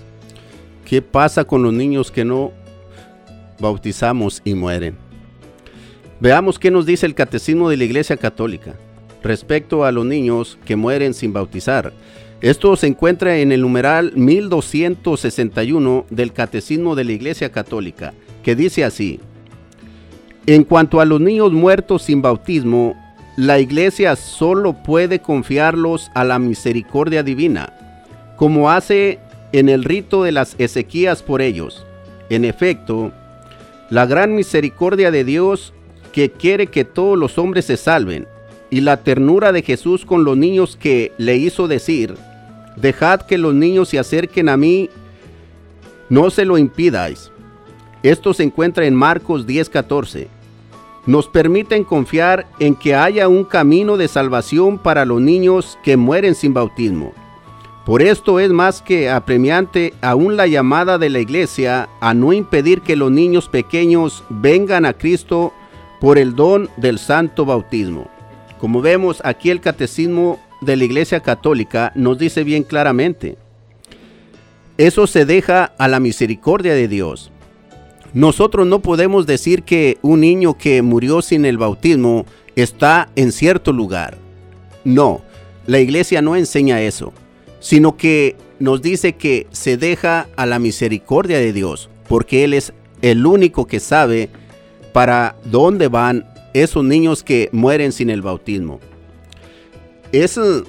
¿Qué 0.87 1.01
pasa 1.01 1.43
con 1.43 1.63
los 1.63 1.73
niños 1.73 2.11
que 2.11 2.23
no 2.23 2.53
bautizamos 3.59 4.41
y 4.45 4.53
mueren? 4.53 4.95
Veamos 6.21 6.57
qué 6.57 6.71
nos 6.71 6.85
dice 6.85 7.05
el 7.05 7.13
Catecismo 7.13 7.69
de 7.69 7.75
la 7.75 7.83
Iglesia 7.83 8.15
Católica 8.15 8.73
respecto 9.21 9.83
a 9.83 9.91
los 9.91 10.05
niños 10.05 10.57
que 10.63 10.77
mueren 10.77 11.13
sin 11.13 11.33
bautizar. 11.33 11.91
Esto 12.39 12.73
se 12.77 12.87
encuentra 12.87 13.37
en 13.37 13.51
el 13.51 13.63
numeral 13.63 14.13
1261 14.15 16.05
del 16.09 16.31
Catecismo 16.31 16.95
de 16.95 17.03
la 17.03 17.11
Iglesia 17.11 17.51
Católica, 17.51 18.13
que 18.41 18.55
dice 18.55 18.85
así, 18.85 19.19
en 20.45 20.63
cuanto 20.63 21.01
a 21.01 21.05
los 21.05 21.19
niños 21.19 21.51
muertos 21.51 22.03
sin 22.03 22.21
bautismo, 22.21 22.95
la 23.35 23.59
Iglesia 23.59 24.15
solo 24.15 24.71
puede 24.83 25.19
confiarlos 25.19 26.09
a 26.15 26.23
la 26.23 26.39
misericordia 26.39 27.23
divina, 27.23 27.73
como 28.37 28.71
hace 28.71 29.19
en 29.51 29.69
el 29.69 29.83
rito 29.83 30.23
de 30.23 30.31
las 30.31 30.55
Ezequías 30.57 31.23
por 31.23 31.41
ellos. 31.41 31.85
En 32.29 32.45
efecto, 32.45 33.11
la 33.89 34.05
gran 34.05 34.35
misericordia 34.35 35.11
de 35.11 35.23
Dios 35.23 35.73
que 36.11 36.31
quiere 36.31 36.67
que 36.67 36.83
todos 36.83 37.17
los 37.17 37.37
hombres 37.37 37.65
se 37.65 37.77
salven, 37.77 38.27
y 38.69 38.81
la 38.81 38.97
ternura 38.97 39.51
de 39.51 39.61
Jesús 39.61 40.05
con 40.05 40.23
los 40.23 40.35
niños 40.35 40.75
que 40.75 41.11
le 41.17 41.37
hizo 41.37 41.67
decir, 41.67 42.15
dejad 42.75 43.21
que 43.21 43.37
los 43.37 43.53
niños 43.53 43.89
se 43.89 43.99
acerquen 43.99 44.49
a 44.49 44.57
mí, 44.57 44.89
no 46.09 46.29
se 46.29 46.45
lo 46.45 46.57
impidáis. 46.57 47.31
Esto 48.03 48.33
se 48.33 48.43
encuentra 48.43 48.85
en 48.85 48.95
Marcos 48.95 49.45
10:14. 49.45 50.27
Nos 51.05 51.27
permiten 51.27 51.83
confiar 51.83 52.45
en 52.59 52.75
que 52.75 52.93
haya 52.93 53.27
un 53.27 53.45
camino 53.45 53.95
de 53.95 54.07
salvación 54.07 54.77
para 54.77 55.05
los 55.05 55.21
niños 55.21 55.77
que 55.83 55.95
mueren 55.95 56.35
sin 56.35 56.53
bautismo. 56.53 57.13
Por 57.87 58.01
esto 58.01 58.41
es 58.41 58.51
más 58.51 58.81
que 58.81 59.09
apremiante 59.09 59.93
aún 60.01 60.35
la 60.35 60.45
llamada 60.45 60.97
de 60.97 61.09
la 61.09 61.19
iglesia 61.19 61.87
a 62.01 62.13
no 62.13 62.33
impedir 62.33 62.81
que 62.81 62.97
los 62.97 63.09
niños 63.11 63.47
pequeños 63.47 64.25
vengan 64.27 64.85
a 64.85 64.91
Cristo 64.91 65.53
por 66.01 66.17
el 66.17 66.35
don 66.35 66.69
del 66.75 66.99
santo 66.99 67.45
bautismo. 67.45 68.09
Como 68.59 68.81
vemos 68.81 69.21
aquí 69.23 69.51
el 69.51 69.61
catecismo 69.61 70.37
de 70.59 70.75
la 70.75 70.83
iglesia 70.83 71.21
católica 71.21 71.93
nos 71.95 72.17
dice 72.17 72.43
bien 72.43 72.63
claramente, 72.63 73.37
eso 74.77 75.07
se 75.07 75.23
deja 75.23 75.71
a 75.77 75.87
la 75.87 76.01
misericordia 76.01 76.73
de 76.73 76.89
Dios. 76.89 77.31
Nosotros 78.13 78.67
no 78.67 78.79
podemos 78.79 79.25
decir 79.25 79.63
que 79.63 79.97
un 80.01 80.19
niño 80.19 80.57
que 80.57 80.81
murió 80.81 81.21
sin 81.21 81.45
el 81.45 81.57
bautismo 81.57 82.25
está 82.57 83.07
en 83.15 83.31
cierto 83.31 83.71
lugar. 83.71 84.17
No, 84.83 85.21
la 85.67 85.79
iglesia 85.79 86.21
no 86.21 86.35
enseña 86.35 86.81
eso 86.81 87.13
sino 87.59 87.97
que 87.97 88.35
nos 88.59 88.81
dice 88.81 89.13
que 89.13 89.47
se 89.51 89.77
deja 89.77 90.27
a 90.35 90.45
la 90.45 90.59
misericordia 90.59 91.37
de 91.37 91.53
Dios, 91.53 91.89
porque 92.07 92.43
Él 92.43 92.53
es 92.53 92.73
el 93.01 93.25
único 93.25 93.67
que 93.67 93.79
sabe 93.79 94.29
para 94.93 95.35
dónde 95.45 95.87
van 95.87 96.25
esos 96.53 96.83
niños 96.83 97.23
que 97.23 97.49
mueren 97.51 97.91
sin 97.91 98.09
el 98.09 98.21
bautismo. 98.21 98.79
Es 100.11 100.37
eh, 100.37 100.63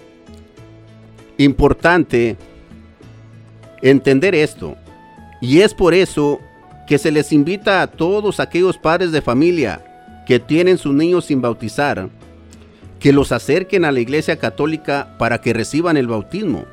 importante 1.39 2.37
entender 3.81 4.35
esto, 4.35 4.77
y 5.41 5.61
es 5.61 5.73
por 5.73 5.95
eso 5.95 6.41
que 6.87 6.99
se 6.99 7.13
les 7.13 7.33
invita 7.33 7.83
a 7.83 7.87
todos 7.87 8.41
aquellos 8.41 8.77
padres 8.77 9.13
de 9.13 9.23
familia 9.23 9.85
que 10.27 10.41
tienen 10.41 10.79
sus 10.79 10.93
niños 10.95 11.27
sin 11.27 11.41
bautizar, 11.41 12.09
que 12.99 13.13
los 13.13 13.31
acerquen 13.31 13.85
a 13.85 13.93
la 13.93 14.01
iglesia 14.01 14.37
católica 14.37 15.15
para 15.19 15.41
que 15.41 15.53
reciban 15.53 15.97
el 15.97 16.09
bautismo 16.09 16.65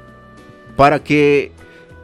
para 0.76 1.04
que, 1.04 1.52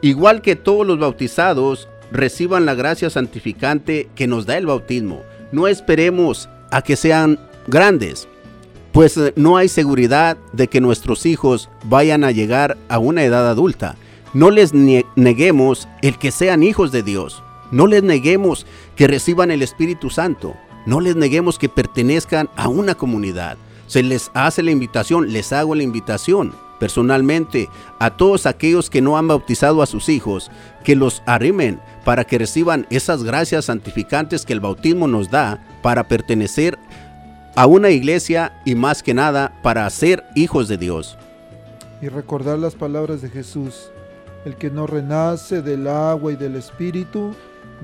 igual 0.00 0.42
que 0.42 0.56
todos 0.56 0.86
los 0.86 0.98
bautizados, 0.98 1.88
reciban 2.10 2.66
la 2.66 2.74
gracia 2.74 3.10
santificante 3.10 4.08
que 4.14 4.26
nos 4.26 4.46
da 4.46 4.56
el 4.56 4.66
bautismo. 4.66 5.22
No 5.50 5.68
esperemos 5.68 6.48
a 6.70 6.82
que 6.82 6.96
sean 6.96 7.38
grandes, 7.66 8.28
pues 8.92 9.16
eh, 9.16 9.32
no 9.36 9.56
hay 9.56 9.68
seguridad 9.68 10.36
de 10.52 10.68
que 10.68 10.80
nuestros 10.80 11.26
hijos 11.26 11.70
vayan 11.84 12.24
a 12.24 12.30
llegar 12.30 12.76
a 12.88 12.98
una 12.98 13.24
edad 13.24 13.48
adulta. 13.48 13.96
No 14.34 14.50
les 14.50 14.72
neguemos 14.72 15.88
el 16.00 16.18
que 16.18 16.30
sean 16.30 16.62
hijos 16.62 16.92
de 16.92 17.02
Dios. 17.02 17.42
No 17.70 17.86
les 17.86 18.02
neguemos 18.02 18.66
que 18.96 19.06
reciban 19.06 19.50
el 19.50 19.62
Espíritu 19.62 20.10
Santo. 20.10 20.54
No 20.86 21.00
les 21.00 21.16
neguemos 21.16 21.58
que 21.58 21.68
pertenezcan 21.68 22.48
a 22.56 22.68
una 22.68 22.94
comunidad. 22.94 23.56
Se 23.86 24.02
les 24.02 24.30
hace 24.34 24.62
la 24.62 24.70
invitación, 24.70 25.32
les 25.32 25.52
hago 25.52 25.74
la 25.74 25.82
invitación 25.82 26.54
personalmente 26.86 27.68
a 28.00 28.10
todos 28.10 28.44
aquellos 28.44 28.90
que 28.90 29.00
no 29.00 29.16
han 29.16 29.28
bautizado 29.28 29.82
a 29.82 29.86
sus 29.86 30.08
hijos, 30.08 30.50
que 30.82 30.96
los 30.96 31.22
arrimen 31.26 31.80
para 32.04 32.24
que 32.24 32.38
reciban 32.38 32.88
esas 32.90 33.22
gracias 33.22 33.66
santificantes 33.66 34.44
que 34.44 34.52
el 34.52 34.58
bautismo 34.58 35.06
nos 35.06 35.30
da 35.30 35.64
para 35.80 36.08
pertenecer 36.08 36.76
a 37.54 37.66
una 37.66 37.90
iglesia 37.90 38.60
y 38.64 38.74
más 38.74 39.00
que 39.04 39.14
nada 39.14 39.52
para 39.62 39.88
ser 39.90 40.24
hijos 40.34 40.66
de 40.66 40.76
Dios. 40.76 41.16
Y 42.00 42.08
recordar 42.08 42.58
las 42.58 42.74
palabras 42.74 43.22
de 43.22 43.28
Jesús. 43.30 43.92
El 44.44 44.56
que 44.56 44.68
no 44.68 44.88
renace 44.88 45.62
del 45.62 45.86
agua 45.86 46.32
y 46.32 46.36
del 46.36 46.56
espíritu 46.56 47.32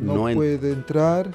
no, 0.00 0.14
No 0.16 0.28
en- 0.28 0.34
puede 0.36 0.72
entrar 0.72 1.28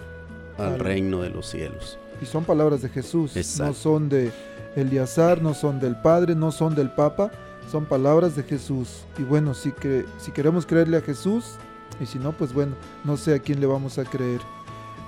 Al 0.57 0.74
Al- 0.74 0.80
reino 0.80 1.22
de 1.22 1.30
los 1.30 1.47
cielos. 1.49 1.97
Y 2.22 2.26
son 2.26 2.43
palabras 2.43 2.82
de 2.82 2.89
Jesús, 2.89 3.38
Exacto. 3.38 3.68
no 3.72 3.74
son 3.74 4.09
de 4.09 4.32
Eleazar, 4.76 5.41
no 5.41 5.53
son 5.53 5.80
del 5.80 5.95
Padre, 5.95 6.36
no 6.36 6.51
son 6.51 6.74
del 6.76 6.89
Papa, 6.89 7.32
son 7.72 7.86
palabras 7.86 8.36
de 8.36 8.43
Jesús. 8.43 9.05
Y 9.18 9.24
bueno, 9.24 9.53
si, 9.53 9.74
si 10.18 10.32
queremos 10.32 10.66
creerle 10.66 10.97
a 10.97 11.01
Jesús, 11.01 11.55
y 11.99 12.05
si 12.05 12.20
no, 12.20 12.32
pues 12.32 12.53
bueno, 12.53 12.76
no 13.03 13.18
sé 13.18 13.36
a 13.36 13.39
quién 13.39 13.59
le 13.59 13.68
vamos 13.68 13.97
a 13.97 14.05
creer. 14.05 14.41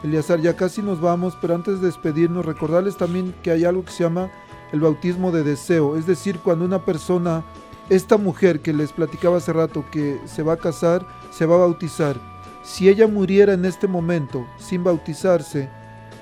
Eleazar, 0.03 0.39
ya 0.41 0.55
casi 0.55 0.81
nos 0.81 1.01
vamos, 1.01 1.37
pero 1.41 1.55
antes 1.55 1.79
de 1.79 1.87
despedirnos, 1.87 2.45
recordarles 2.45 2.97
también 2.97 3.33
que 3.41 3.51
hay 3.51 3.65
algo 3.65 3.83
que 3.83 3.91
se 3.91 4.03
llama 4.03 4.29
el 4.71 4.79
bautismo 4.79 5.31
de 5.31 5.43
deseo, 5.43 5.95
es 5.95 6.05
decir, 6.05 6.39
cuando 6.39 6.65
una 6.65 6.83
persona, 6.83 7.43
esta 7.89 8.17
mujer 8.17 8.59
que 8.59 8.73
les 8.73 8.91
platicaba 8.91 9.37
hace 9.37 9.53
rato, 9.53 9.85
que 9.91 10.19
se 10.25 10.43
va 10.43 10.53
a 10.53 10.57
casar, 10.57 11.07
se 11.31 11.45
va 11.45 11.55
a 11.55 11.59
bautizar, 11.59 12.19
si 12.63 12.89
ella 12.89 13.07
muriera 13.07 13.53
en 13.53 13.63
este 13.63 13.87
momento 13.87 14.45
sin 14.57 14.83
bautizarse, 14.83 15.69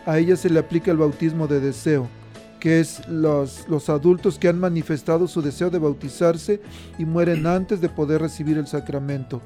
a 0.05 0.19
ella 0.19 0.35
se 0.35 0.49
le 0.49 0.59
aplica 0.59 0.91
el 0.91 0.97
bautismo 0.97 1.47
de 1.47 1.61
deseo, 1.61 2.07
que 2.63 2.79
es 2.79 3.05
los, 3.09 3.67
los 3.67 3.89
adultos 3.89 4.39
que 4.39 4.47
han 4.47 4.57
manifestado 4.57 5.27
su 5.27 5.41
deseo 5.41 5.69
de 5.69 5.79
bautizarse 5.79 6.61
y 6.97 7.03
mueren 7.03 7.45
antes 7.45 7.81
de 7.81 7.89
poder 7.89 8.21
recibir 8.21 8.57
el 8.57 8.67
sacramento. 8.67 9.41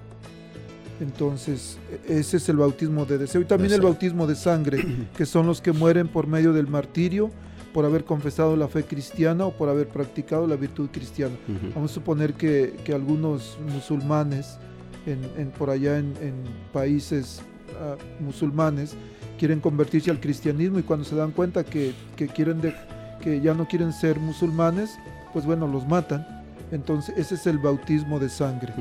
Entonces, 1.00 1.80
ese 2.08 2.38
es 2.38 2.48
el 2.50 2.58
bautismo 2.58 3.06
de 3.06 3.18
deseo. 3.18 3.42
Y 3.42 3.46
también 3.46 3.72
el 3.74 3.82
bautismo 3.82 4.28
de 4.28 4.36
sangre, 4.36 4.86
que 5.18 5.26
son 5.26 5.48
los 5.48 5.62
que 5.62 5.72
mueren 5.72 6.08
por 6.08 6.28
medio 6.28 6.54
del 6.54 6.68
martirio, 6.68 7.32
por 7.74 7.86
haber 7.86 8.04
confesado 8.06 8.56
la 8.56 8.68
fe 8.68 8.84
cristiana 8.84 9.48
o 9.48 9.52
por 9.52 9.68
haber 9.70 9.88
practicado 9.88 10.46
la 10.46 10.56
virtud 10.56 10.90
cristiana. 10.92 11.36
Vamos 11.74 11.90
a 11.90 11.94
suponer 11.96 12.34
que, 12.36 12.76
que 12.84 12.94
algunos 12.94 13.58
musulmanes 13.74 14.60
en, 15.08 15.20
en- 15.42 15.50
por 15.50 15.72
allá 15.72 15.98
en, 15.98 16.14
en 16.22 16.34
países 16.72 17.42
ah, 17.82 17.96
musulmanes 18.20 18.96
quieren 19.40 19.60
convertirse 19.60 20.12
al 20.12 20.20
cristianismo 20.20 20.78
y 20.78 20.84
cuando 20.84 21.04
se 21.04 21.16
dan 21.16 21.32
cuenta 21.32 21.64
que, 21.64 21.94
que 22.16 22.28
quieren 22.28 22.62
de- 22.62 22.76
que 23.22 23.42
ya 23.42 23.54
no 23.54 23.68
quieren 23.68 23.94
ser 23.94 24.20
musulmanes, 24.20 24.98
pues 25.34 25.46
bueno, 25.46 25.68
los 25.68 25.88
matan. 25.88 26.26
Entonces 26.72 27.16
ese 27.18 27.36
es 27.36 27.48
el 27.48 27.58
bautismo 27.60 28.20
de 28.20 28.30
sangre. 28.30 28.74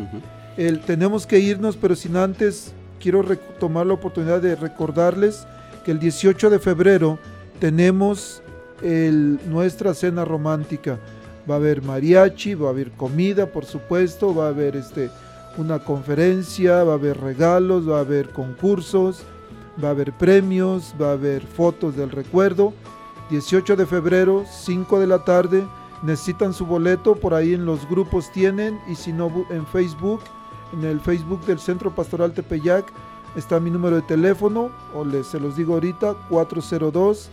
El- 0.57 0.81
tenemos 0.81 1.27
que 1.27 1.39
irnos, 1.39 1.77
pero 1.77 1.95
sin 1.95 2.17
antes 2.17 2.73
quiero 3.01 3.23
tomar 3.61 3.87
la 3.87 3.95
oportunidad 3.95 4.41
de 4.41 4.57
recordarles 4.57 5.47
que 5.85 5.93
el 5.93 5.99
18 6.01 6.51
de 6.51 6.59
febrero 6.59 7.19
tenemos 7.61 8.43
el- 8.83 9.39
nuestra 9.49 9.95
cena 9.95 10.25
romántica. 10.25 10.99
Va 11.49 11.55
a 11.55 11.59
haber 11.59 11.83
mariachi, 11.83 12.55
va 12.55 12.69
a 12.69 12.71
haber 12.71 12.91
comida, 12.93 13.47
por 13.47 13.65
supuesto, 13.65 14.35
va 14.35 14.47
a 14.47 14.49
haber 14.49 14.75
este, 14.77 15.11
una 15.59 15.79
conferencia, 15.79 16.83
va 16.83 16.93
a 16.93 16.97
haber 16.97 17.19
regalos, 17.21 17.89
va 17.89 17.99
a 17.99 18.01
haber 18.01 18.31
concursos, 18.31 19.23
va 19.83 19.89
a 19.89 19.91
haber 19.93 20.13
premios, 20.13 20.93
va 21.01 21.11
a 21.11 21.13
haber 21.13 21.43
fotos 21.43 21.97
del 21.97 22.11
recuerdo. 22.11 22.73
18 23.31 23.77
de 23.77 23.87
febrero, 23.87 24.45
5 24.49 25.01
de 25.01 25.07
la 25.07 25.25
tarde. 25.25 25.67
Necesitan 26.03 26.53
su 26.53 26.67
boleto, 26.67 27.17
por 27.17 27.35
ahí 27.35 27.55
en 27.55 27.65
los 27.65 27.89
grupos 27.89 28.31
tienen, 28.31 28.79
y 28.87 28.95
si 28.95 29.13
no, 29.13 29.31
en 29.51 29.67
Facebook, 29.67 30.21
en 30.73 30.85
el 30.85 31.01
Facebook 31.01 31.45
del 31.47 31.59
Centro 31.59 31.95
Pastoral 31.95 32.33
Tepeyac, 32.33 32.87
está 33.35 33.59
mi 33.59 33.71
número 33.71 33.97
de 33.97 34.03
teléfono, 34.03 34.71
o 34.95 35.05
les, 35.05 35.27
se 35.27 35.41
los 35.41 35.57
digo 35.57 35.75
ahorita, 35.75 36.15
402 36.29 37.31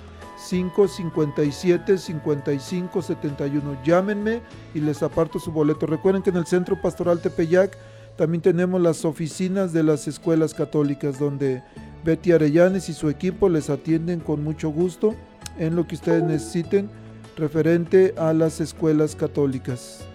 557 0.50 1.98
55 1.98 3.02
71. 3.02 3.78
Llámenme 3.84 4.41
y 4.74 4.80
les 4.80 5.04
aparto 5.04 5.39
su 5.39 5.52
boleto. 5.52 5.86
Recuerden 5.86 6.24
que 6.24 6.32
en 6.32 6.38
el 6.38 6.46
Centro 6.46 6.82
Pastoral 6.82 7.22
Tepeyac 7.22 7.78
también 8.18 8.41
tenemos 8.41 8.82
las 8.82 9.06
oficinas 9.06 9.74
de 9.74 9.84
las 9.84 10.08
escuelas 10.08 10.54
católicas, 10.54 11.20
donde 11.20 11.64
Betty 12.04 12.32
Arellanes 12.32 12.89
y 12.89 12.94
su 12.94 13.10
equipo 13.10 13.50
les 13.50 13.70
atienden 13.70 14.20
con 14.20 14.44
mucho 14.44 14.70
gusto 14.70 15.16
en 15.58 15.76
lo 15.76 15.88
que 15.88 15.95
ustedes 15.95 16.24
necesiten 16.24 16.89
referente 17.36 18.14
a 18.18 18.34
las 18.34 18.62
escuelas 18.62 19.16
católicas. 19.16 20.06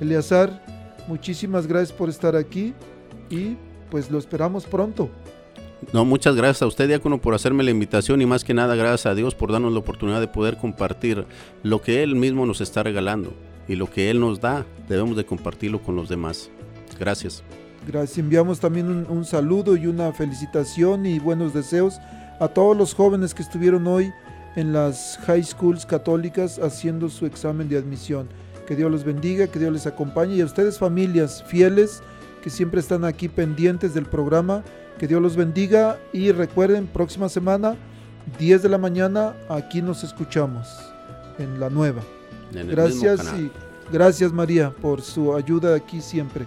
Eleazar, 0.00 0.62
muchísimas 1.08 1.66
gracias 1.66 1.92
por 1.92 2.08
estar 2.08 2.36
aquí 2.36 2.74
y 3.30 3.56
pues 3.90 4.10
lo 4.10 4.18
esperamos 4.18 4.66
pronto. 4.66 5.10
No, 5.92 6.04
muchas 6.04 6.34
gracias 6.34 6.62
a 6.62 6.66
usted, 6.66 6.88
diácono, 6.88 7.20
por 7.20 7.34
hacerme 7.34 7.62
la 7.62 7.70
invitación 7.70 8.20
y 8.20 8.26
más 8.26 8.44
que 8.44 8.52
nada 8.52 8.74
gracias 8.74 9.06
a 9.06 9.14
Dios 9.14 9.34
por 9.34 9.52
darnos 9.52 9.72
la 9.72 9.78
oportunidad 9.78 10.20
de 10.20 10.28
poder 10.28 10.56
compartir 10.56 11.24
lo 11.62 11.80
que 11.80 12.02
Él 12.02 12.16
mismo 12.16 12.46
nos 12.46 12.60
está 12.60 12.82
regalando 12.82 13.32
y 13.68 13.76
lo 13.76 13.88
que 13.88 14.10
Él 14.10 14.18
nos 14.20 14.40
da, 14.40 14.66
debemos 14.88 15.16
de 15.16 15.24
compartirlo 15.24 15.80
con 15.80 15.94
los 15.94 16.08
demás. 16.08 16.50
Gracias. 16.98 17.42
Gracias. 17.86 18.18
Enviamos 18.18 18.58
también 18.58 18.88
un, 18.88 19.06
un 19.08 19.24
saludo 19.24 19.76
y 19.76 19.86
una 19.86 20.12
felicitación 20.12 21.06
y 21.06 21.20
buenos 21.20 21.54
deseos 21.54 21.98
a 22.40 22.48
todos 22.48 22.76
los 22.76 22.92
jóvenes 22.94 23.32
que 23.32 23.42
estuvieron 23.42 23.86
hoy 23.86 24.12
en 24.58 24.72
las 24.72 25.20
high 25.24 25.44
schools 25.44 25.86
católicas 25.86 26.58
haciendo 26.58 27.08
su 27.08 27.26
examen 27.26 27.68
de 27.68 27.78
admisión. 27.78 28.28
Que 28.66 28.74
Dios 28.74 28.90
los 28.90 29.04
bendiga, 29.04 29.46
que 29.46 29.60
Dios 29.60 29.72
les 29.72 29.86
acompañe 29.86 30.34
y 30.34 30.40
a 30.40 30.44
ustedes 30.44 30.78
familias 30.78 31.44
fieles 31.46 32.02
que 32.42 32.50
siempre 32.50 32.80
están 32.80 33.04
aquí 33.04 33.28
pendientes 33.28 33.94
del 33.94 34.06
programa. 34.06 34.64
Que 34.98 35.06
Dios 35.06 35.22
los 35.22 35.36
bendiga 35.36 36.00
y 36.12 36.32
recuerden, 36.32 36.88
próxima 36.88 37.28
semana, 37.28 37.76
10 38.40 38.62
de 38.62 38.68
la 38.68 38.78
mañana, 38.78 39.34
aquí 39.48 39.80
nos 39.80 40.02
escuchamos 40.02 40.66
en 41.38 41.60
la 41.60 41.70
nueva. 41.70 42.02
En 42.52 42.66
Gracias 42.66 43.20
y 43.38 43.52
gracias 43.92 44.32
María 44.32 44.70
por 44.70 45.02
su 45.02 45.36
ayuda 45.36 45.76
aquí 45.76 46.00
siempre. 46.00 46.46